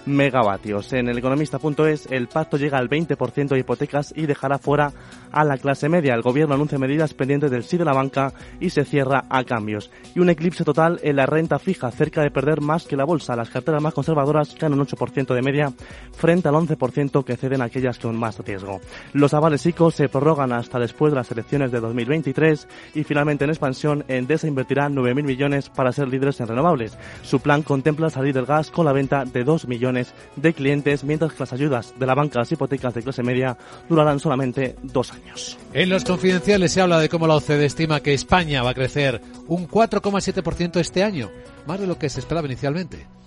megavatios. 0.05 0.93
En 0.93 1.07
el 1.07 1.17
economista.es 1.17 2.07
el 2.11 2.27
pacto 2.27 2.57
llega 2.57 2.77
al 2.77 2.89
20% 2.89 3.49
de 3.49 3.59
hipotecas 3.59 4.13
y 4.15 4.25
dejará 4.25 4.57
fuera 4.57 4.91
a 5.31 5.43
la 5.43 5.57
clase 5.57 5.89
media. 5.89 6.15
El 6.15 6.21
gobierno 6.21 6.55
anuncia 6.55 6.77
medidas 6.77 7.13
pendientes 7.13 7.51
del 7.51 7.63
sí 7.63 7.77
de 7.77 7.85
la 7.85 7.93
banca 7.93 8.33
y 8.59 8.69
se 8.71 8.85
cierra 8.85 9.25
a 9.29 9.43
cambios. 9.43 9.91
Y 10.15 10.19
un 10.19 10.29
eclipse 10.29 10.63
total 10.63 10.99
en 11.03 11.15
la 11.15 11.25
renta 11.25 11.59
fija, 11.59 11.91
cerca 11.91 12.21
de 12.21 12.31
perder 12.31 12.61
más 12.61 12.85
que 12.85 12.97
la 12.97 13.05
bolsa. 13.05 13.35
Las 13.35 13.49
carteras 13.49 13.81
más 13.81 13.93
conservadoras 13.93 14.55
ganan 14.55 14.79
un 14.79 14.87
8% 14.87 15.33
de 15.33 15.41
media 15.41 15.73
frente 16.11 16.47
al 16.47 16.55
11% 16.55 17.23
que 17.23 17.37
ceden 17.37 17.61
aquellas 17.61 17.99
con 17.99 18.17
más 18.17 18.39
riesgo. 18.39 18.81
Los 19.13 19.33
avales 19.33 19.65
ICO 19.65 19.91
se 19.91 20.09
prorrogan 20.09 20.51
hasta 20.51 20.79
después 20.79 21.11
de 21.11 21.17
las 21.17 21.31
elecciones 21.31 21.71
de 21.71 21.79
2023 21.79 22.67
y 22.95 23.03
finalmente 23.03 23.43
en 23.43 23.51
expansión 23.51 24.05
Endesa 24.07 24.47
invertirá 24.47 24.89
9.000 24.89 25.23
millones 25.23 25.69
para 25.69 25.91
ser 25.91 26.07
líderes 26.07 26.39
en 26.39 26.47
renovables. 26.47 26.97
Su 27.23 27.39
plan 27.39 27.63
contempla 27.63 28.09
salir 28.09 28.33
del 28.33 28.45
gas 28.45 28.71
con 28.71 28.85
la 28.85 28.93
venta 28.93 29.08
de 29.09 29.43
2 29.43 29.67
millones 29.67 30.13
de 30.35 30.53
clientes, 30.53 31.03
mientras 31.03 31.33
que 31.33 31.39
las 31.39 31.53
ayudas 31.53 31.93
de 31.97 32.05
la 32.05 32.15
banca 32.15 32.39
a 32.39 32.41
las 32.41 32.51
hipotecas 32.51 32.93
de 32.93 33.03
clase 33.03 33.23
media 33.23 33.57
durarán 33.87 34.19
solamente 34.19 34.75
dos 34.83 35.11
años. 35.11 35.57
En 35.73 35.89
los 35.89 36.03
confidenciales 36.03 36.71
se 36.71 36.81
habla 36.81 36.99
de 36.99 37.09
cómo 37.09 37.27
la 37.27 37.35
OCDE 37.35 37.65
estima 37.65 38.01
que 38.01 38.13
España 38.13 38.63
va 38.63 38.71
a 38.71 38.75
crecer 38.75 39.21
un 39.47 39.67
4,7% 39.67 40.79
este 40.79 41.03
año, 41.03 41.29
más 41.65 41.79
de 41.79 41.87
lo 41.87 41.97
que 41.97 42.09
se 42.09 42.19
esperaba 42.19 42.47
inicialmente. 42.47 43.18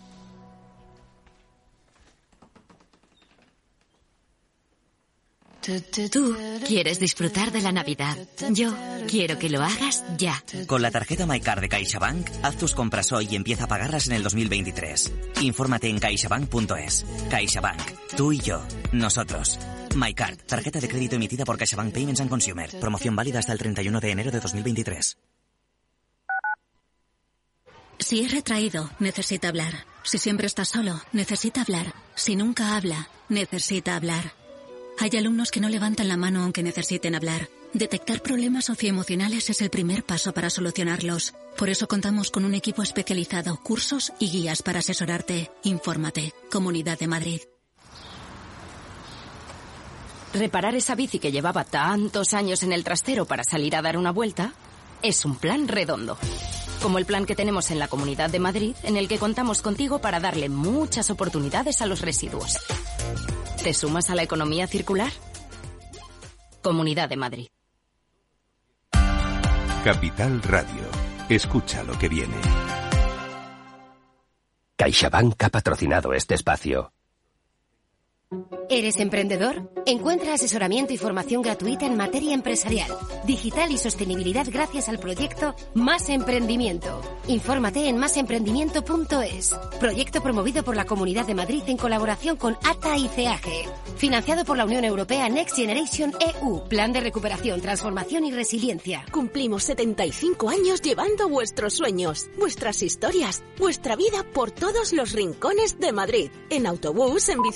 Tú 6.11 6.37
quieres 6.67 6.99
disfrutar 6.99 7.53
de 7.53 7.61
la 7.61 7.71
Navidad. 7.71 8.17
Yo 8.51 8.75
quiero 9.09 9.39
que 9.39 9.49
lo 9.49 9.63
hagas 9.63 10.05
ya. 10.19 10.43
Con 10.67 10.83
la 10.83 10.91
tarjeta 10.91 11.25
MyCard 11.27 11.61
de 11.61 11.69
CaixaBank, 11.69 12.29
haz 12.43 12.57
tus 12.57 12.75
compras 12.75 13.13
hoy 13.13 13.29
y 13.31 13.37
empieza 13.37 13.65
a 13.65 13.69
pagarlas 13.69 14.09
en 14.09 14.15
el 14.15 14.23
2023. 14.25 15.13
Infórmate 15.41 15.89
en 15.89 16.01
caixabank.es. 16.01 17.07
CaixaBank. 17.31 17.81
Tú 18.17 18.33
y 18.33 18.41
yo. 18.41 18.61
Nosotros. 18.93 19.59
MyCard. 19.95 20.39
Tarjeta 20.47 20.81
de 20.81 20.89
crédito 20.89 21.17
emitida 21.17 21.45
por 21.45 21.57
CaixaBank 21.57 21.95
Payments 21.95 22.21
and 22.21 22.31
Consumer. 22.31 22.69
Promoción 22.81 23.15
válida 23.15 23.39
hasta 23.39 23.53
el 23.53 23.59
31 23.59 24.01
de 24.01 24.11
enero 24.11 24.31
de 24.33 24.41
2023. 24.41 25.17
Si 28.01 28.21
es 28.21 28.33
retraído, 28.33 28.91
necesita 28.99 29.49
hablar. 29.49 29.87
Si 30.03 30.19
siempre 30.19 30.49
está 30.49 30.65
solo, 30.65 31.01
necesita 31.13 31.63
hablar. 31.63 31.95
Si 32.17 32.35
nunca 32.35 32.77
habla, 32.77 33.09
necesita 33.29 33.95
hablar. 33.95 34.42
Hay 35.03 35.11
alumnos 35.19 35.51
que 35.51 35.59
no 35.59 35.69
levantan 35.69 36.07
la 36.07 36.17
mano 36.17 36.45
aunque 36.45 36.63
necesiten 36.63 37.17
hablar. 37.17 37.49
Detectar 37.73 38.23
problemas 38.23 38.67
socioemocionales 38.67 39.51
es 39.51 39.61
el 39.61 39.69
primer 39.69 40.05
paso 40.05 40.33
para 40.33 40.49
solucionarlos. 40.49 41.35
Por 41.57 41.71
eso 41.71 41.89
contamos 41.89 42.31
con 42.31 42.45
un 42.45 42.55
equipo 42.55 42.85
especializado, 42.85 43.57
cursos 43.57 44.13
y 44.21 44.31
guías 44.31 44.63
para 44.63 44.79
asesorarte. 44.79 45.51
Infórmate. 45.65 46.33
Comunidad 46.53 47.01
de 47.01 47.09
Madrid. 47.09 47.41
Reparar 50.35 50.77
esa 50.77 50.95
bici 50.95 51.19
que 51.19 51.33
llevaba 51.33 51.65
tantos 51.65 52.33
años 52.33 52.63
en 52.63 52.73
el 52.73 52.85
trastero 52.85 53.25
para 53.25 53.43
salir 53.43 53.75
a 53.75 53.83
dar 53.83 53.97
una 53.97 54.13
vuelta 54.13 54.53
es 55.03 55.25
un 55.25 55.35
plan 55.35 55.67
redondo. 55.67 56.17
Como 56.81 56.99
el 56.99 57.07
plan 57.07 57.27
que 57.27 57.35
tenemos 57.35 57.73
en 57.73 57.81
la 57.81 57.89
Comunidad 57.89 58.31
de 58.31 58.39
Madrid, 58.39 58.77
en 58.85 58.97
el 58.97 59.09
que 59.09 59.19
contamos 59.19 59.63
contigo 59.63 59.99
para 59.99 60.21
darle 60.21 60.49
muchas 60.49 61.11
oportunidades 61.11 61.83
a 61.83 61.87
los 61.87 62.03
residuos. 62.03 62.57
¿Te 63.63 63.73
sumas 63.75 64.11
a 64.11 64.17
la 64.17 64.25
economía 64.25 64.67
circular? 64.67 65.13
Comunidad 66.63 67.09
de 67.09 67.17
Madrid. 67.17 67.47
Capital 69.85 70.43
Radio. 70.43 70.83
Escucha 71.29 71.85
lo 71.85 71.97
que 71.97 72.09
viene. 72.09 72.35
CaixaBank 74.77 75.45
ha 75.45 75.49
patrocinado 75.49 76.13
este 76.13 76.35
espacio. 76.35 76.93
¿Eres 78.69 78.99
emprendedor? 79.01 79.71
Encuentra 79.85 80.35
asesoramiento 80.35 80.93
y 80.93 80.97
formación 80.97 81.43
gratuita 81.43 81.85
en 81.85 81.97
materia 81.97 82.33
empresarial, 82.33 82.91
digital 83.27 83.71
y 83.71 83.77
sostenibilidad 83.77 84.47
gracias 84.51 84.89
al 84.89 84.99
proyecto 84.99 85.55
Más 85.75 86.09
Emprendimiento. 86.09 87.03
Infórmate 87.27 87.89
en 87.89 87.99
másemprendimiento.es. 87.99 89.55
Proyecto 89.79 90.23
promovido 90.23 90.63
por 90.63 90.77
la 90.77 90.87
Comunidad 90.87 91.27
de 91.27 91.35
Madrid 91.35 91.63
en 91.67 91.77
colaboración 91.77 92.37
con 92.37 92.57
ATA 92.65 92.97
y 92.97 93.09
CEAGE. 93.09 93.69
Financiado 93.97 94.45
por 94.45 94.57
la 94.57 94.65
Unión 94.65 94.85
Europea 94.85 95.29
Next 95.29 95.57
Generation 95.57 96.13
EU. 96.21 96.65
Plan 96.69 96.93
de 96.93 97.01
recuperación, 97.01 97.61
transformación 97.61 98.25
y 98.25 98.33
resiliencia. 98.33 99.05
Cumplimos 99.13 99.65
75 99.65 100.49
años 100.49 100.81
llevando 100.81 101.29
vuestros 101.29 101.75
sueños, 101.75 102.29
vuestras 102.39 102.83
historias, 102.83 103.43
vuestra 103.59 103.97
vida 103.97 104.25
por 104.33 104.51
todos 104.51 104.93
los 104.93 105.13
rincones 105.13 105.79
de 105.79 105.93
Madrid. 105.93 106.31
En 106.49 106.67
autobús, 106.67 107.29
en 107.29 107.43
bicicleta 107.43 107.51